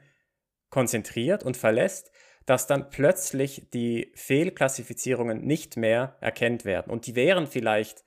konzentriert 0.70 1.44
und 1.44 1.58
verlässt, 1.58 2.10
dass 2.46 2.66
dann 2.66 2.90
plötzlich 2.90 3.68
die 3.72 4.12
Fehlklassifizierungen 4.14 5.44
nicht 5.44 5.76
mehr 5.76 6.16
erkannt 6.20 6.64
werden. 6.64 6.90
Und 6.90 7.06
die 7.06 7.14
wären 7.14 7.46
vielleicht 7.46 8.04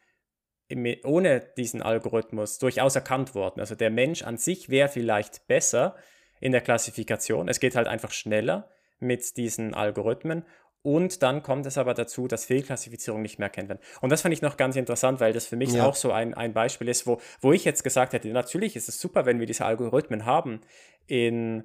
ohne 1.04 1.42
diesen 1.58 1.82
Algorithmus 1.82 2.58
durchaus 2.58 2.96
erkannt 2.96 3.36
worden. 3.36 3.60
Also 3.60 3.76
der 3.76 3.92
Mensch 3.92 4.24
an 4.24 4.38
sich 4.38 4.70
wäre 4.70 4.90
vielleicht 4.90 5.48
besser 5.48 5.96
in 6.40 6.52
der 6.52 6.62
Klassifikation. 6.62 7.48
Es 7.48 7.60
geht 7.60 7.76
halt 7.76 7.88
einfach 7.88 8.12
schneller 8.12 8.70
mit 9.00 9.38
diesen 9.38 9.74
Algorithmen. 9.74 10.44
Und 10.82 11.24
dann 11.24 11.42
kommt 11.42 11.66
es 11.66 11.80
aber 11.80 11.96
dazu, 11.96 12.28
dass 12.28 12.46
Fehlklassifizierungen 12.46 13.24
nicht 13.24 13.40
mehr 13.40 13.48
erkannt 13.48 13.70
werden. 13.70 13.80
Und 14.02 14.12
das 14.12 14.22
fand 14.22 14.34
ich 14.34 14.44
noch 14.44 14.56
ganz 14.56 14.76
interessant, 14.76 15.20
weil 15.20 15.34
das 15.34 15.48
für 15.48 15.56
mich 15.56 15.74
ja. 15.74 15.86
auch 15.86 15.96
so 15.96 16.12
ein, 16.12 16.36
ein 16.36 16.54
Beispiel 16.54 16.88
ist, 16.88 17.08
wo, 17.08 17.20
wo 17.42 17.54
ich 17.54 17.66
jetzt 17.66 17.84
gesagt 17.84 18.14
hätte, 18.14 18.28
natürlich 18.30 18.76
ist 18.76 18.88
es 18.88 19.00
super, 19.00 19.26
wenn 19.26 19.40
wir 19.40 19.48
diese 19.48 19.66
Algorithmen 19.66 20.26
haben 20.26 20.62
in 21.08 21.64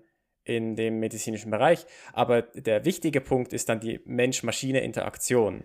in 0.51 0.75
dem 0.75 0.99
medizinischen 0.99 1.51
Bereich. 1.51 1.87
Aber 2.13 2.43
der 2.43 2.85
wichtige 2.85 3.21
Punkt 3.21 3.53
ist 3.53 3.69
dann 3.69 3.79
die 3.79 4.01
Mensch-Maschine-Interaktion. 4.05 5.63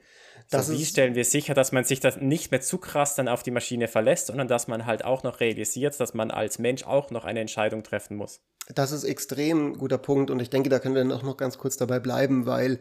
So, 0.47 0.73
wie 0.73 0.85
stellen 0.85 1.15
wir 1.15 1.25
sicher, 1.25 1.55
dass 1.55 1.71
man 1.71 1.83
sich 1.83 1.99
das 1.99 2.17
nicht 2.17 2.51
mehr 2.51 2.61
zu 2.61 2.77
krass 2.77 3.15
dann 3.15 3.27
auf 3.27 3.41
die 3.41 3.49
Maschine 3.49 3.87
verlässt, 3.87 4.27
sondern 4.27 4.47
dass 4.47 4.67
man 4.67 4.85
halt 4.85 5.03
auch 5.03 5.23
noch 5.23 5.39
realisiert, 5.39 5.99
dass 5.99 6.13
man 6.13 6.29
als 6.29 6.59
Mensch 6.59 6.83
auch 6.83 7.09
noch 7.09 7.25
eine 7.25 7.39
Entscheidung 7.39 7.81
treffen 7.81 8.15
muss. 8.15 8.41
Das 8.73 8.91
ist 8.91 9.05
extrem 9.05 9.77
guter 9.77 9.97
Punkt 9.97 10.29
und 10.29 10.39
ich 10.39 10.51
denke, 10.51 10.69
da 10.69 10.77
können 10.77 10.95
wir 10.95 11.03
noch, 11.03 11.23
noch 11.23 11.37
ganz 11.37 11.57
kurz 11.57 11.77
dabei 11.77 11.99
bleiben, 11.99 12.45
weil 12.45 12.79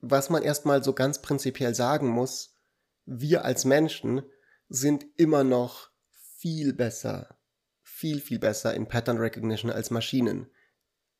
was 0.00 0.30
man 0.30 0.42
erstmal 0.42 0.82
so 0.82 0.94
ganz 0.94 1.20
prinzipiell 1.20 1.74
sagen 1.74 2.08
muss, 2.08 2.56
wir 3.04 3.44
als 3.44 3.66
Menschen 3.66 4.22
sind 4.68 5.04
immer 5.16 5.44
noch 5.44 5.90
viel 6.38 6.72
besser, 6.72 7.38
viel, 7.82 8.20
viel 8.20 8.38
besser 8.38 8.74
in 8.74 8.88
Pattern 8.88 9.18
Recognition 9.18 9.70
als 9.70 9.90
Maschinen 9.90 10.50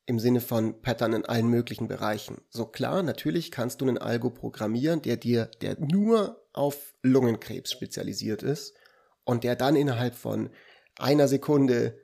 im 0.07 0.19
Sinne 0.19 0.41
von 0.41 0.83
Pattern 0.83 1.13
in 1.13 1.25
allen 1.25 1.47
möglichen 1.49 1.89
Bereichen. 1.89 2.41
So 2.51 2.67
klar, 2.67 3.03
natürlich 3.03 3.51
kannst 3.51 3.81
du 3.81 3.87
einen 3.87 3.99
Algo 3.99 4.31
programmieren, 4.31 5.03
der 5.03 5.17
dir, 5.17 5.51
der 5.61 5.79
nur 5.79 6.45
auf 6.53 6.95
Lungenkrebs 7.03 7.71
spezialisiert 7.71 8.43
ist 8.43 8.75
und 9.25 9.45
der 9.45 9.57
dann 9.57 9.77
innerhalb 9.77 10.15
von 10.15 10.51
einer 10.99 11.29
Sekunde 11.29 11.99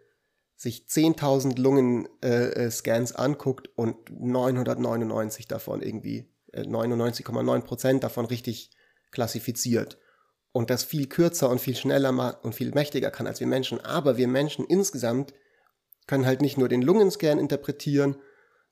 sich 0.57 0.87
10.000 0.89 1.59
Lungenscans 1.61 3.11
äh, 3.13 3.15
äh 3.15 3.19
anguckt 3.19 3.69
und 3.77 3.97
999 4.11 5.47
davon 5.47 5.83
irgendwie, 5.83 6.33
äh, 6.53 6.63
99,9 6.63 7.61
Prozent 7.63 8.05
davon 8.05 8.27
richtig 8.27 8.71
klassifiziert. 9.13 9.99
Und 10.51 10.71
das 10.71 10.83
viel 10.83 11.09
kürzer 11.09 11.51
und 11.51 11.61
viel 11.61 11.77
schneller 11.77 12.41
und 12.43 12.55
viel 12.55 12.73
mächtiger 12.73 13.11
kann 13.11 13.27
als 13.27 13.39
wir 13.39 13.47
Menschen. 13.47 13.81
Aber 13.81 14.17
wir 14.17 14.27
Menschen 14.27 14.65
insgesamt 14.65 15.33
kann 16.09 16.27
halt 16.27 16.43
nicht 16.43 16.59
nur 16.59 16.69
den 16.69 16.83
Lungenscan 16.83 17.39
interpretieren, 17.39 18.17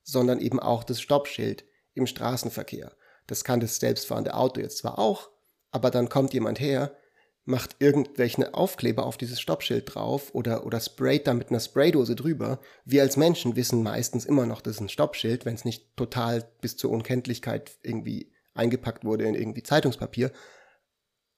sondern 0.02 0.40
eben 0.40 0.58
auch 0.58 0.82
das 0.82 1.00
Stoppschild 1.00 1.64
im 1.94 2.08
Straßenverkehr. 2.08 2.96
Das 3.28 3.44
kann 3.44 3.60
das 3.60 3.76
selbstfahrende 3.76 4.34
Auto 4.34 4.60
jetzt 4.60 4.78
zwar 4.78 4.98
auch, 4.98 5.30
aber 5.70 5.92
dann 5.92 6.08
kommt 6.08 6.34
jemand 6.34 6.58
her 6.58 6.96
macht 7.46 7.76
irgendwelchen 7.78 8.52
Aufkleber 8.52 9.06
auf 9.06 9.16
dieses 9.16 9.40
Stoppschild 9.40 9.94
drauf 9.94 10.34
oder, 10.34 10.66
oder 10.66 10.80
sprayt 10.80 11.28
da 11.28 11.32
mit 11.32 11.50
einer 11.50 11.60
Spraydose 11.60 12.16
drüber. 12.16 12.60
Wir 12.84 13.02
als 13.02 13.16
Menschen 13.16 13.54
wissen 13.54 13.84
meistens 13.84 14.24
immer 14.24 14.46
noch, 14.46 14.60
das 14.60 14.76
ist 14.76 14.80
ein 14.80 14.88
Stoppschild, 14.88 15.46
wenn 15.46 15.54
es 15.54 15.64
nicht 15.64 15.96
total 15.96 16.50
bis 16.60 16.76
zur 16.76 16.90
Unkenntlichkeit 16.90 17.78
irgendwie 17.82 18.32
eingepackt 18.54 19.04
wurde 19.04 19.24
in 19.24 19.36
irgendwie 19.36 19.62
Zeitungspapier. 19.62 20.32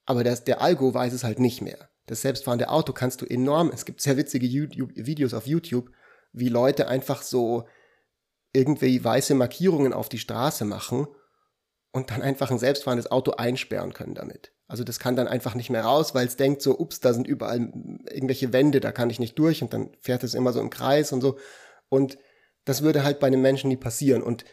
Aber 0.07 0.25
das, 0.25 0.45
der 0.45 0.63
Algo 0.63 0.95
weiß 0.95 1.13
es 1.13 1.25
halt 1.25 1.41
nicht 1.41 1.61
mehr. 1.61 1.91
Das 2.09 2.23
selbstfahrende 2.23 2.71
Auto 2.71 2.93
kannst 2.93 3.21
du 3.21 3.27
enorm, 3.27 3.71
es 3.73 3.85
gibt 3.85 4.01
sehr 4.01 4.17
witzige 4.17 4.47
YouTube, 4.47 4.91
Videos 4.95 5.35
auf 5.35 5.47
YouTube, 5.47 5.91
wie 6.33 6.49
Leute 6.49 6.89
einfach 6.89 7.23
so 7.23 7.67
irgendwie 8.53 9.05
weiße 9.05 9.35
Markierungen 9.35 9.93
auf 9.93 10.09
die 10.09 10.19
Straße 10.19 10.65
machen 10.65 11.07
und 11.93 12.11
dann 12.11 12.23
einfach 12.23 12.51
ein 12.51 12.59
selbstfahrendes 12.59 13.11
Auto 13.11 13.33
einsperren 13.33 13.93
können 13.93 14.15
damit. 14.15 14.53
Also 14.67 14.85
das 14.85 14.99
kann 14.99 15.17
dann 15.17 15.29
einfach 15.29 15.55
nicht 15.55 15.71
mehr 15.71 15.85
raus, 15.85 16.15
weil 16.15 16.27
es 16.27 16.37
denkt 16.37 16.63
so, 16.63 16.79
ups, 16.79 17.01
da 17.01 17.13
sind 17.13 17.27
überall 17.27 17.73
irgendwelche 18.11 18.53
Wände, 18.53 18.81
da 18.81 18.91
kann 18.91 19.11
ich 19.11 19.21
nicht 19.21 19.39
durch 19.39 19.63
und 19.63 19.73
dann 19.73 19.91
fährt 20.01 20.25
es 20.25 20.35
immer 20.35 20.53
so 20.53 20.61
im 20.61 20.71
Kreis 20.71 21.13
und 21.13 21.21
so. 21.21 21.39
Und 21.89 22.19
das 22.65 22.83
würde 22.83 23.05
halt 23.05 23.21
bei 23.21 23.27
einem 23.27 23.43
Menschen 23.43 23.69
nie 23.69 23.77
passieren. 23.77 24.23
Und 24.23 24.45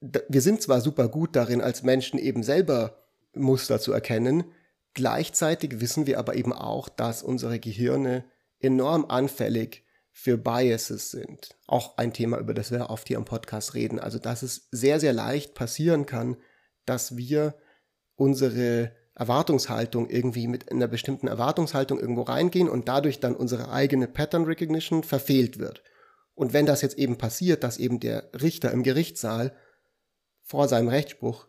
wir 0.00 0.40
sind 0.40 0.62
zwar 0.62 0.80
super 0.80 1.08
gut 1.08 1.36
darin, 1.36 1.60
als 1.60 1.82
Menschen 1.82 2.18
eben 2.18 2.42
selber 2.42 3.02
Muster 3.34 3.80
zu 3.80 3.92
erkennen, 3.92 4.44
gleichzeitig 4.94 5.80
wissen 5.80 6.06
wir 6.06 6.18
aber 6.18 6.34
eben 6.34 6.52
auch, 6.52 6.88
dass 6.88 7.22
unsere 7.22 7.58
Gehirne 7.58 8.24
enorm 8.60 9.06
anfällig 9.06 9.84
für 10.12 10.36
Biases 10.36 11.10
sind. 11.10 11.56
Auch 11.66 11.96
ein 11.96 12.12
Thema, 12.12 12.38
über 12.38 12.54
das 12.54 12.70
wir 12.70 12.90
oft 12.90 13.08
hier 13.08 13.16
im 13.16 13.24
Podcast 13.24 13.74
reden. 13.74 13.98
Also, 13.98 14.18
dass 14.18 14.42
es 14.42 14.68
sehr, 14.70 15.00
sehr 15.00 15.12
leicht 15.12 15.54
passieren 15.54 16.06
kann, 16.06 16.36
dass 16.84 17.16
wir 17.16 17.54
unsere 18.14 18.92
Erwartungshaltung 19.14 20.08
irgendwie 20.08 20.46
mit 20.46 20.70
einer 20.70 20.88
bestimmten 20.88 21.28
Erwartungshaltung 21.28 21.98
irgendwo 21.98 22.22
reingehen 22.22 22.68
und 22.68 22.88
dadurch 22.88 23.20
dann 23.20 23.34
unsere 23.34 23.70
eigene 23.70 24.06
Pattern 24.06 24.44
Recognition 24.44 25.02
verfehlt 25.02 25.58
wird. 25.58 25.82
Und 26.34 26.52
wenn 26.52 26.66
das 26.66 26.82
jetzt 26.82 26.98
eben 26.98 27.18
passiert, 27.18 27.62
dass 27.62 27.78
eben 27.78 28.00
der 28.00 28.30
Richter 28.40 28.70
im 28.70 28.82
Gerichtssaal 28.82 29.54
vor 30.42 30.68
seinem 30.68 30.88
Rechtsspruch 30.88 31.46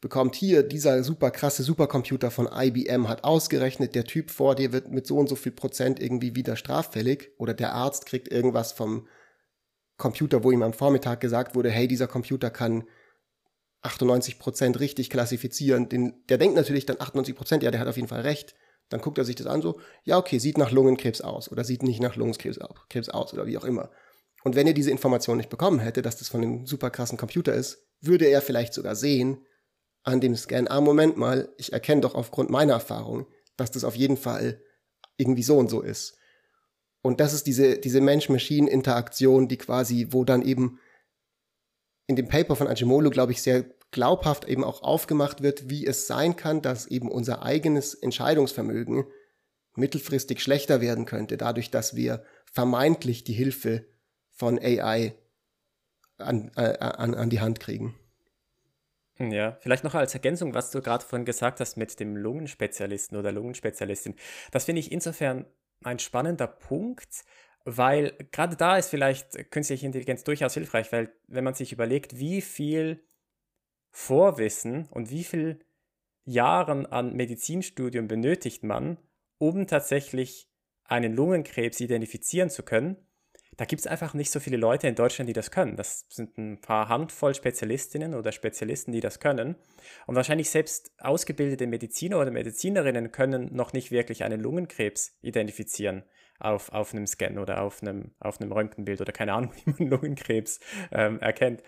bekommt 0.00 0.36
hier 0.36 0.62
dieser 0.62 1.02
super 1.02 1.30
krasse 1.30 1.62
Supercomputer 1.62 2.30
von 2.30 2.48
IBM 2.52 3.08
hat 3.08 3.24
ausgerechnet, 3.24 3.94
der 3.94 4.04
Typ 4.04 4.30
vor 4.30 4.54
dir 4.54 4.72
wird 4.72 4.90
mit 4.90 5.06
so 5.06 5.18
und 5.18 5.28
so 5.28 5.34
viel 5.34 5.52
Prozent 5.52 6.00
irgendwie 6.00 6.36
wieder 6.36 6.56
straffällig 6.56 7.32
oder 7.38 7.54
der 7.54 7.72
Arzt 7.72 8.06
kriegt 8.06 8.28
irgendwas 8.28 8.72
vom 8.72 9.08
Computer, 9.96 10.44
wo 10.44 10.52
ihm 10.52 10.62
am 10.62 10.72
Vormittag 10.72 11.20
gesagt 11.20 11.56
wurde, 11.56 11.70
hey, 11.70 11.88
dieser 11.88 12.06
Computer 12.06 12.50
kann 12.50 12.84
98% 13.82 14.78
richtig 14.78 15.10
klassifizieren. 15.10 15.88
Den, 15.88 16.14
der 16.28 16.38
denkt 16.38 16.56
natürlich 16.56 16.86
dann 16.86 16.96
98%, 16.96 17.62
ja, 17.62 17.70
der 17.70 17.80
hat 17.80 17.88
auf 17.88 17.96
jeden 17.96 18.08
Fall 18.08 18.20
recht. 18.20 18.54
Dann 18.90 19.00
guckt 19.00 19.18
er 19.18 19.24
sich 19.24 19.34
das 19.34 19.46
an 19.46 19.60
so, 19.60 19.80
ja, 20.04 20.16
okay, 20.16 20.38
sieht 20.38 20.56
nach 20.56 20.70
Lungenkrebs 20.70 21.20
aus 21.20 21.50
oder 21.50 21.64
sieht 21.64 21.82
nicht 21.82 22.00
nach 22.00 22.16
Lungenkrebs 22.16 22.58
aus 23.08 23.34
oder 23.34 23.46
wie 23.46 23.58
auch 23.58 23.64
immer. 23.64 23.90
Und 24.44 24.54
wenn 24.54 24.66
er 24.68 24.72
diese 24.72 24.92
Information 24.92 25.36
nicht 25.36 25.50
bekommen 25.50 25.80
hätte, 25.80 26.00
dass 26.00 26.16
das 26.16 26.28
von 26.28 26.42
einem 26.42 26.66
super 26.66 26.90
krassen 26.90 27.18
Computer 27.18 27.52
ist, 27.52 27.86
würde 28.00 28.26
er 28.26 28.40
vielleicht 28.40 28.72
sogar 28.72 28.94
sehen 28.94 29.44
an 30.02 30.20
dem 30.20 30.36
Scan, 30.36 30.66
ah, 30.68 30.80
Moment 30.80 31.16
mal, 31.16 31.52
ich 31.58 31.72
erkenne 31.72 32.00
doch 32.00 32.14
aufgrund 32.14 32.50
meiner 32.50 32.74
Erfahrung, 32.74 33.26
dass 33.56 33.70
das 33.70 33.84
auf 33.84 33.96
jeden 33.96 34.16
Fall 34.16 34.62
irgendwie 35.16 35.42
so 35.42 35.58
und 35.58 35.68
so 35.68 35.82
ist. 35.82 36.16
Und 37.02 37.20
das 37.20 37.32
ist 37.32 37.46
diese, 37.46 37.78
diese 37.78 38.00
Mensch-Maschinen-Interaktion, 38.00 39.48
die 39.48 39.58
quasi, 39.58 40.08
wo 40.10 40.24
dann 40.24 40.42
eben 40.42 40.78
in 42.06 42.16
dem 42.16 42.28
Paper 42.28 42.56
von 42.56 42.66
Ajimolo, 42.66 43.10
glaube 43.10 43.32
ich, 43.32 43.42
sehr 43.42 43.64
glaubhaft 43.90 44.44
eben 44.46 44.64
auch 44.64 44.82
aufgemacht 44.82 45.42
wird, 45.42 45.70
wie 45.70 45.86
es 45.86 46.06
sein 46.06 46.36
kann, 46.36 46.62
dass 46.62 46.86
eben 46.86 47.10
unser 47.10 47.42
eigenes 47.42 47.94
Entscheidungsvermögen 47.94 49.04
mittelfristig 49.74 50.42
schlechter 50.42 50.80
werden 50.80 51.04
könnte, 51.04 51.36
dadurch, 51.36 51.70
dass 51.70 51.94
wir 51.94 52.24
vermeintlich 52.52 53.24
die 53.24 53.32
Hilfe 53.32 53.86
von 54.30 54.58
AI 54.58 55.14
an, 56.18 56.50
äh, 56.56 56.78
an, 56.78 57.14
an 57.14 57.30
die 57.30 57.40
Hand 57.40 57.60
kriegen. 57.60 57.94
Ja, 59.20 59.56
vielleicht 59.60 59.82
noch 59.82 59.94
als 59.94 60.14
Ergänzung, 60.14 60.54
was 60.54 60.70
du 60.70 60.80
gerade 60.80 61.04
vorhin 61.04 61.24
gesagt 61.26 61.58
hast 61.58 61.76
mit 61.76 61.98
dem 61.98 62.16
Lungenspezialisten 62.16 63.18
oder 63.18 63.32
Lungenspezialistin. 63.32 64.14
Das 64.52 64.64
finde 64.64 64.80
ich 64.80 64.92
insofern 64.92 65.44
ein 65.82 65.98
spannender 65.98 66.46
Punkt, 66.46 67.24
weil 67.64 68.12
gerade 68.30 68.56
da 68.56 68.76
ist 68.76 68.90
vielleicht 68.90 69.50
künstliche 69.50 69.86
Intelligenz 69.86 70.22
durchaus 70.22 70.54
hilfreich, 70.54 70.92
weil 70.92 71.12
wenn 71.26 71.42
man 71.42 71.54
sich 71.54 71.72
überlegt, 71.72 72.18
wie 72.18 72.40
viel 72.40 73.04
Vorwissen 73.90 74.86
und 74.90 75.10
wie 75.10 75.24
viel 75.24 75.64
Jahren 76.24 76.86
an 76.86 77.14
Medizinstudium 77.14 78.06
benötigt 78.06 78.62
man, 78.62 78.98
um 79.38 79.66
tatsächlich 79.66 80.48
einen 80.84 81.14
Lungenkrebs 81.14 81.80
identifizieren 81.80 82.50
zu 82.50 82.62
können, 82.62 82.96
da 83.58 83.64
gibt 83.64 83.80
es 83.80 83.88
einfach 83.88 84.14
nicht 84.14 84.30
so 84.30 84.38
viele 84.38 84.56
Leute 84.56 84.86
in 84.86 84.94
Deutschland, 84.94 85.28
die 85.28 85.34
das 85.34 85.50
können. 85.50 85.74
Das 85.74 86.06
sind 86.08 86.38
ein 86.38 86.60
paar 86.60 86.88
Handvoll 86.88 87.34
Spezialistinnen 87.34 88.14
oder 88.14 88.30
Spezialisten, 88.30 88.92
die 88.92 89.00
das 89.00 89.18
können. 89.18 89.56
Und 90.06 90.14
wahrscheinlich 90.14 90.48
selbst 90.48 90.92
ausgebildete 90.98 91.66
Mediziner 91.66 92.20
oder 92.20 92.30
Medizinerinnen 92.30 93.10
können 93.10 93.54
noch 93.54 93.72
nicht 93.72 93.90
wirklich 93.90 94.22
einen 94.22 94.40
Lungenkrebs 94.40 95.18
identifizieren 95.22 96.04
auf, 96.38 96.72
auf 96.72 96.94
einem 96.94 97.08
Scan 97.08 97.36
oder 97.38 97.60
auf 97.62 97.82
einem, 97.82 98.12
auf 98.20 98.40
einem 98.40 98.52
Röntgenbild 98.52 99.00
oder 99.00 99.12
keine 99.12 99.32
Ahnung, 99.32 99.52
wie 99.64 99.70
man 99.70 99.90
Lungenkrebs 99.90 100.60
ähm, 100.92 101.18
erkennt. 101.18 101.64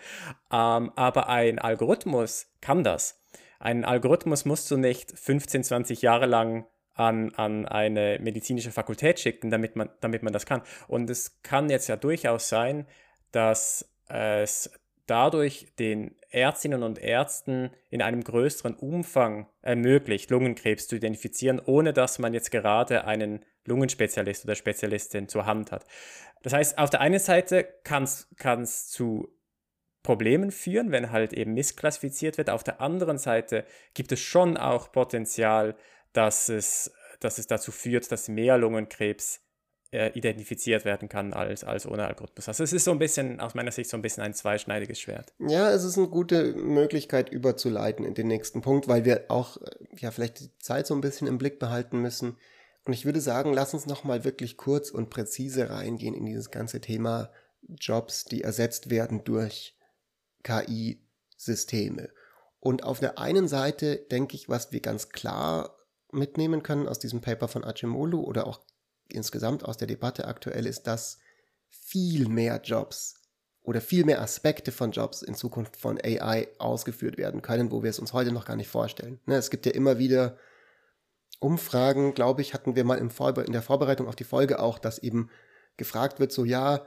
Ähm, 0.49 0.93
aber 0.95 1.27
ein 1.27 1.59
Algorithmus 1.59 2.47
kann 2.61 2.85
das. 2.85 3.21
Ein 3.59 3.83
Algorithmus 3.83 4.45
musst 4.45 4.71
du 4.71 4.77
nicht 4.77 5.11
15, 5.11 5.65
20 5.65 6.01
Jahre 6.01 6.25
lang 6.25 6.65
an, 6.93 7.33
an 7.35 7.65
eine 7.65 8.19
medizinische 8.21 8.71
Fakultät 8.71 9.19
schicken, 9.19 9.49
damit 9.49 9.75
man, 9.75 9.89
damit 10.01 10.23
man 10.23 10.33
das 10.33 10.45
kann. 10.45 10.61
Und 10.87 11.09
es 11.09 11.41
kann 11.41 11.69
jetzt 11.69 11.87
ja 11.87 11.95
durchaus 11.95 12.49
sein, 12.49 12.85
dass 13.31 13.89
es 14.07 14.71
dadurch 15.05 15.67
den 15.79 16.15
Ärztinnen 16.29 16.83
und 16.83 16.99
Ärzten 16.99 17.71
in 17.89 18.01
einem 18.01 18.23
größeren 18.23 18.75
Umfang 18.75 19.47
ermöglicht, 19.61 20.29
Lungenkrebs 20.29 20.87
zu 20.87 20.95
identifizieren, 20.95 21.59
ohne 21.59 21.93
dass 21.93 22.19
man 22.19 22.33
jetzt 22.33 22.51
gerade 22.51 23.05
einen 23.05 23.43
Lungenspezialist 23.65 24.45
oder 24.45 24.55
Spezialistin 24.55 25.27
zur 25.27 25.45
Hand 25.45 25.71
hat. 25.71 25.85
Das 26.43 26.53
heißt, 26.53 26.77
auf 26.77 26.89
der 26.89 27.01
einen 27.01 27.19
Seite 27.19 27.67
kann 27.83 28.03
es 28.03 28.87
zu 28.87 29.29
Problemen 30.03 30.51
führen, 30.51 30.91
wenn 30.91 31.11
halt 31.11 31.33
eben 31.33 31.53
missklassifiziert 31.53 32.37
wird. 32.37 32.49
Auf 32.49 32.63
der 32.63 32.81
anderen 32.81 33.17
Seite 33.17 33.65
gibt 33.93 34.11
es 34.11 34.19
schon 34.19 34.57
auch 34.57 34.91
Potenzial, 34.91 35.75
dass 36.13 36.49
es, 36.49 36.91
dass 37.19 37.37
es 37.37 37.47
dazu 37.47 37.71
führt, 37.71 38.11
dass 38.11 38.27
mehr 38.27 38.57
Lungenkrebs 38.57 39.41
äh, 39.91 40.11
identifiziert 40.17 40.85
werden 40.85 41.09
kann 41.09 41.33
als, 41.33 41.63
als 41.63 41.85
ohne 41.85 42.07
Algorithmus. 42.07 42.47
Also 42.47 42.63
es 42.63 42.73
ist 42.73 42.85
so 42.85 42.91
ein 42.91 42.99
bisschen, 42.99 43.41
aus 43.41 43.55
meiner 43.55 43.71
Sicht, 43.71 43.89
so 43.89 43.97
ein 43.97 44.01
bisschen 44.01 44.23
ein 44.23 44.33
zweischneidiges 44.33 44.99
Schwert. 44.99 45.33
Ja, 45.39 45.69
es 45.71 45.83
ist 45.83 45.97
eine 45.97 46.07
gute 46.07 46.53
Möglichkeit 46.53 47.29
überzuleiten 47.29 48.05
in 48.05 48.13
den 48.13 48.27
nächsten 48.27 48.61
Punkt, 48.61 48.87
weil 48.87 49.03
wir 49.05 49.25
auch 49.27 49.57
äh, 49.57 49.69
ja 49.97 50.11
vielleicht 50.11 50.39
die 50.39 50.57
Zeit 50.59 50.87
so 50.87 50.95
ein 50.95 51.01
bisschen 51.01 51.27
im 51.27 51.37
Blick 51.37 51.59
behalten 51.59 52.01
müssen. 52.01 52.37
Und 52.85 52.93
ich 52.93 53.05
würde 53.05 53.21
sagen, 53.21 53.53
lass 53.53 53.73
uns 53.73 53.85
nochmal 53.85 54.23
wirklich 54.23 54.57
kurz 54.57 54.89
und 54.89 55.09
präzise 55.09 55.69
reingehen 55.69 56.15
in 56.15 56.25
dieses 56.25 56.51
ganze 56.51 56.81
Thema 56.81 57.29
Jobs, 57.67 58.25
die 58.25 58.41
ersetzt 58.41 58.89
werden 58.89 59.23
durch 59.23 59.77
KI-Systeme. 60.43 62.09
Und 62.59 62.83
auf 62.83 62.99
der 62.99 63.19
einen 63.19 63.47
Seite 63.47 63.97
denke 63.97 64.35
ich, 64.35 64.49
was 64.49 64.71
wir 64.71 64.79
ganz 64.79 65.09
klar 65.09 65.77
mitnehmen 66.11 66.63
können 66.63 66.87
aus 66.87 66.99
diesem 66.99 67.21
Paper 67.21 67.47
von 67.47 67.63
Acemoglu 67.63 68.21
oder 68.21 68.47
auch 68.47 68.61
insgesamt 69.09 69.65
aus 69.65 69.77
der 69.77 69.87
Debatte 69.87 70.27
aktuell 70.27 70.65
ist, 70.65 70.87
dass 70.87 71.19
viel 71.69 72.27
mehr 72.27 72.61
Jobs 72.63 73.15
oder 73.63 73.81
viel 73.81 74.05
mehr 74.05 74.21
Aspekte 74.21 74.71
von 74.71 74.91
Jobs 74.91 75.21
in 75.21 75.35
Zukunft 75.35 75.77
von 75.77 75.99
AI 76.01 76.47
ausgeführt 76.57 77.17
werden 77.17 77.41
können, 77.41 77.71
wo 77.71 77.83
wir 77.83 77.89
es 77.89 77.99
uns 77.99 78.13
heute 78.13 78.31
noch 78.31 78.45
gar 78.45 78.55
nicht 78.55 78.69
vorstellen. 78.69 79.19
Ne, 79.25 79.35
es 79.35 79.49
gibt 79.49 79.65
ja 79.65 79.71
immer 79.71 79.97
wieder 79.97 80.37
Umfragen, 81.39 82.13
glaube 82.13 82.41
ich, 82.41 82.53
hatten 82.53 82.75
wir 82.75 82.83
mal 82.83 82.97
in 82.97 83.53
der 83.53 83.61
Vorbereitung 83.61 84.07
auf 84.07 84.15
die 84.15 84.23
Folge 84.23 84.59
auch, 84.59 84.79
dass 84.79 84.99
eben 84.99 85.29
gefragt 85.77 86.19
wird, 86.19 86.31
so 86.31 86.45
ja, 86.45 86.85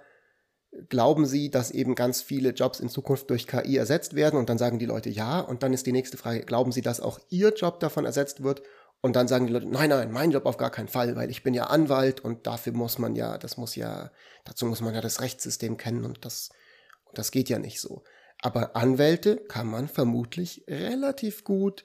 glauben 0.88 1.26
Sie, 1.26 1.50
dass 1.50 1.70
eben 1.70 1.94
ganz 1.94 2.22
viele 2.22 2.50
Jobs 2.50 2.80
in 2.80 2.88
Zukunft 2.88 3.30
durch 3.30 3.46
KI 3.46 3.76
ersetzt 3.76 4.14
werden? 4.14 4.38
Und 4.38 4.48
dann 4.48 4.58
sagen 4.58 4.78
die 4.78 4.86
Leute 4.86 5.10
ja. 5.10 5.40
Und 5.40 5.62
dann 5.62 5.72
ist 5.72 5.86
die 5.86 5.92
nächste 5.92 6.16
Frage, 6.16 6.40
glauben 6.40 6.72
Sie, 6.72 6.82
dass 6.82 7.00
auch 7.00 7.20
Ihr 7.30 7.54
Job 7.54 7.80
davon 7.80 8.04
ersetzt 8.04 8.42
wird? 8.42 8.62
Und 9.04 9.16
dann 9.16 9.28
sagen 9.28 9.46
die 9.46 9.52
Leute, 9.52 9.68
nein, 9.68 9.90
nein, 9.90 10.10
mein 10.10 10.30
Job 10.30 10.46
auf 10.46 10.56
gar 10.56 10.70
keinen 10.70 10.88
Fall, 10.88 11.14
weil 11.14 11.30
ich 11.30 11.42
bin 11.42 11.52
ja 11.52 11.64
Anwalt 11.64 12.20
und 12.20 12.46
dafür 12.46 12.72
muss 12.72 12.96
man 12.96 13.14
ja, 13.14 13.36
das 13.36 13.58
muss 13.58 13.76
ja, 13.76 14.10
dazu 14.46 14.64
muss 14.64 14.80
man 14.80 14.94
ja 14.94 15.02
das 15.02 15.20
Rechtssystem 15.20 15.76
kennen 15.76 16.06
und 16.06 16.24
das, 16.24 16.48
und 17.04 17.18
das 17.18 17.30
geht 17.30 17.50
ja 17.50 17.58
nicht 17.58 17.82
so. 17.82 18.02
Aber 18.40 18.76
Anwälte 18.76 19.36
kann 19.36 19.66
man 19.66 19.88
vermutlich 19.88 20.64
relativ 20.68 21.44
gut 21.44 21.84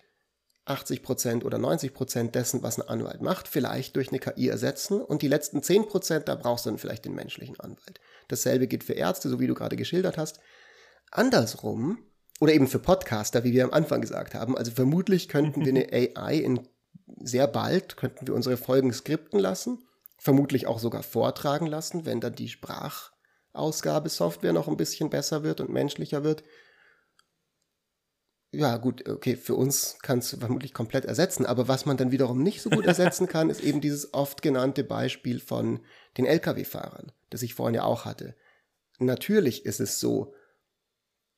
80 0.64 1.04
Prozent 1.04 1.44
oder 1.44 1.58
90 1.58 1.94
Prozent 1.94 2.36
dessen, 2.36 2.64
was 2.64 2.80
ein 2.80 2.88
Anwalt 2.88 3.22
macht, 3.22 3.50
vielleicht 3.50 3.98
durch 3.98 4.12
eine 4.12 4.20
KI 4.20 4.48
ersetzen 4.48 5.02
und 5.02 5.22
die 5.22 5.28
letzten 5.28 5.60
10%, 5.60 5.88
Prozent, 5.88 6.30
da 6.30 6.36
brauchst 6.36 6.68
du 6.68 6.70
dann 6.70 6.80
vielleicht 6.80 7.04
den 7.04 7.16
menschlichen 7.16 7.60
Anwalt. 7.60 8.00
Dasselbe 8.30 8.68
gilt 8.68 8.86
für 8.86 8.94
Ärzte, 8.94 9.28
so 9.28 9.42
wie 9.42 9.48
du 9.48 9.56
gerade 9.56 9.76
geschildert 9.76 10.18
hast. 10.18 10.40
Andersrum, 11.12 11.98
oder 12.40 12.54
eben 12.54 12.70
für 12.70 12.80
Podcaster, 12.80 13.44
wie 13.44 13.52
wir 13.52 13.66
am 13.66 13.74
Anfang 13.74 14.00
gesagt 14.00 14.36
haben, 14.36 14.58
also 14.58 14.72
vermutlich 14.72 15.28
könnten 15.28 15.66
wir 15.66 15.74
eine 15.74 16.16
AI 16.16 16.36
in 16.38 16.66
sehr 17.18 17.48
bald 17.48 17.98
könnten 17.98 18.28
wir 18.28 18.36
unsere 18.36 18.58
Folgen 18.58 18.94
skripten 18.94 19.40
lassen, 19.40 19.84
vermutlich 20.18 20.68
auch 20.68 20.80
sogar 20.80 21.04
vortragen 21.04 21.66
lassen, 21.66 22.06
wenn 22.06 22.22
dann 22.22 22.36
die 22.36 22.50
Sprachausgabesoftware 22.50 24.54
noch 24.54 24.68
ein 24.68 24.78
bisschen 24.78 25.10
besser 25.10 25.44
wird 25.44 25.62
und 25.62 25.70
menschlicher 25.70 26.24
wird. 26.24 26.44
Ja, 28.52 28.78
gut, 28.78 29.08
okay, 29.08 29.36
für 29.36 29.54
uns 29.54 30.00
kann 30.02 30.20
es 30.20 30.36
vermutlich 30.40 30.74
komplett 30.74 31.06
ersetzen, 31.06 31.46
aber 31.46 31.68
was 31.68 31.86
man 31.86 31.98
dann 31.98 32.12
wiederum 32.12 32.42
nicht 32.42 32.62
so 32.62 32.72
gut 32.72 32.86
ersetzen 32.88 33.28
kann, 33.28 33.52
ist 33.52 33.62
eben 33.62 33.80
dieses 33.80 34.14
oft 34.14 34.42
genannte 34.42 34.84
Beispiel 34.84 35.40
von 35.40 35.82
den 36.18 36.26
Lkw-Fahrern, 36.26 37.12
das 37.30 37.44
ich 37.44 37.54
vorhin 37.54 37.76
ja 37.76 37.84
auch 37.84 38.06
hatte. 38.06 38.36
Natürlich 38.98 39.66
ist 39.66 39.80
es 39.80 40.00
so, 40.00 40.34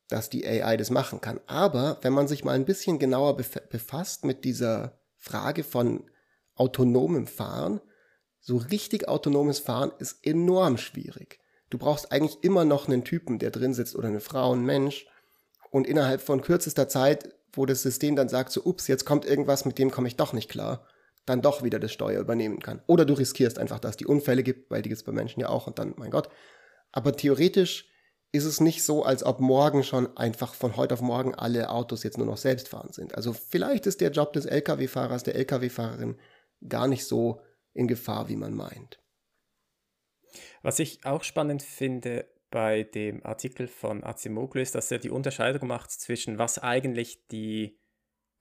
dass 0.08 0.30
die 0.30 0.48
AI 0.48 0.78
das 0.78 0.90
machen 0.90 1.20
kann, 1.20 1.42
aber 1.48 2.00
wenn 2.02 2.14
man 2.14 2.30
sich 2.30 2.46
mal 2.46 2.56
ein 2.56 2.66
bisschen 2.66 2.98
genauer 2.98 3.36
befasst 3.36 4.24
mit 4.24 4.46
dieser 4.46 5.01
Frage 5.22 5.64
von 5.64 6.10
autonomem 6.56 7.28
Fahren, 7.28 7.80
so 8.40 8.58
richtig 8.58 9.08
autonomes 9.08 9.60
Fahren 9.60 9.92
ist 10.00 10.26
enorm 10.26 10.78
schwierig. 10.78 11.40
Du 11.70 11.78
brauchst 11.78 12.12
eigentlich 12.12 12.44
immer 12.44 12.66
noch 12.66 12.88
einen 12.88 13.04
Typen, 13.04 13.38
der 13.38 13.52
drin 13.52 13.76
sitzt 13.76 13.96
oder 13.96 14.08
eine 14.08 14.20
Frau, 14.20 14.54
ein 14.54 14.66
Mensch, 14.66 15.06
und 15.70 15.88
innerhalb 15.88 16.22
von 16.22 16.42
kürzester 16.42 16.90
Zeit, 16.90 17.34
wo 17.54 17.68
das 17.68 17.84
System 17.84 18.16
dann 18.16 18.30
sagt, 18.30 18.52
so, 18.52 18.64
ups, 18.64 18.88
jetzt 18.88 19.06
kommt 19.06 19.26
irgendwas, 19.26 19.64
mit 19.64 19.78
dem 19.78 19.92
komme 19.92 20.08
ich 20.08 20.18
doch 20.18 20.34
nicht 20.34 20.50
klar, 20.50 20.88
dann 21.26 21.44
doch 21.44 21.64
wieder 21.64 21.80
das 21.80 21.94
Steuer 21.94 22.20
übernehmen 22.20 22.60
kann. 22.60 22.82
Oder 22.88 23.06
du 23.06 23.14
riskierst 23.14 23.60
einfach, 23.60 23.80
dass 23.80 23.92
es 23.92 23.98
die 23.98 24.08
Unfälle 24.08 24.42
gibt, 24.42 24.72
weil 24.72 24.82
die 24.82 24.90
gibt 24.90 25.00
es 25.00 25.06
bei 25.06 25.12
Menschen 25.12 25.40
ja 25.40 25.50
auch 25.50 25.68
und 25.68 25.78
dann, 25.78 25.94
mein 25.98 26.12
Gott. 26.12 26.30
Aber 26.92 27.16
theoretisch 27.16 27.91
ist 28.32 28.46
es 28.46 28.62
nicht 28.62 28.84
so, 28.84 29.04
als 29.04 29.24
ob 29.24 29.40
morgen 29.40 29.84
schon 29.84 30.16
einfach 30.16 30.54
von 30.54 30.78
heute 30.78 30.94
auf 30.94 31.02
morgen 31.02 31.36
alle 31.36 31.70
Autos 31.70 32.04
jetzt 32.04 32.18
nur 32.18 32.28
noch 32.28 32.38
selbstfahrend 32.38 32.94
sind. 32.94 33.16
Also 33.16 33.34
vielleicht 33.34 33.86
ist 33.88 34.00
der 34.00 34.12
Job 34.12 34.32
des 34.34 34.46
Lkw-Fahrers, 34.46 35.24
der 35.24 35.36
Lkw-Fahrerin 35.36 36.18
gar 36.68 36.88
nicht 36.88 37.06
so 37.06 37.42
in 37.74 37.88
Gefahr, 37.88 38.30
wie 38.30 38.38
man 38.38 38.54
meint. 38.54 39.02
Was 40.62 40.80
ich 40.80 41.06
auch 41.06 41.24
spannend 41.24 41.62
finde, 41.62 42.26
bei 42.52 42.84
dem 42.84 43.26
Artikel 43.26 43.68
von 43.68 44.04
Acemoglu 44.04 44.62
ist, 44.62 44.76
dass 44.76 44.92
er 44.92 45.00
die 45.00 45.10
Unterscheidung 45.10 45.68
macht 45.68 45.90
zwischen 45.90 46.38
was 46.38 46.60
eigentlich 46.60 47.26
die 47.28 47.80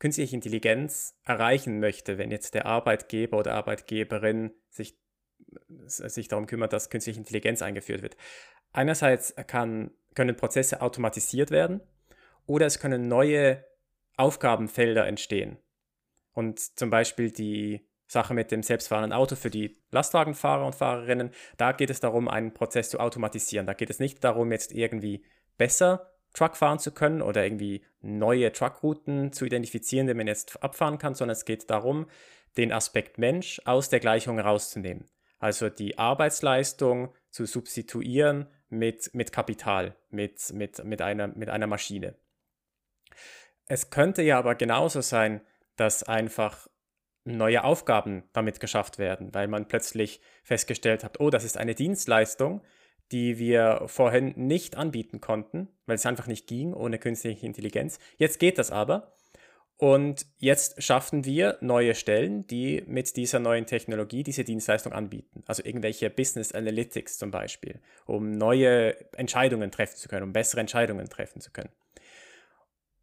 künstliche 0.00 0.34
Intelligenz 0.34 1.14
erreichen 1.24 1.78
möchte, 1.78 2.18
wenn 2.18 2.30
jetzt 2.30 2.54
der 2.54 2.66
Arbeitgeber 2.66 3.38
oder 3.38 3.54
Arbeitgeberin 3.54 4.52
sich, 4.68 4.98
sich 5.86 6.26
darum 6.26 6.46
kümmert, 6.46 6.72
dass 6.72 6.90
künstliche 6.90 7.20
Intelligenz 7.20 7.62
eingeführt 7.62 8.02
wird. 8.02 8.16
Einerseits 8.72 9.34
kann, 9.46 9.90
können 10.14 10.36
Prozesse 10.36 10.80
automatisiert 10.80 11.50
werden 11.50 11.80
oder 12.46 12.66
es 12.66 12.78
können 12.78 13.08
neue 13.08 13.64
Aufgabenfelder 14.16 15.06
entstehen. 15.06 15.58
Und 16.32 16.60
zum 16.78 16.90
Beispiel 16.90 17.30
die 17.30 17.86
Sache 18.06 18.34
mit 18.34 18.50
dem 18.50 18.62
selbstfahrenden 18.62 19.12
Auto 19.12 19.36
für 19.36 19.50
die 19.50 19.78
Lastwagenfahrer 19.92 20.66
und 20.66 20.74
Fahrerinnen. 20.74 21.30
Da 21.56 21.72
geht 21.72 21.90
es 21.90 22.00
darum, 22.00 22.28
einen 22.28 22.52
Prozess 22.52 22.90
zu 22.90 22.98
automatisieren. 22.98 23.66
Da 23.66 23.72
geht 23.72 23.90
es 23.90 24.00
nicht 24.00 24.24
darum, 24.24 24.50
jetzt 24.50 24.72
irgendwie 24.72 25.24
besser 25.56 26.10
Truck 26.32 26.56
fahren 26.56 26.78
zu 26.78 26.92
können 26.92 27.22
oder 27.22 27.44
irgendwie 27.44 27.84
neue 28.00 28.52
Truckrouten 28.52 29.32
zu 29.32 29.44
identifizieren, 29.44 30.06
die 30.06 30.14
man 30.14 30.26
jetzt 30.26 30.62
abfahren 30.62 30.98
kann, 30.98 31.14
sondern 31.14 31.36
es 31.36 31.44
geht 31.44 31.70
darum, 31.70 32.06
den 32.56 32.72
Aspekt 32.72 33.18
Mensch 33.18 33.60
aus 33.64 33.88
der 33.88 34.00
Gleichung 34.00 34.40
rauszunehmen. 34.40 35.08
Also 35.38 35.68
die 35.68 35.98
Arbeitsleistung 35.98 37.14
zu 37.30 37.46
substituieren 37.46 38.48
mit, 38.70 39.14
mit 39.14 39.32
Kapital, 39.32 39.96
mit, 40.08 40.52
mit, 40.52 40.82
mit, 40.84 41.02
einer, 41.02 41.28
mit 41.28 41.50
einer 41.50 41.66
Maschine. 41.66 42.14
Es 43.66 43.90
könnte 43.90 44.22
ja 44.22 44.38
aber 44.38 44.54
genauso 44.54 45.00
sein, 45.00 45.42
dass 45.76 46.02
einfach 46.02 46.68
neue 47.24 47.64
Aufgaben 47.64 48.24
damit 48.32 48.60
geschafft 48.60 48.98
werden, 48.98 49.34
weil 49.34 49.48
man 49.48 49.68
plötzlich 49.68 50.20
festgestellt 50.42 51.04
hat, 51.04 51.20
oh, 51.20 51.30
das 51.30 51.44
ist 51.44 51.56
eine 51.56 51.74
Dienstleistung, 51.74 52.62
die 53.12 53.38
wir 53.38 53.82
vorhin 53.86 54.32
nicht 54.36 54.76
anbieten 54.76 55.20
konnten, 55.20 55.68
weil 55.86 55.96
es 55.96 56.06
einfach 56.06 56.26
nicht 56.26 56.46
ging 56.46 56.72
ohne 56.72 56.98
künstliche 56.98 57.46
Intelligenz. 57.46 57.98
Jetzt 58.16 58.38
geht 58.38 58.58
das 58.58 58.70
aber. 58.70 59.16
Und 59.80 60.26
jetzt 60.36 60.82
schaffen 60.82 61.24
wir 61.24 61.56
neue 61.62 61.94
Stellen, 61.94 62.46
die 62.46 62.84
mit 62.86 63.16
dieser 63.16 63.38
neuen 63.38 63.64
Technologie 63.64 64.22
diese 64.22 64.44
Dienstleistung 64.44 64.92
anbieten. 64.92 65.42
Also 65.46 65.64
irgendwelche 65.64 66.10
Business 66.10 66.52
Analytics 66.52 67.16
zum 67.16 67.30
Beispiel, 67.30 67.80
um 68.04 68.30
neue 68.30 68.94
Entscheidungen 69.14 69.70
treffen 69.70 69.96
zu 69.96 70.10
können, 70.10 70.24
um 70.24 70.32
bessere 70.34 70.60
Entscheidungen 70.60 71.08
treffen 71.08 71.40
zu 71.40 71.50
können. 71.50 71.70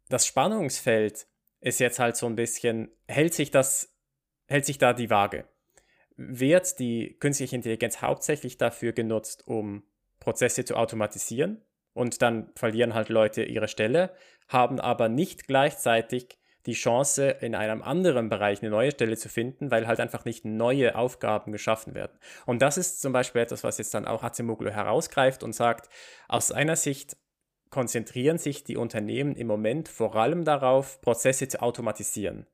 Das 0.08 0.24
Spannungsfeld 0.24 1.26
ist 1.60 1.80
jetzt 1.80 1.98
halt 1.98 2.14
so 2.14 2.26
ein 2.26 2.36
bisschen, 2.36 2.92
hält 3.08 3.34
sich 3.34 3.50
das 3.50 3.92
hält 4.46 4.64
sich 4.64 4.78
da 4.78 4.92
die 4.92 5.10
Waage? 5.10 5.48
Wird 6.16 6.78
die 6.78 7.16
künstliche 7.18 7.56
Intelligenz 7.56 8.02
hauptsächlich 8.02 8.56
dafür 8.56 8.92
genutzt, 8.92 9.42
um 9.48 9.82
Prozesse 10.20 10.64
zu 10.64 10.76
automatisieren 10.76 11.60
und 11.92 12.22
dann 12.22 12.52
verlieren 12.54 12.94
halt 12.94 13.08
Leute 13.08 13.42
ihre 13.42 13.66
Stelle, 13.66 14.14
haben 14.46 14.78
aber 14.78 15.08
nicht 15.08 15.48
gleichzeitig 15.48 16.38
die 16.66 16.74
Chance, 16.74 17.28
in 17.40 17.54
einem 17.54 17.82
anderen 17.82 18.28
Bereich 18.28 18.60
eine 18.60 18.70
neue 18.70 18.90
Stelle 18.90 19.16
zu 19.16 19.28
finden, 19.28 19.70
weil 19.70 19.86
halt 19.86 20.00
einfach 20.00 20.24
nicht 20.24 20.44
neue 20.44 20.96
Aufgaben 20.96 21.52
geschaffen 21.52 21.94
werden. 21.94 22.18
Und 22.46 22.60
das 22.62 22.76
ist 22.76 23.00
zum 23.00 23.12
Beispiel 23.12 23.42
etwas, 23.42 23.64
was 23.64 23.78
jetzt 23.78 23.94
dann 23.94 24.06
auch 24.06 24.22
Acemoglu 24.22 24.70
herausgreift 24.70 25.42
und 25.42 25.54
sagt, 25.54 25.88
aus 26.28 26.48
seiner 26.48 26.76
Sicht 26.76 27.16
konzentrieren 27.70 28.38
sich 28.38 28.64
die 28.64 28.76
Unternehmen 28.76 29.36
im 29.36 29.46
Moment 29.46 29.88
vor 29.88 30.16
allem 30.16 30.44
darauf, 30.44 31.00
Prozesse 31.00 31.48
zu 31.48 31.62
automatisieren 31.62 32.46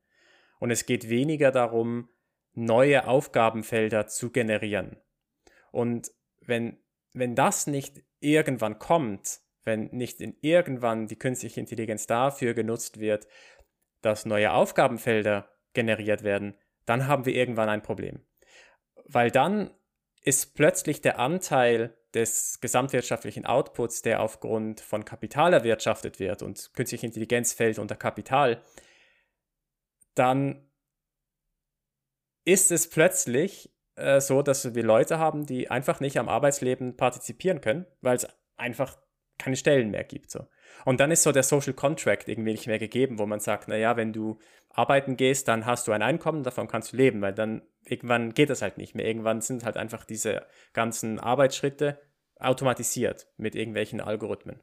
und 0.65 0.71
es 0.71 0.87
geht 0.87 1.11
weniger 1.11 1.51
darum, 1.51 2.09
neue 2.55 3.07
Aufgabenfelder 3.07 4.07
zu 4.07 4.31
generieren. 4.31 4.97
Und 5.73 6.11
wenn, 6.41 6.79
wenn 7.13 7.35
das 7.35 7.67
nicht 7.67 8.03
irgendwann 8.21 8.79
kommt, 8.79 9.41
wenn 9.65 9.91
nicht 9.93 10.23
in 10.23 10.37
irgendwann 10.41 11.07
die 11.07 11.19
künstliche 11.19 11.61
Intelligenz 11.61 12.07
dafür 12.07 12.55
genutzt 12.55 12.99
wird, 12.99 13.27
dass 14.05 14.27
neue 14.27 14.53
Aufgabenfelder 14.53 15.49
generiert 15.73 16.23
werden, 16.23 16.57
dann 16.87 17.07
haben 17.07 17.27
wir 17.27 17.35
irgendwann 17.35 17.69
ein 17.69 17.83
Problem. 17.83 18.25
Weil 19.07 19.31
dann 19.31 19.71
ist 20.23 20.55
plötzlich 20.55 21.01
der 21.03 21.19
Anteil 21.19 21.97
des 22.15 22.61
gesamtwirtschaftlichen 22.61 23.45
Outputs, 23.45 24.03
der 24.03 24.21
aufgrund 24.21 24.81
von 24.81 25.05
Kapital 25.05 25.53
erwirtschaftet 25.53 26.21
wird 26.21 26.43
und 26.43 26.73
künstliche 26.75 27.07
Intelligenz 27.07 27.53
fällt 27.53 27.79
unter 27.79 27.97
Kapital, 27.97 28.63
dann 30.15 30.71
ist 32.45 32.71
es 32.71 32.89
plötzlich 32.89 33.75
äh, 33.97 34.21
so, 34.21 34.43
dass 34.43 34.75
wir 34.75 34.83
Leute 34.83 35.19
haben, 35.19 35.47
die 35.47 35.71
einfach 35.71 36.01
nicht 36.01 36.19
am 36.19 36.29
Arbeitsleben 36.29 36.97
partizipieren 36.97 37.61
können, 37.61 37.87
weil 38.01 38.17
es 38.17 38.29
einfach 38.57 38.97
keine 39.39 39.57
Stellen 39.57 39.91
mehr 39.91 40.05
gibt. 40.05 40.31
So. 40.31 40.47
Und 40.85 41.01
dann 41.01 41.11
ist 41.11 41.23
so 41.23 41.33
der 41.33 41.43
Social 41.43 41.73
Contract 41.73 42.29
irgendwie 42.29 42.53
nicht 42.53 42.67
mehr 42.67 42.79
gegeben, 42.79 43.19
wo 43.19 43.27
man 43.27 43.41
sagt, 43.41 43.69
naja, 43.69 43.97
wenn 43.97 44.13
du 44.13 44.39
arbeiten 44.71 45.17
gehst, 45.17 45.49
dann 45.49 45.67
hast 45.67 45.87
du 45.87 45.93
ein 45.93 46.03
Einkommen, 46.03 46.43
davon 46.43 46.69
kannst 46.69 46.93
du 46.93 46.97
leben, 46.97 47.21
weil 47.21 47.35
dann 47.35 47.63
irgendwann 47.85 48.35
geht 48.35 48.51
das 48.51 48.63
halt 48.63 48.79
nicht 48.79 48.95
mehr. 48.95 49.07
Irgendwann 49.07 49.41
sind 49.41 49.65
halt 49.65 49.77
einfach 49.77 50.05
diese 50.05 50.47
ganzen 50.73 51.19
Arbeitsschritte 51.19 52.01
automatisiert 52.39 53.29
mit 53.37 53.55
irgendwelchen 53.55 54.01
Algorithmen. 54.01 54.61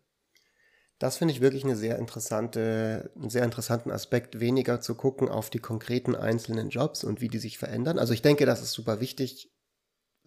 Das 0.99 1.17
finde 1.17 1.34
ich 1.34 1.41
wirklich 1.41 1.63
eine 1.63 1.76
sehr 1.76 1.97
interessante, 1.97 3.11
einen 3.15 3.32
sehr 3.32 3.43
interessanten 3.43 3.89
Aspekt, 3.89 4.39
weniger 4.39 4.82
zu 4.82 4.93
gucken 4.93 5.30
auf 5.30 5.49
die 5.49 5.59
konkreten 5.59 6.15
einzelnen 6.15 6.69
Jobs 6.69 7.03
und 7.03 7.22
wie 7.22 7.28
die 7.28 7.39
sich 7.39 7.57
verändern. 7.57 7.97
Also 7.97 8.13
ich 8.13 8.22
denke, 8.22 8.45
das 8.45 8.61
ist 8.61 8.74
super 8.74 8.99
wichtig 8.99 9.51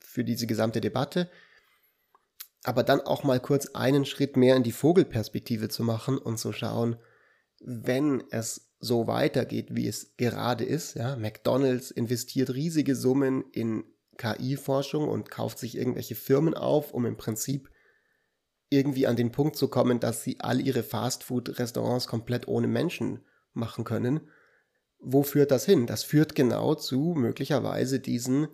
für 0.00 0.24
diese 0.24 0.48
gesamte 0.48 0.80
Debatte. 0.80 1.30
Aber 2.64 2.82
dann 2.82 3.00
auch 3.00 3.22
mal 3.22 3.40
kurz 3.40 3.68
einen 3.74 4.04
Schritt 4.04 4.36
mehr 4.36 4.56
in 4.56 4.62
die 4.62 4.72
Vogelperspektive 4.72 5.68
zu 5.68 5.84
machen 5.84 6.18
und 6.18 6.38
zu 6.38 6.52
schauen, 6.52 6.96
wenn 7.60 8.24
es 8.30 8.72
so 8.80 9.06
weitergeht, 9.06 9.74
wie 9.74 9.86
es 9.86 10.16
gerade 10.16 10.64
ist, 10.64 10.94
ja, 10.94 11.16
McDonald's 11.16 11.90
investiert 11.90 12.50
riesige 12.50 12.96
Summen 12.96 13.44
in 13.52 13.84
KI-Forschung 14.18 15.08
und 15.08 15.30
kauft 15.30 15.58
sich 15.58 15.76
irgendwelche 15.76 16.14
Firmen 16.14 16.54
auf, 16.54 16.92
um 16.92 17.06
im 17.06 17.16
Prinzip 17.16 17.70
irgendwie 18.70 19.06
an 19.06 19.16
den 19.16 19.32
Punkt 19.32 19.56
zu 19.56 19.68
kommen, 19.68 20.00
dass 20.00 20.22
sie 20.22 20.40
all 20.40 20.60
ihre 20.60 20.82
Fastfood-Restaurants 20.82 22.06
komplett 22.06 22.48
ohne 22.48 22.66
Menschen 22.66 23.24
machen 23.52 23.84
können. 23.84 24.28
Wo 24.98 25.22
führt 25.22 25.50
das 25.50 25.64
hin? 25.64 25.86
Das 25.86 26.02
führt 26.02 26.34
genau 26.34 26.74
zu 26.74 27.14
möglicherweise 27.16 28.00
diesen 28.00 28.48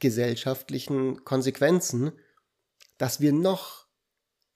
gesellschaftlichen 0.00 1.24
Konsequenzen, 1.24 2.12
dass 2.98 3.20
wir 3.20 3.32
noch, 3.32 3.86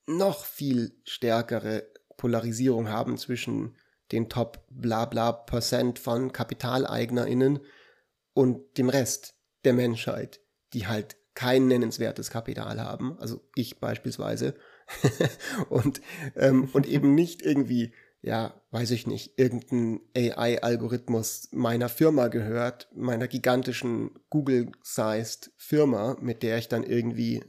noch 0.07 0.45
viel 0.45 1.01
stärkere 1.05 1.89
Polarisierung 2.16 2.89
haben 2.89 3.16
zwischen 3.16 3.76
den 4.12 4.28
Top 4.28 4.66
bla 4.70 5.05
bla 5.05 5.32
Prozent 5.32 5.99
von 5.99 6.32
KapitaleignerInnen 6.32 7.61
und 8.32 8.78
dem 8.78 8.89
Rest 8.89 9.34
der 9.64 9.72
Menschheit, 9.74 10.41
die 10.72 10.86
halt 10.86 11.16
kein 11.34 11.68
nennenswertes 11.68 12.30
Kapital 12.30 12.80
haben, 12.80 13.18
also 13.18 13.41
ich 13.55 13.78
beispielsweise, 13.78 14.55
und, 15.68 16.01
ähm, 16.34 16.68
und 16.72 16.86
eben 16.86 17.14
nicht 17.14 17.43
irgendwie 17.43 17.93
ja, 18.20 18.61
weiß 18.72 18.91
ich 18.91 19.07
nicht, 19.07 19.39
irgendein 19.39 20.01
AI-Algorithmus 20.16 21.49
meiner 21.53 21.89
Firma 21.89 22.28
gehört, 22.28 22.89
meiner 22.95 23.28
gigantischen 23.28 24.11
Google-sized 24.30 25.53
Firma, 25.57 26.16
mit 26.20 26.43
der 26.43 26.59
ich 26.59 26.68
dann 26.68 26.82
irgendwie 26.82 27.45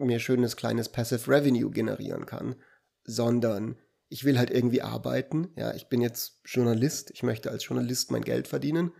mir 0.00 0.18
schönes 0.18 0.56
kleines 0.56 0.88
Passive 0.88 1.30
Revenue 1.30 1.70
generieren 1.70 2.26
kann, 2.26 2.56
sondern 3.04 3.76
ich 4.08 4.24
will 4.24 4.38
halt 4.38 4.50
irgendwie 4.50 4.82
arbeiten. 4.82 5.48
Ja, 5.56 5.74
ich 5.74 5.88
bin 5.88 6.00
jetzt 6.00 6.40
Journalist, 6.44 7.10
ich 7.10 7.22
möchte 7.22 7.50
als 7.50 7.64
Journalist 7.66 8.10
mein 8.10 8.22
Geld 8.22 8.48
verdienen. 8.48 8.92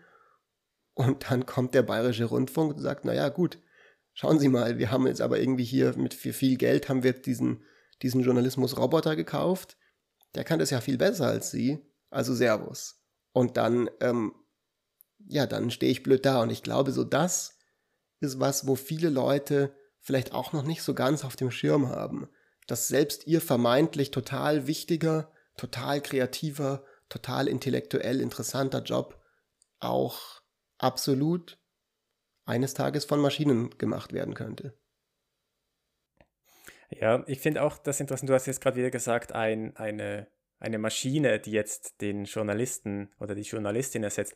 Und 0.94 1.30
dann 1.30 1.46
kommt 1.46 1.74
der 1.74 1.82
Bayerische 1.82 2.24
Rundfunk 2.24 2.74
und 2.74 2.82
sagt, 2.82 3.04
naja, 3.04 3.28
gut, 3.28 3.58
schauen 4.12 4.38
Sie 4.38 4.48
mal, 4.48 4.78
wir 4.78 4.90
haben 4.90 5.06
jetzt 5.06 5.20
aber 5.20 5.38
irgendwie 5.38 5.64
hier 5.64 5.96
mit 5.96 6.12
für 6.12 6.32
viel 6.32 6.56
Geld 6.56 6.88
haben 6.88 7.02
wir 7.02 7.12
diesen, 7.12 7.62
diesen 8.02 8.22
Journalismus-Roboter 8.22 9.16
gekauft. 9.16 9.76
Der 10.34 10.44
kann 10.44 10.58
das 10.58 10.70
ja 10.70 10.80
viel 10.80 10.98
besser 10.98 11.28
als 11.28 11.50
Sie. 11.50 11.78
Also 12.10 12.34
Servus. 12.34 13.02
Und 13.32 13.56
dann, 13.56 13.88
ähm, 14.00 14.34
ja, 15.26 15.46
dann 15.46 15.70
stehe 15.70 15.92
ich 15.92 16.02
blöd 16.02 16.26
da. 16.26 16.42
Und 16.42 16.50
ich 16.50 16.62
glaube, 16.62 16.92
so 16.92 17.04
das 17.04 17.56
ist 18.20 18.40
was, 18.40 18.66
wo 18.66 18.74
viele 18.74 19.08
Leute 19.08 19.74
vielleicht 20.08 20.32
auch 20.32 20.52
noch 20.52 20.64
nicht 20.64 20.82
so 20.82 20.94
ganz 20.94 21.24
auf 21.24 21.36
dem 21.36 21.52
Schirm 21.52 21.88
haben 21.88 22.28
dass 22.68 22.86
selbst 22.86 23.26
ihr 23.26 23.40
vermeintlich 23.40 24.12
total 24.12 24.68
wichtiger, 24.68 25.32
total 25.56 26.00
kreativer, 26.00 26.84
total 27.08 27.48
intellektuell 27.48 28.20
interessanter 28.20 28.82
Job 28.82 29.18
auch 29.80 30.42
absolut 30.76 31.58
eines 32.44 32.74
Tages 32.74 33.06
von 33.06 33.20
Maschinen 33.20 33.76
gemacht 33.78 34.12
werden 34.12 34.34
könnte. 34.34 34.78
Ja, 36.90 37.24
ich 37.26 37.40
finde 37.40 37.62
auch 37.62 37.78
das 37.78 38.00
interessant, 38.00 38.28
du 38.28 38.34
hast 38.34 38.46
jetzt 38.46 38.60
gerade 38.60 38.76
wieder 38.76 38.90
gesagt, 38.90 39.32
ein, 39.32 39.74
eine, 39.76 40.28
eine 40.58 40.78
Maschine, 40.78 41.40
die 41.40 41.52
jetzt 41.52 42.00
den 42.02 42.24
Journalisten 42.24 43.12
oder 43.18 43.34
die 43.34 43.42
Journalistin 43.42 44.04
ersetzt. 44.04 44.34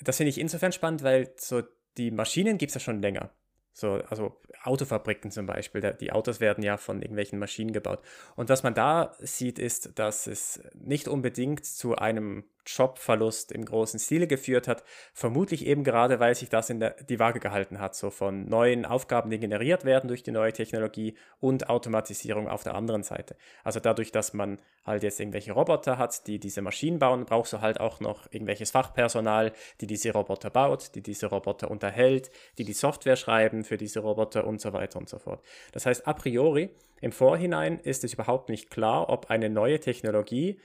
Das 0.00 0.16
finde 0.16 0.30
ich 0.30 0.38
insofern 0.38 0.72
spannend, 0.72 1.02
weil 1.02 1.34
so 1.36 1.62
die 1.96 2.10
Maschinen 2.10 2.58
gibt 2.58 2.70
es 2.70 2.74
ja 2.74 2.80
schon 2.80 3.00
länger. 3.00 3.32
So, 3.72 3.94
also 4.08 4.40
Autofabriken 4.62 5.30
zum 5.30 5.46
Beispiel, 5.46 5.96
die 6.00 6.12
Autos 6.12 6.40
werden 6.40 6.62
ja 6.62 6.76
von 6.76 7.00
irgendwelchen 7.00 7.38
Maschinen 7.38 7.72
gebaut. 7.72 8.00
Und 8.36 8.48
was 8.48 8.62
man 8.62 8.74
da 8.74 9.14
sieht, 9.20 9.58
ist, 9.58 9.98
dass 9.98 10.26
es 10.26 10.62
nicht 10.74 11.08
unbedingt 11.08 11.64
zu 11.64 11.96
einem 11.96 12.44
Jobverlust 12.76 13.52
im 13.52 13.64
großen 13.64 13.98
Stile 14.00 14.26
geführt 14.26 14.68
hat. 14.68 14.84
Vermutlich 15.12 15.66
eben 15.66 15.84
gerade, 15.84 16.20
weil 16.20 16.34
sich 16.34 16.48
das 16.48 16.70
in 16.70 16.80
der, 16.80 16.96
die 17.02 17.18
Waage 17.18 17.40
gehalten 17.40 17.78
hat, 17.78 17.94
so 17.94 18.10
von 18.10 18.48
neuen 18.48 18.84
Aufgaben, 18.84 19.30
die 19.30 19.38
generiert 19.38 19.84
werden 19.84 20.08
durch 20.08 20.22
die 20.22 20.32
neue 20.32 20.52
Technologie 20.52 21.16
und 21.40 21.68
Automatisierung 21.68 22.48
auf 22.48 22.62
der 22.62 22.74
anderen 22.74 23.02
Seite. 23.02 23.36
Also 23.64 23.80
dadurch, 23.80 24.12
dass 24.12 24.32
man 24.32 24.58
halt 24.84 25.02
jetzt 25.02 25.20
irgendwelche 25.20 25.52
Roboter 25.52 25.98
hat, 25.98 26.26
die 26.26 26.38
diese 26.38 26.62
Maschinen 26.62 26.98
bauen, 26.98 27.24
brauchst 27.24 27.52
du 27.52 27.60
halt 27.60 27.80
auch 27.80 28.00
noch 28.00 28.26
irgendwelches 28.32 28.70
Fachpersonal, 28.70 29.52
die 29.80 29.86
diese 29.86 30.12
Roboter 30.12 30.50
baut, 30.50 30.94
die 30.94 31.02
diese 31.02 31.26
Roboter 31.26 31.70
unterhält, 31.70 32.30
die 32.58 32.64
die 32.64 32.72
Software 32.72 33.16
schreiben 33.16 33.64
für 33.64 33.76
diese 33.76 34.00
Roboter 34.00 34.46
und 34.46 34.60
so 34.60 34.72
weiter 34.72 34.98
und 34.98 35.08
so 35.08 35.18
fort. 35.18 35.44
Das 35.72 35.86
heißt, 35.86 36.06
a 36.06 36.12
priori, 36.12 36.70
im 37.00 37.12
Vorhinein 37.12 37.78
ist 37.78 38.04
es 38.04 38.14
überhaupt 38.14 38.48
nicht 38.48 38.70
klar, 38.70 39.08
ob 39.08 39.30
eine 39.30 39.48
neue 39.48 39.80
Technologie, 39.80 40.60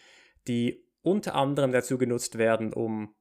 die 0.47 0.83
unter 1.05 1.35
anderem 1.35 1.71
dazu 1.71 1.97
genutzt 1.97 2.37
werden, 2.37 2.73
um 2.73 3.15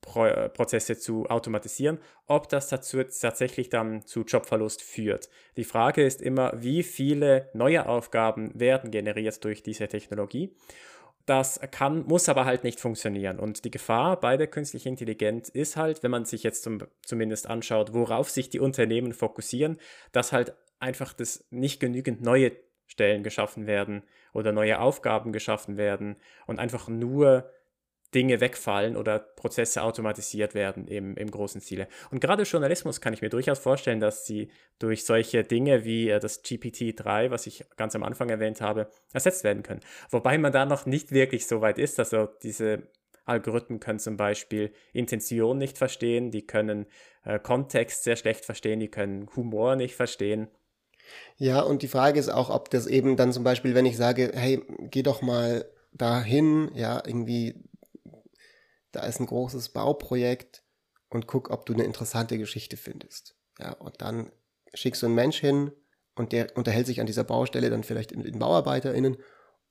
Pro 0.00 0.26
äh, 0.26 0.48
Prozesse 0.48 0.96
zu 0.96 1.26
automatisieren, 1.26 1.98
ob 2.26 2.48
das 2.48 2.68
dazu 2.68 3.02
tatsächlich 3.02 3.68
dann 3.68 4.02
zu 4.06 4.22
Jobverlust 4.22 4.80
führt. 4.80 5.28
Die 5.56 5.64
Frage 5.64 6.04
ist 6.04 6.22
immer, 6.22 6.52
wie 6.56 6.82
viele 6.82 7.50
neue 7.52 7.86
Aufgaben 7.86 8.52
werden 8.58 8.90
generiert 8.90 9.42
durch 9.44 9.62
diese 9.62 9.88
Technologie. 9.88 10.54
Das 11.26 11.60
kann, 11.72 12.06
muss 12.06 12.28
aber 12.28 12.46
halt 12.46 12.64
nicht 12.64 12.80
funktionieren. 12.80 13.38
Und 13.38 13.64
die 13.64 13.70
Gefahr 13.70 14.18
bei 14.18 14.36
der 14.36 14.46
künstlichen 14.46 14.88
Intelligenz 14.90 15.48
ist 15.48 15.76
halt, 15.76 16.02
wenn 16.02 16.10
man 16.10 16.24
sich 16.24 16.42
jetzt 16.42 16.62
zum, 16.62 16.78
zumindest 17.04 17.48
anschaut, 17.48 17.92
worauf 17.92 18.30
sich 18.30 18.48
die 18.48 18.60
Unternehmen 18.60 19.12
fokussieren, 19.12 19.78
dass 20.12 20.32
halt 20.32 20.54
einfach 20.78 21.12
das 21.12 21.44
nicht 21.50 21.80
genügend 21.80 22.22
neue 22.22 22.52
Stellen 22.88 23.22
geschaffen 23.22 23.66
werden 23.66 24.02
oder 24.32 24.52
neue 24.52 24.80
Aufgaben 24.80 25.32
geschaffen 25.32 25.76
werden 25.76 26.16
und 26.46 26.58
einfach 26.58 26.88
nur 26.88 27.50
Dinge 28.14 28.40
wegfallen 28.40 28.96
oder 28.96 29.18
Prozesse 29.18 29.82
automatisiert 29.82 30.54
werden 30.54 30.88
im, 30.88 31.14
im 31.16 31.30
großen 31.30 31.60
Ziele. 31.60 31.88
Und 32.10 32.20
gerade 32.20 32.44
Journalismus 32.44 33.00
kann 33.00 33.12
ich 33.12 33.20
mir 33.20 33.28
durchaus 33.28 33.58
vorstellen, 33.58 34.00
dass 34.00 34.24
sie 34.24 34.50
durch 34.78 35.04
solche 35.04 35.44
Dinge 35.44 35.84
wie 35.84 36.08
äh, 36.08 36.18
das 36.18 36.42
GPT-3, 36.42 37.30
was 37.30 37.46
ich 37.46 37.66
ganz 37.76 37.94
am 37.94 38.02
Anfang 38.02 38.30
erwähnt 38.30 38.62
habe, 38.62 38.88
ersetzt 39.12 39.44
werden 39.44 39.62
können. 39.62 39.80
Wobei 40.10 40.38
man 40.38 40.52
da 40.52 40.64
noch 40.64 40.86
nicht 40.86 41.12
wirklich 41.12 41.46
so 41.46 41.60
weit 41.60 41.78
ist. 41.78 41.98
Also 41.98 42.28
diese 42.42 42.88
Algorithmen 43.26 43.78
können 43.78 43.98
zum 43.98 44.16
Beispiel 44.16 44.72
Intention 44.94 45.58
nicht 45.58 45.76
verstehen, 45.76 46.30
die 46.30 46.46
können 46.46 46.86
äh, 47.24 47.38
Kontext 47.38 48.04
sehr 48.04 48.16
schlecht 48.16 48.46
verstehen, 48.46 48.80
die 48.80 48.90
können 48.90 49.28
Humor 49.36 49.76
nicht 49.76 49.94
verstehen. 49.94 50.48
Ja, 51.36 51.60
und 51.60 51.82
die 51.82 51.88
Frage 51.88 52.18
ist 52.18 52.28
auch, 52.30 52.50
ob 52.50 52.70
das 52.70 52.86
eben 52.86 53.16
dann 53.16 53.32
zum 53.32 53.44
Beispiel, 53.44 53.74
wenn 53.74 53.86
ich 53.86 53.96
sage, 53.96 54.32
hey, 54.34 54.62
geh 54.90 55.02
doch 55.02 55.22
mal 55.22 55.64
dahin, 55.92 56.70
ja, 56.74 57.02
irgendwie, 57.06 57.54
da 58.92 59.00
ist 59.00 59.20
ein 59.20 59.26
großes 59.26 59.70
Bauprojekt 59.70 60.62
und 61.10 61.26
guck, 61.26 61.50
ob 61.50 61.66
du 61.66 61.72
eine 61.74 61.84
interessante 61.84 62.38
Geschichte 62.38 62.76
findest. 62.76 63.36
Ja, 63.58 63.72
und 63.72 64.00
dann 64.02 64.32
schickst 64.74 65.02
du 65.02 65.06
einen 65.06 65.14
Mensch 65.14 65.38
hin 65.38 65.72
und 66.14 66.32
der 66.32 66.56
unterhält 66.56 66.86
sich 66.86 67.00
an 67.00 67.06
dieser 67.06 67.24
Baustelle 67.24 67.70
dann 67.70 67.84
vielleicht 67.84 68.14
mit 68.16 68.26
den 68.26 68.38
BauarbeiterInnen 68.38 69.16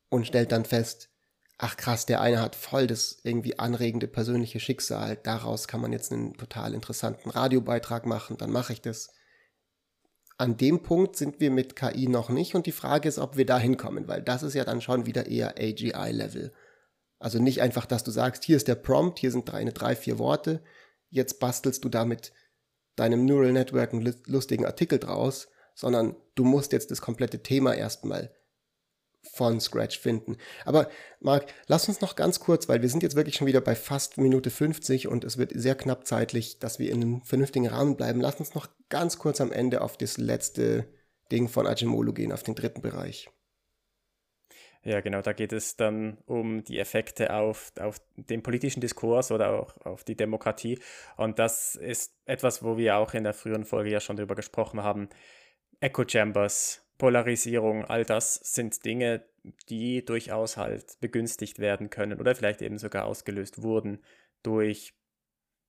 und 0.09 0.27
stellt 0.27 0.51
dann 0.51 0.65
fest, 0.65 1.09
ach 1.57 1.77
krass, 1.77 2.05
der 2.05 2.21
eine 2.21 2.41
hat 2.41 2.55
voll 2.55 2.87
das 2.87 3.19
irgendwie 3.23 3.59
anregende 3.59 4.07
persönliche 4.07 4.59
Schicksal, 4.59 5.17
daraus 5.17 5.67
kann 5.67 5.81
man 5.81 5.91
jetzt 5.93 6.11
einen 6.11 6.35
total 6.35 6.73
interessanten 6.73 7.29
Radiobeitrag 7.29 8.05
machen, 8.05 8.37
dann 8.37 8.51
mache 8.51 8.73
ich 8.73 8.81
das. 8.81 9.11
An 10.37 10.55
dem 10.55 10.83
Punkt 10.83 11.15
sind 11.15 11.39
wir 11.39 11.49
mit 11.49 11.75
KI 11.75 12.07
noch 12.07 12.29
nicht 12.29 12.53
und 12.53 12.67
die 12.67 12.71
Frage 12.71 13.09
ist, 13.09 13.17
ob 13.17 13.37
wir 13.37 13.45
da 13.45 13.57
hinkommen, 13.57 14.07
weil 14.07 14.21
das 14.21 14.43
ist 14.43 14.53
ja 14.53 14.63
dann 14.63 14.81
schon 14.81 15.07
wieder 15.07 15.25
eher 15.25 15.55
AGI-Level. 15.57 16.53
Also 17.19 17.39
nicht 17.39 17.61
einfach, 17.61 17.87
dass 17.87 18.03
du 18.03 18.11
sagst, 18.11 18.43
hier 18.43 18.57
ist 18.57 18.67
der 18.67 18.75
Prompt, 18.75 19.17
hier 19.17 19.31
sind 19.31 19.49
deine 19.49 19.73
drei, 19.73 19.95
vier 19.95 20.19
Worte, 20.19 20.61
jetzt 21.09 21.39
bastelst 21.39 21.83
du 21.83 21.89
damit 21.89 22.33
deinem 22.95 23.25
Neural 23.25 23.51
Network 23.51 23.93
einen 23.93 24.13
lustigen 24.25 24.65
Artikel 24.65 24.99
draus, 24.99 25.47
sondern 25.73 26.15
du 26.35 26.43
musst 26.43 26.71
jetzt 26.71 26.91
das 26.91 27.01
komplette 27.01 27.41
Thema 27.41 27.73
erstmal 27.73 28.31
von 29.33 29.59
Scratch 29.59 29.99
finden. 29.99 30.37
Aber 30.65 30.89
Marc, 31.19 31.47
lass 31.67 31.87
uns 31.87 32.01
noch 32.01 32.15
ganz 32.15 32.39
kurz, 32.39 32.69
weil 32.69 32.81
wir 32.81 32.89
sind 32.89 33.03
jetzt 33.03 33.15
wirklich 33.15 33.35
schon 33.35 33.47
wieder 33.47 33.61
bei 33.61 33.75
fast 33.75 34.17
Minute 34.17 34.49
50 34.49 35.07
und 35.07 35.23
es 35.23 35.37
wird 35.37 35.51
sehr 35.53 35.75
knapp 35.75 36.07
zeitlich, 36.07 36.59
dass 36.59 36.79
wir 36.79 36.91
in 36.91 37.01
einem 37.01 37.21
vernünftigen 37.21 37.67
Rahmen 37.67 37.97
bleiben. 37.97 38.21
Lass 38.21 38.39
uns 38.39 38.55
noch 38.55 38.67
ganz 38.89 39.17
kurz 39.17 39.41
am 39.41 39.51
Ende 39.51 39.81
auf 39.81 39.97
das 39.97 40.17
letzte 40.17 40.87
Ding 41.31 41.49
von 41.49 41.67
Ajimolo 41.67 42.13
gehen, 42.13 42.31
auf 42.31 42.43
den 42.43 42.55
dritten 42.55 42.81
Bereich. 42.81 43.29
Ja, 44.83 45.01
genau, 45.01 45.21
da 45.21 45.33
geht 45.33 45.51
es 45.51 45.75
dann 45.75 46.17
um 46.27 46.63
die 46.63 46.79
Effekte 46.79 47.33
auf, 47.33 47.73
auf 47.77 47.99
den 48.15 48.41
politischen 48.41 48.79
Diskurs 48.79 49.31
oder 49.31 49.51
auch 49.51 49.75
auf 49.85 50.05
die 50.05 50.15
Demokratie. 50.15 50.79
Und 51.17 51.39
das 51.39 51.75
ist 51.75 52.13
etwas, 52.25 52.63
wo 52.63 52.77
wir 52.77 52.95
auch 52.97 53.13
in 53.13 53.25
der 53.25 53.33
früheren 53.33 53.65
Folge 53.65 53.89
ja 53.89 53.99
schon 53.99 54.15
drüber 54.15 54.35
gesprochen 54.35 54.83
haben. 54.83 55.09
Echo 55.81 56.07
Chambers, 56.07 56.86
Polarisierung, 56.97 57.85
all 57.85 58.05
das 58.05 58.35
sind 58.35 58.83
Dinge, 58.85 59.23
die 59.69 60.03
durchaus 60.03 60.57
halt 60.57 60.99
begünstigt 60.99 61.59
werden 61.59 61.89
können 61.89 62.19
oder 62.19 62.35
vielleicht 62.35 62.61
eben 62.61 62.77
sogar 62.77 63.05
ausgelöst 63.05 63.61
wurden 63.61 64.03
durch 64.43 64.93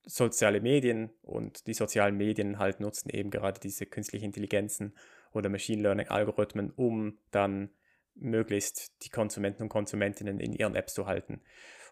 soziale 0.05 0.61
Medien 0.61 1.11
und 1.22 1.66
die 1.66 1.74
sozialen 1.74 2.16
Medien 2.16 2.59
halt 2.59 2.81
nutzen 2.81 3.11
eben 3.11 3.31
gerade 3.31 3.61
diese 3.61 3.85
künstlichen 3.87 4.26
Intelligenzen 4.26 4.97
oder 5.33 5.51
Machine 5.51 5.83
Learning 5.83 6.09
Algorithmen, 6.09 6.70
um 6.70 7.18
dann 7.31 7.70
möglichst 8.14 9.05
die 9.05 9.11
Konsumenten 9.11 9.64
und 9.64 9.68
Konsumentinnen 9.68 10.41
in 10.41 10.53
ihren 10.53 10.74
Apps 10.74 10.95
zu 10.95 11.07
halten. 11.07 11.43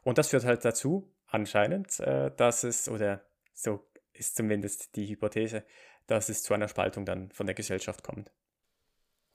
Und 0.02 0.18
das 0.18 0.30
führt 0.30 0.44
halt 0.44 0.64
dazu, 0.64 1.12
anscheinend, 1.26 2.00
äh, 2.00 2.30
dass 2.36 2.64
es, 2.64 2.88
oder 2.88 3.26
so 3.52 3.86
ist 4.12 4.36
zumindest 4.36 4.96
die 4.96 5.08
Hypothese, 5.08 5.64
dass 6.06 6.28
es 6.28 6.42
zu 6.42 6.54
einer 6.54 6.68
Spaltung 6.68 7.04
dann 7.04 7.30
von 7.32 7.46
der 7.46 7.54
Gesellschaft 7.54 8.02
kommt. 8.02 8.30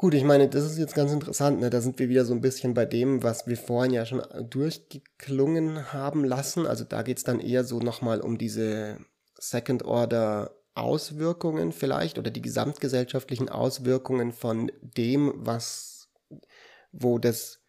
Gut, 0.01 0.13
ich 0.15 0.23
meine, 0.23 0.49
das 0.49 0.63
ist 0.63 0.79
jetzt 0.79 0.95
ganz 0.95 1.11
interessant. 1.11 1.59
Ne? 1.59 1.69
Da 1.69 1.79
sind 1.79 1.99
wir 1.99 2.09
wieder 2.09 2.25
so 2.25 2.33
ein 2.33 2.41
bisschen 2.41 2.73
bei 2.73 2.87
dem, 2.87 3.21
was 3.21 3.45
wir 3.45 3.55
vorhin 3.55 3.93
ja 3.93 4.03
schon 4.03 4.23
durchgeklungen 4.49 5.93
haben 5.93 6.25
lassen. 6.25 6.65
Also 6.65 6.85
da 6.85 7.03
geht 7.03 7.19
es 7.19 7.23
dann 7.23 7.39
eher 7.39 7.63
so 7.63 7.81
nochmal 7.81 8.19
um 8.19 8.39
diese 8.39 8.97
Second-Order-Auswirkungen 9.35 11.71
vielleicht 11.71 12.17
oder 12.17 12.31
die 12.31 12.41
gesamtgesellschaftlichen 12.41 13.47
Auswirkungen 13.47 14.31
von 14.31 14.71
dem, 14.81 15.33
was, 15.35 16.09
wo 16.91 17.19
das 17.19 17.59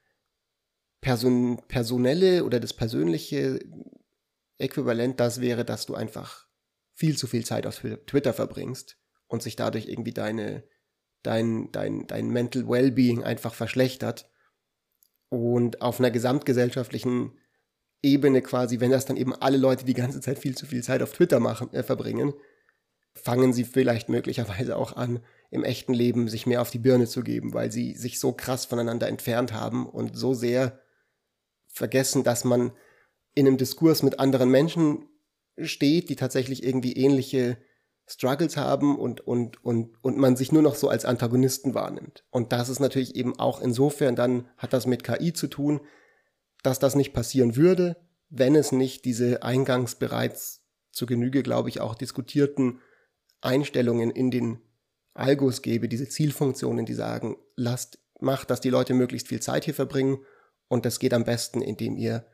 Person, 1.03 1.61
personelle 1.69 2.47
oder 2.47 2.61
das 2.61 2.73
persönliche 2.73 3.61
Äquivalent 4.57 5.21
das 5.21 5.43
wäre, 5.43 5.67
dass 5.67 5.85
du 5.85 5.95
einfach 5.95 6.47
viel 6.95 7.19
zu 7.19 7.27
viel 7.27 7.45
Zeit 7.45 7.67
auf 7.67 7.83
Twitter 8.07 8.33
verbringst 8.33 8.97
und 9.27 9.43
sich 9.43 9.55
dadurch 9.55 9.87
irgendwie 9.87 10.15
deine 10.15 10.65
dein, 11.23 11.71
dein, 11.73 12.07
dein 12.07 12.29
Mental 12.29 12.69
Wellbeing 12.69 13.23
einfach 13.23 13.55
verschlechtert. 13.55 14.31
Und 15.29 15.81
auf 15.81 15.99
einer 15.99 16.11
gesamtgesellschaftlichen 16.11 17.33
Ebene 18.03 18.43
quasi, 18.43 18.81
wenn 18.81 18.91
das 18.91 19.07
dann 19.07 19.17
eben 19.17 19.35
alle 19.35 19.57
Leute 19.57 19.85
die 19.85 19.95
ganze 19.95 20.21
Zeit 20.21 20.39
viel 20.39 20.57
zu 20.57 20.67
viel 20.67 20.83
Zeit 20.83 21.03
auf 21.03 21.13
Twitter 21.13 21.41
machen, 21.41 21.73
äh, 21.73 21.83
verbringen, 21.83 22.35
fangen 23.15 23.53
sie 23.53 23.65
vielleicht 23.65 24.09
möglicherweise 24.09 24.77
auch 24.77 24.97
an, 24.97 25.21
im 25.51 25.65
echten 25.65 25.95
Leben 25.95 26.29
sich 26.29 26.47
mehr 26.47 26.63
auf 26.63 26.71
die 26.71 26.79
Birne 26.79 27.07
zu 27.07 27.23
geben, 27.23 27.53
weil 27.53 27.71
sie 27.71 27.95
sich 27.95 28.19
so 28.19 28.33
krass 28.33 28.65
voneinander 28.65 29.09
entfernt 29.09 29.53
haben 29.53 29.87
und 29.87 30.17
so 30.17 30.35
sehr 30.35 30.81
vergessen, 31.69 32.25
dass 32.25 32.45
man 32.45 32.73
in 33.35 33.47
einem 33.47 33.59
Diskurs 33.59 34.03
mit 34.03 34.19
anderen 34.19 34.51
Menschen 34.51 35.09
steht, 35.59 36.09
die 36.09 36.17
tatsächlich 36.17 36.63
irgendwie 36.63 36.95
ähnliche 36.95 37.59
Struggles 38.13 38.57
haben 38.57 38.99
und, 38.99 39.21
und, 39.27 39.65
und, 39.65 40.03
und 40.03 40.19
man 40.19 40.37
sich 40.37 40.53
nur 40.53 40.63
noch 40.63 40.75
so 40.75 40.89
als 40.89 41.05
Antagonisten 41.05 41.75
wahrnimmt. 41.75 42.25
Und 42.31 42.53
das 42.53 42.69
ist 42.69 42.81
natürlich 42.81 43.17
eben 43.17 43.39
auch 43.39 43.61
insofern, 43.61 44.17
dann 44.17 44.49
hat 44.57 44.73
das 44.73 44.87
mit 44.87 45.05
KI 45.05 45.33
zu 45.33 45.47
tun, 45.47 45.81
dass 46.63 46.79
das 46.79 46.95
nicht 46.95 47.13
passieren 47.13 47.57
würde, 47.57 47.97
wenn 48.29 48.55
es 48.55 48.73
nicht 48.73 49.05
diese 49.05 49.43
eingangs 49.43 49.97
bereits 49.97 50.63
zu 50.91 51.07
Genüge, 51.07 51.43
glaube 51.43 51.69
ich, 51.69 51.81
auch 51.81 51.95
diskutierten 51.95 52.81
Einstellungen 53.41 54.11
in 54.11 54.31
den 54.31 54.61
Algos 55.15 55.63
gäbe, 55.63 55.89
diese 55.89 56.09
Zielfunktionen, 56.09 56.87
die 56.87 56.95
sagen, 56.95 57.37
lasst, 57.57 57.99
macht, 58.21 58.51
dass 58.51 58.61
die 58.61 58.71
Leute 58.71 58.95
möglichst 58.95 59.29
viel 59.29 59.41
Zeit 59.41 59.65
hier 59.65 59.75
verbringen 59.75 60.19
und 60.69 60.87
das 60.87 60.99
geht 60.99 61.13
am 61.13 61.25
besten, 61.25 61.61
indem 61.61 61.97
ihr 61.97 62.25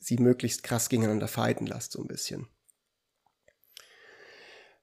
sie 0.00 0.16
möglichst 0.16 0.62
krass 0.64 0.88
gegeneinander 0.88 1.28
fighten 1.28 1.66
lasst, 1.66 1.92
so 1.92 2.00
ein 2.00 2.08
bisschen. 2.08 2.48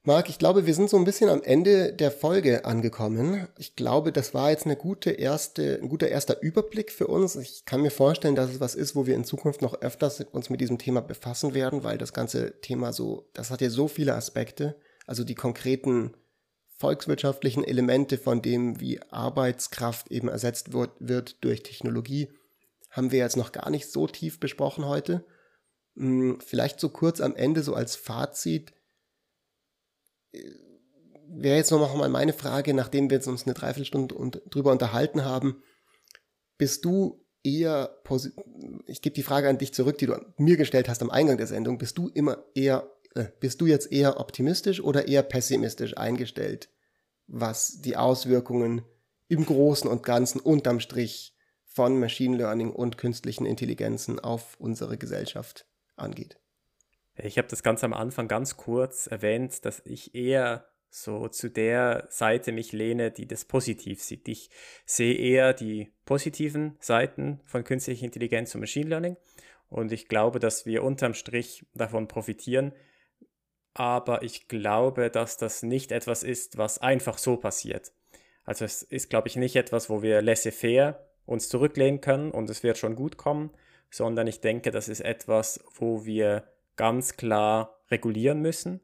Marc, 0.04 0.30
ich 0.30 0.40
glaube, 0.40 0.66
wir 0.66 0.74
sind 0.74 0.90
so 0.90 0.96
ein 0.96 1.04
bisschen 1.04 1.30
am 1.30 1.44
Ende 1.44 1.92
der 1.92 2.10
Folge 2.10 2.64
angekommen. 2.64 3.50
Ich 3.58 3.76
glaube, 3.76 4.14
das 4.14 4.34
war 4.34 4.50
jetzt 4.50 4.66
eine 4.66 4.78
gute 4.78 5.12
erste, 5.12 5.78
ein 5.82 5.90
guter 5.90 6.08
erster 6.08 6.42
Überblick 6.42 6.92
für 6.92 7.08
uns. 7.08 7.36
Ich 7.36 7.66
kann 7.66 7.82
mir 7.82 7.92
vorstellen, 7.92 8.36
dass 8.36 8.50
es 8.50 8.60
was 8.62 8.76
ist, 8.76 8.96
wo 8.96 9.06
wir 9.06 9.16
in 9.16 9.26
Zukunft 9.26 9.62
noch 9.62 9.82
öfters 9.82 10.22
uns 10.22 10.50
mit 10.50 10.62
diesem 10.62 10.78
Thema 10.78 11.02
befassen 11.02 11.54
werden, 11.54 11.84
weil 11.84 11.98
das 11.98 12.14
ganze 12.14 12.62
Thema 12.62 12.94
so, 12.94 13.30
das 13.34 13.52
hat 13.52 13.60
ja 13.60 13.70
so 13.70 13.90
viele 13.90 14.16
Aspekte. 14.16 14.78
Also 15.06 15.26
die 15.26 15.36
konkreten 15.36 16.14
volkswirtschaftlichen 16.78 17.66
Elemente 17.66 18.18
von 18.18 18.42
dem, 18.42 18.80
wie 18.80 19.02
Arbeitskraft 19.12 20.10
eben 20.12 20.30
ersetzt 20.30 20.72
wird, 20.72 20.92
wird 21.00 21.44
durch 21.44 21.62
Technologie, 21.62 22.30
haben 22.90 23.12
wir 23.12 23.20
jetzt 23.20 23.36
noch 23.36 23.52
gar 23.52 23.70
nicht 23.70 23.92
so 23.92 24.08
tief 24.08 24.40
besprochen 24.40 24.86
heute. 24.86 25.26
Hm, 25.98 26.40
vielleicht 26.40 26.80
so 26.80 26.88
kurz 26.88 27.20
am 27.20 27.36
Ende, 27.36 27.64
so 27.64 27.74
als 27.74 27.98
Fazit 27.98 28.72
wäre 31.30 31.58
jetzt 31.58 31.72
noch 31.72 31.96
mal 31.96 32.10
meine 32.10 32.34
Frage, 32.34 32.74
nachdem 32.74 33.10
wir 33.10 33.18
jetzt 33.18 33.28
uns 33.28 33.46
eine 33.46 33.54
Dreiviertelstunde 33.54 34.16
und 34.16 34.42
drüber 34.50 34.72
unterhalten 34.72 35.24
haben. 35.24 35.64
Bist 36.58 36.86
du 36.86 37.26
eher, 37.44 37.98
ich 38.86 39.02
gebe 39.02 39.14
die 39.14 39.24
Frage 39.24 39.50
an 39.50 39.58
dich 39.58 39.74
zurück, 39.74 39.98
die 39.98 40.08
du 40.08 40.20
mir 40.38 40.58
gestellt 40.58 40.90
hast 40.90 41.02
am 41.02 41.10
Eingang 41.10 41.38
der 41.38 41.48
Sendung. 41.48 41.78
Bist 41.78 41.98
du 41.98 42.10
immer 42.10 42.44
eher, 42.54 42.92
äh, 43.16 43.26
bist 43.40 43.62
du 43.62 43.66
jetzt 43.66 43.92
eher 43.92 44.20
optimistisch 44.20 44.82
oder 44.82 45.08
eher 45.08 45.24
pessimistisch 45.24 45.98
eingestellt, 45.98 46.70
was 47.28 47.82
die 47.82 47.96
Auswirkungen 47.96 48.84
im 49.28 49.46
Großen 49.46 49.90
und 49.90 50.04
Ganzen 50.04 50.42
unterm 50.42 50.80
Strich 50.80 51.36
von 51.64 52.00
Machine 52.00 52.36
Learning 52.36 52.72
und 52.72 52.98
künstlichen 52.98 53.46
Intelligenzen 53.46 54.20
auf 54.20 54.58
unsere 54.60 54.98
Gesellschaft 54.98 55.66
angeht? 55.96 56.38
Ich 57.24 57.38
habe 57.38 57.48
das 57.48 57.64
ganz 57.64 57.84
am 57.84 57.94
Anfang 57.94 58.28
ganz 58.28 58.58
kurz 58.58 59.08
erwähnt, 59.08 59.66
dass 59.66 59.82
ich 59.86 60.16
eher 60.16 60.66
so 60.90 61.28
zu 61.28 61.50
der 61.50 62.08
Seite 62.10 62.52
mich 62.52 62.72
lehne, 62.72 63.12
die 63.12 63.28
das 63.28 63.46
positiv 63.46 64.02
sieht. 64.02 64.28
Ich 64.28 64.50
sehe 64.86 65.16
eher 65.16 65.54
die 65.54 65.92
positiven 66.06 66.78
Seiten 66.80 67.42
von 67.46 67.64
künstlicher 67.64 68.06
Intelligenz 68.06 68.56
und 68.56 68.62
Machine 68.62 68.90
Learning 68.90 69.18
und 69.70 69.92
ich 69.92 70.08
glaube, 70.08 70.40
dass 70.40 70.66
wir 70.66 70.84
unterm 70.84 71.14
Strich 71.14 71.66
davon 71.74 72.08
profitieren. 72.08 72.74
Aber 73.76 74.24
ich 74.24 74.48
glaube, 74.48 75.12
dass 75.12 75.38
das 75.38 75.62
nicht 75.62 75.92
etwas 75.92 76.24
ist, 76.24 76.58
was 76.58 76.80
einfach 76.80 77.18
so 77.18 77.38
passiert. 77.38 77.94
Also 78.44 78.66
es 78.66 78.82
ist, 78.82 79.10
glaube 79.10 79.28
ich, 79.28 79.36
nicht 79.36 79.56
etwas, 79.56 79.90
wo 79.90 80.02
wir 80.02 80.22
laissez-faire 80.22 81.08
uns 81.26 81.50
zurücklehnen 81.50 82.02
können 82.02 82.32
und 82.32 82.50
es 82.50 82.64
wird 82.64 82.80
schon 82.80 82.96
gut 82.96 83.18
kommen, 83.18 83.52
sondern 83.92 84.26
ich 84.26 84.42
denke, 84.42 84.72
das 84.72 84.90
ist 84.90 85.02
etwas, 85.02 85.64
wo 85.76 86.04
wir 86.04 86.48
ganz 86.80 87.18
klar 87.18 87.78
regulieren 87.92 88.40
müssen. 88.40 88.80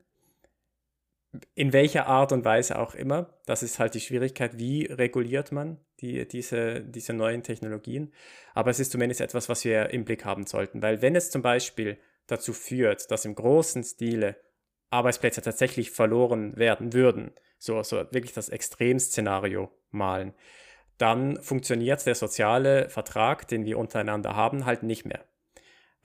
In 1.53 1.71
welcher 1.71 2.07
Art 2.07 2.33
und 2.33 2.43
Weise 2.43 2.77
auch 2.77 2.93
immer. 2.93 3.33
Das 3.45 3.63
ist 3.63 3.79
halt 3.79 3.93
die 3.93 4.01
Schwierigkeit, 4.01 4.57
wie 4.57 4.85
reguliert 4.85 5.53
man 5.53 5.79
die, 6.01 6.27
diese, 6.27 6.81
diese 6.81 7.13
neuen 7.13 7.41
Technologien. 7.41 8.13
Aber 8.53 8.69
es 8.69 8.81
ist 8.81 8.91
zumindest 8.91 9.21
etwas, 9.21 9.47
was 9.47 9.63
wir 9.63 9.91
im 9.91 10.03
Blick 10.03 10.25
haben 10.25 10.45
sollten. 10.45 10.81
Weil 10.81 11.01
wenn 11.01 11.15
es 11.15 11.31
zum 11.31 11.41
Beispiel 11.41 11.97
dazu 12.27 12.51
führt, 12.51 13.09
dass 13.11 13.23
im 13.23 13.33
großen 13.33 13.83
Stile 13.85 14.35
Arbeitsplätze 14.89 15.41
tatsächlich 15.41 15.91
verloren 15.91 16.57
werden 16.57 16.91
würden, 16.91 17.31
so, 17.57 17.81
so 17.81 17.97
wirklich 18.11 18.33
das 18.33 18.49
Extremszenario 18.49 19.71
malen, 19.91 20.33
dann 20.97 21.41
funktioniert 21.41 22.05
der 22.05 22.15
soziale 22.15 22.89
Vertrag, 22.89 23.47
den 23.47 23.63
wir 23.63 23.77
untereinander 23.77 24.35
haben, 24.35 24.65
halt 24.65 24.83
nicht 24.83 25.05
mehr. 25.05 25.23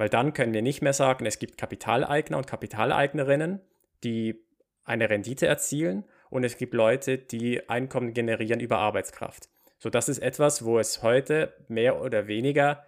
Weil 0.01 0.09
dann 0.09 0.33
können 0.33 0.55
wir 0.55 0.63
nicht 0.63 0.81
mehr 0.81 0.95
sagen, 0.95 1.27
es 1.27 1.39
gibt 1.39 1.59
Kapitaleigner 1.59 2.39
und 2.39 2.47
Kapitaleignerinnen, 2.47 3.61
die 4.03 4.43
eine 4.83 5.11
Rendite 5.11 5.47
erzielen 5.47 6.07
und 6.31 6.43
es 6.43 6.57
gibt 6.57 6.73
Leute, 6.73 7.19
die 7.19 7.69
Einkommen 7.69 8.15
generieren 8.15 8.61
über 8.61 8.79
Arbeitskraft. 8.79 9.51
So, 9.77 9.91
das 9.91 10.09
ist 10.09 10.21
etwas, 10.21 10.65
wo 10.65 10.79
es 10.79 11.03
heute 11.03 11.53
mehr 11.69 12.01
oder 12.01 12.29
weniger 12.29 12.83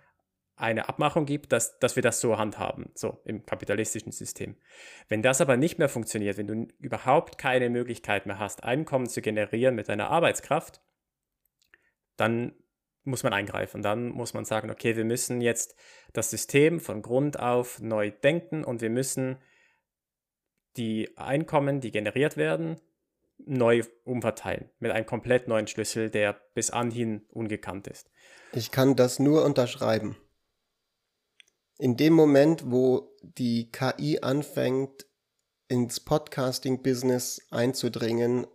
eine 0.56 0.88
Abmachung 0.88 1.26
gibt, 1.26 1.52
dass, 1.52 1.78
dass 1.80 1.96
wir 1.96 2.02
das 2.02 2.18
so 2.18 2.38
handhaben, 2.38 2.90
so 2.94 3.20
im 3.26 3.44
kapitalistischen 3.44 4.12
System. 4.12 4.56
Wenn 5.10 5.20
das 5.20 5.42
aber 5.42 5.58
nicht 5.58 5.78
mehr 5.78 5.90
funktioniert, 5.90 6.38
wenn 6.38 6.46
du 6.46 6.66
überhaupt 6.78 7.36
keine 7.36 7.68
Möglichkeit 7.68 8.24
mehr 8.24 8.38
hast, 8.38 8.64
Einkommen 8.64 9.06
zu 9.06 9.20
generieren 9.20 9.74
mit 9.74 9.90
deiner 9.90 10.08
Arbeitskraft, 10.08 10.80
dann 12.16 12.54
muss 13.05 13.22
man 13.22 13.32
eingreifen. 13.32 13.82
Dann 13.82 14.09
muss 14.09 14.34
man 14.34 14.44
sagen, 14.44 14.70
okay, 14.70 14.96
wir 14.96 15.05
müssen 15.05 15.40
jetzt 15.40 15.74
das 16.12 16.30
System 16.30 16.80
von 16.80 17.03
Grund 17.03 17.38
auf 17.38 17.80
neu 17.80 18.11
denken 18.11 18.64
und 18.64 18.80
wir 18.80 18.90
müssen 18.90 19.38
die 20.76 21.16
Einkommen, 21.16 21.80
die 21.80 21.90
generiert 21.90 22.36
werden, 22.36 22.80
neu 23.38 23.82
umverteilen 24.05 24.70
mit 24.78 24.92
einem 24.92 25.07
komplett 25.07 25.48
neuen 25.48 25.66
Schlüssel, 25.66 26.11
der 26.11 26.34
bis 26.55 26.70
anhin 26.70 27.24
ungekannt 27.28 27.88
ist. 27.88 28.11
Ich 28.53 28.70
kann 28.70 28.96
das 28.96 29.18
nur 29.18 29.44
unterschreiben. 29.44 30.16
In 31.78 31.96
dem 31.96 32.12
Moment, 32.12 32.70
wo 32.70 33.16
die 33.22 33.70
KI 33.72 34.20
anfängt, 34.20 35.07
ins 35.68 36.00
Podcasting-Business 36.00 37.46
einzudringen, 37.50 38.46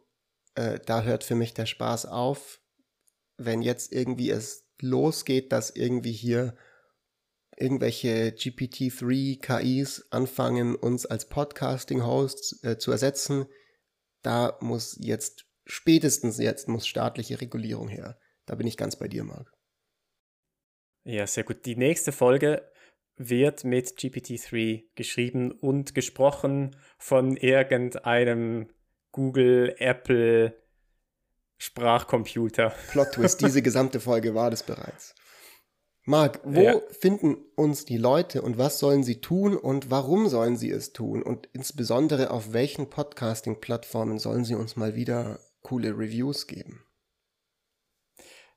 äh, 0.56 0.80
da 0.86 1.02
hört 1.02 1.24
für 1.24 1.36
mich 1.36 1.54
der 1.54 1.66
Spaß 1.66 2.06
auf 2.06 2.62
wenn 3.38 3.62
jetzt 3.62 3.94
irgendwie 3.94 4.30
es 4.30 4.68
losgeht, 4.82 5.52
dass 5.52 5.70
irgendwie 5.70 6.12
hier 6.12 6.56
irgendwelche 7.56 8.30
GPT-3 8.30 9.42
KIs 9.42 10.08
anfangen, 10.12 10.76
uns 10.76 11.06
als 11.06 11.28
Podcasting-Hosts 11.30 12.64
äh, 12.64 12.78
zu 12.78 12.92
ersetzen, 12.92 13.48
da 14.22 14.58
muss 14.62 14.98
jetzt, 15.00 15.46
spätestens 15.66 16.38
jetzt, 16.38 16.68
muss 16.68 16.88
staatliche 16.88 17.42
Regulierung 17.42 17.88
her. 17.88 18.20
Da 18.46 18.56
bin 18.56 18.68
ich 18.68 18.78
ganz 18.78 18.96
bei 18.96 19.08
dir, 19.08 19.24
Marc. 19.24 19.52
Ja, 21.04 21.26
sehr 21.26 21.44
gut. 21.44 21.66
Die 21.66 21.76
nächste 21.76 22.12
Folge 22.12 22.70
wird 23.16 23.64
mit 23.64 23.88
GPT-3 23.98 24.84
geschrieben 24.96 25.52
und 25.52 25.96
gesprochen 25.96 26.76
von 27.00 27.36
irgendeinem 27.38 28.70
Google, 29.12 29.76
Apple, 29.80 30.56
Sprachcomputer. 31.58 32.74
Plot 32.92 33.14
Twist, 33.14 33.42
diese 33.42 33.62
gesamte 33.62 34.00
Folge 34.00 34.36
war 34.36 34.50
das 34.50 34.64
bereits. 34.64 35.16
Marc, 36.04 36.40
wo 36.46 36.62
ja. 36.62 36.80
finden 36.92 37.36
uns 37.56 37.84
die 37.84 37.98
Leute 37.98 38.42
und 38.42 38.58
was 38.58 38.80
sollen 38.80 39.04
sie 39.04 39.20
tun 39.20 39.58
und 39.58 39.92
warum 39.92 40.30
sollen 40.30 40.56
sie 40.56 40.72
es 40.72 40.94
tun? 40.94 41.22
Und 41.22 41.50
insbesondere 41.52 42.32
auf 42.32 42.54
welchen 42.54 42.90
Podcasting-Plattformen 42.90 44.18
sollen 44.18 44.46
sie 44.46 44.56
uns 44.56 44.78
mal 44.78 44.96
wieder 44.96 45.40
coole 45.64 45.90
Reviews 45.90 46.48
geben? 46.48 46.88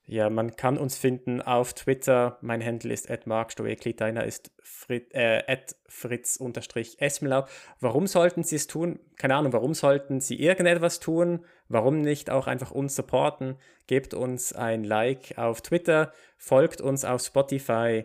Ja, 0.04 0.28
man 0.28 0.56
kann 0.56 0.76
uns 0.76 0.96
finden 0.96 1.40
auf 1.40 1.72
Twitter. 1.72 2.38
Mein 2.40 2.64
Handle 2.64 2.92
ist 2.92 3.08
@markstoekli, 3.26 3.94
deiner 3.94 4.24
ist 4.24 4.50
Frit, 4.60 5.14
äh, 5.14 5.58
fritz-esmlau. 5.88 7.46
Warum 7.78 8.06
sollten 8.08 8.42
sie 8.42 8.56
es 8.56 8.66
tun? 8.66 8.98
Keine 9.16 9.36
Ahnung, 9.36 9.52
warum 9.52 9.74
sollten 9.74 10.20
sie 10.20 10.40
irgendetwas 10.40 10.98
tun? 10.98 11.44
Warum 11.70 12.00
nicht 12.00 12.30
auch 12.30 12.48
einfach 12.48 12.72
uns 12.72 12.96
supporten? 12.96 13.56
Gebt 13.86 14.12
uns 14.12 14.52
ein 14.52 14.82
Like 14.82 15.38
auf 15.38 15.62
Twitter, 15.62 16.12
folgt 16.36 16.80
uns 16.80 17.04
auf 17.04 17.22
Spotify, 17.22 18.04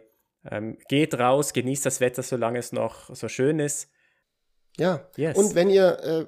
ähm, 0.49 0.77
geht 0.87 1.15
raus, 1.15 1.51
genießt 1.51 1.85
das 1.85 1.99
Wetter, 1.99 2.21
solange 2.21 2.59
es 2.59 2.71
noch 2.71 3.13
so 3.13 3.27
schön 3.27 3.59
ist. 3.59 3.89
Ja, 4.77 5.09
yes. 5.17 5.35
und 5.35 5.55
wenn 5.55 5.69
ihr 5.69 5.99
äh 6.03 6.25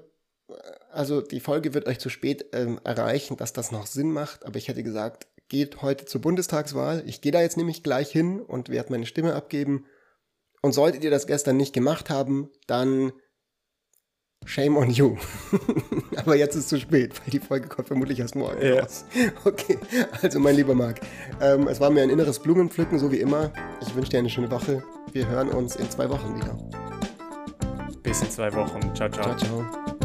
also 0.92 1.22
die 1.22 1.42
Folge 1.42 1.74
wird 1.74 1.88
euch 1.88 2.00
zu 2.00 2.10
spät 2.10 2.46
ähm, 2.54 2.80
erreichen, 2.84 3.36
dass 3.36 3.52
das 3.52 3.72
noch 3.72 3.86
Sinn 3.86 4.12
macht, 4.12 4.46
aber 4.46 4.58
ich 4.58 4.70
hätte 4.70 4.82
gesagt, 4.82 5.28
geht 5.50 5.82
heute 5.82 6.06
zur 6.06 6.22
Bundestagswahl. 6.22 7.04
Ich 7.06 7.22
gehe 7.22 7.32
da 7.32 7.42
jetzt 7.42 7.58
nämlich 7.58 7.84
gleich 7.84 8.10
hin 8.10 8.40
und 8.40 8.70
werde 8.70 8.92
meine 8.92 9.06
Stimme 9.06 9.36
abgeben. 9.36 9.86
Und 10.62 10.72
solltet 10.74 11.04
ihr 11.04 11.12
das 11.12 11.28
gestern 11.28 11.58
nicht 11.58 11.74
gemacht 11.74 12.10
haben, 12.10 12.50
dann 12.66 13.12
Shame 14.46 14.78
on 14.78 14.90
you. 14.90 15.18
Aber 16.16 16.36
jetzt 16.36 16.56
ist 16.56 16.64
es 16.64 16.68
zu 16.70 16.80
spät, 16.80 17.14
weil 17.20 17.32
die 17.32 17.40
Folge 17.40 17.68
kommt 17.68 17.88
vermutlich 17.88 18.20
erst 18.20 18.36
morgen 18.36 18.66
ja. 18.66 18.80
raus. 18.82 19.06
Okay, 19.46 19.78
also 20.22 20.40
mein 20.40 20.56
lieber 20.56 20.74
Marc, 20.74 21.02
ähm, 21.42 21.68
es 21.68 21.80
war 21.80 21.90
mir 21.90 22.02
ein 22.02 22.10
inneres 22.10 22.40
Blumenpflücken, 22.40 22.98
so 22.98 23.12
wie 23.12 23.20
immer. 23.20 23.52
Ich 23.82 23.94
wünsche 23.96 24.12
dir 24.12 24.20
eine 24.20 24.30
schöne 24.30 24.50
Woche. 24.50 24.84
Wir 25.12 25.28
hören 25.28 25.50
uns 25.50 25.76
in 25.76 25.90
zwei 25.90 26.10
Wochen 26.10 26.36
wieder. 26.36 26.58
Bis 28.04 28.22
in 28.22 28.30
zwei 28.30 28.54
Wochen. 28.54 28.80
Ciao, 28.96 29.10
ciao. 29.10 29.36
Ciao, 29.36 29.38
ciao. 29.38 29.97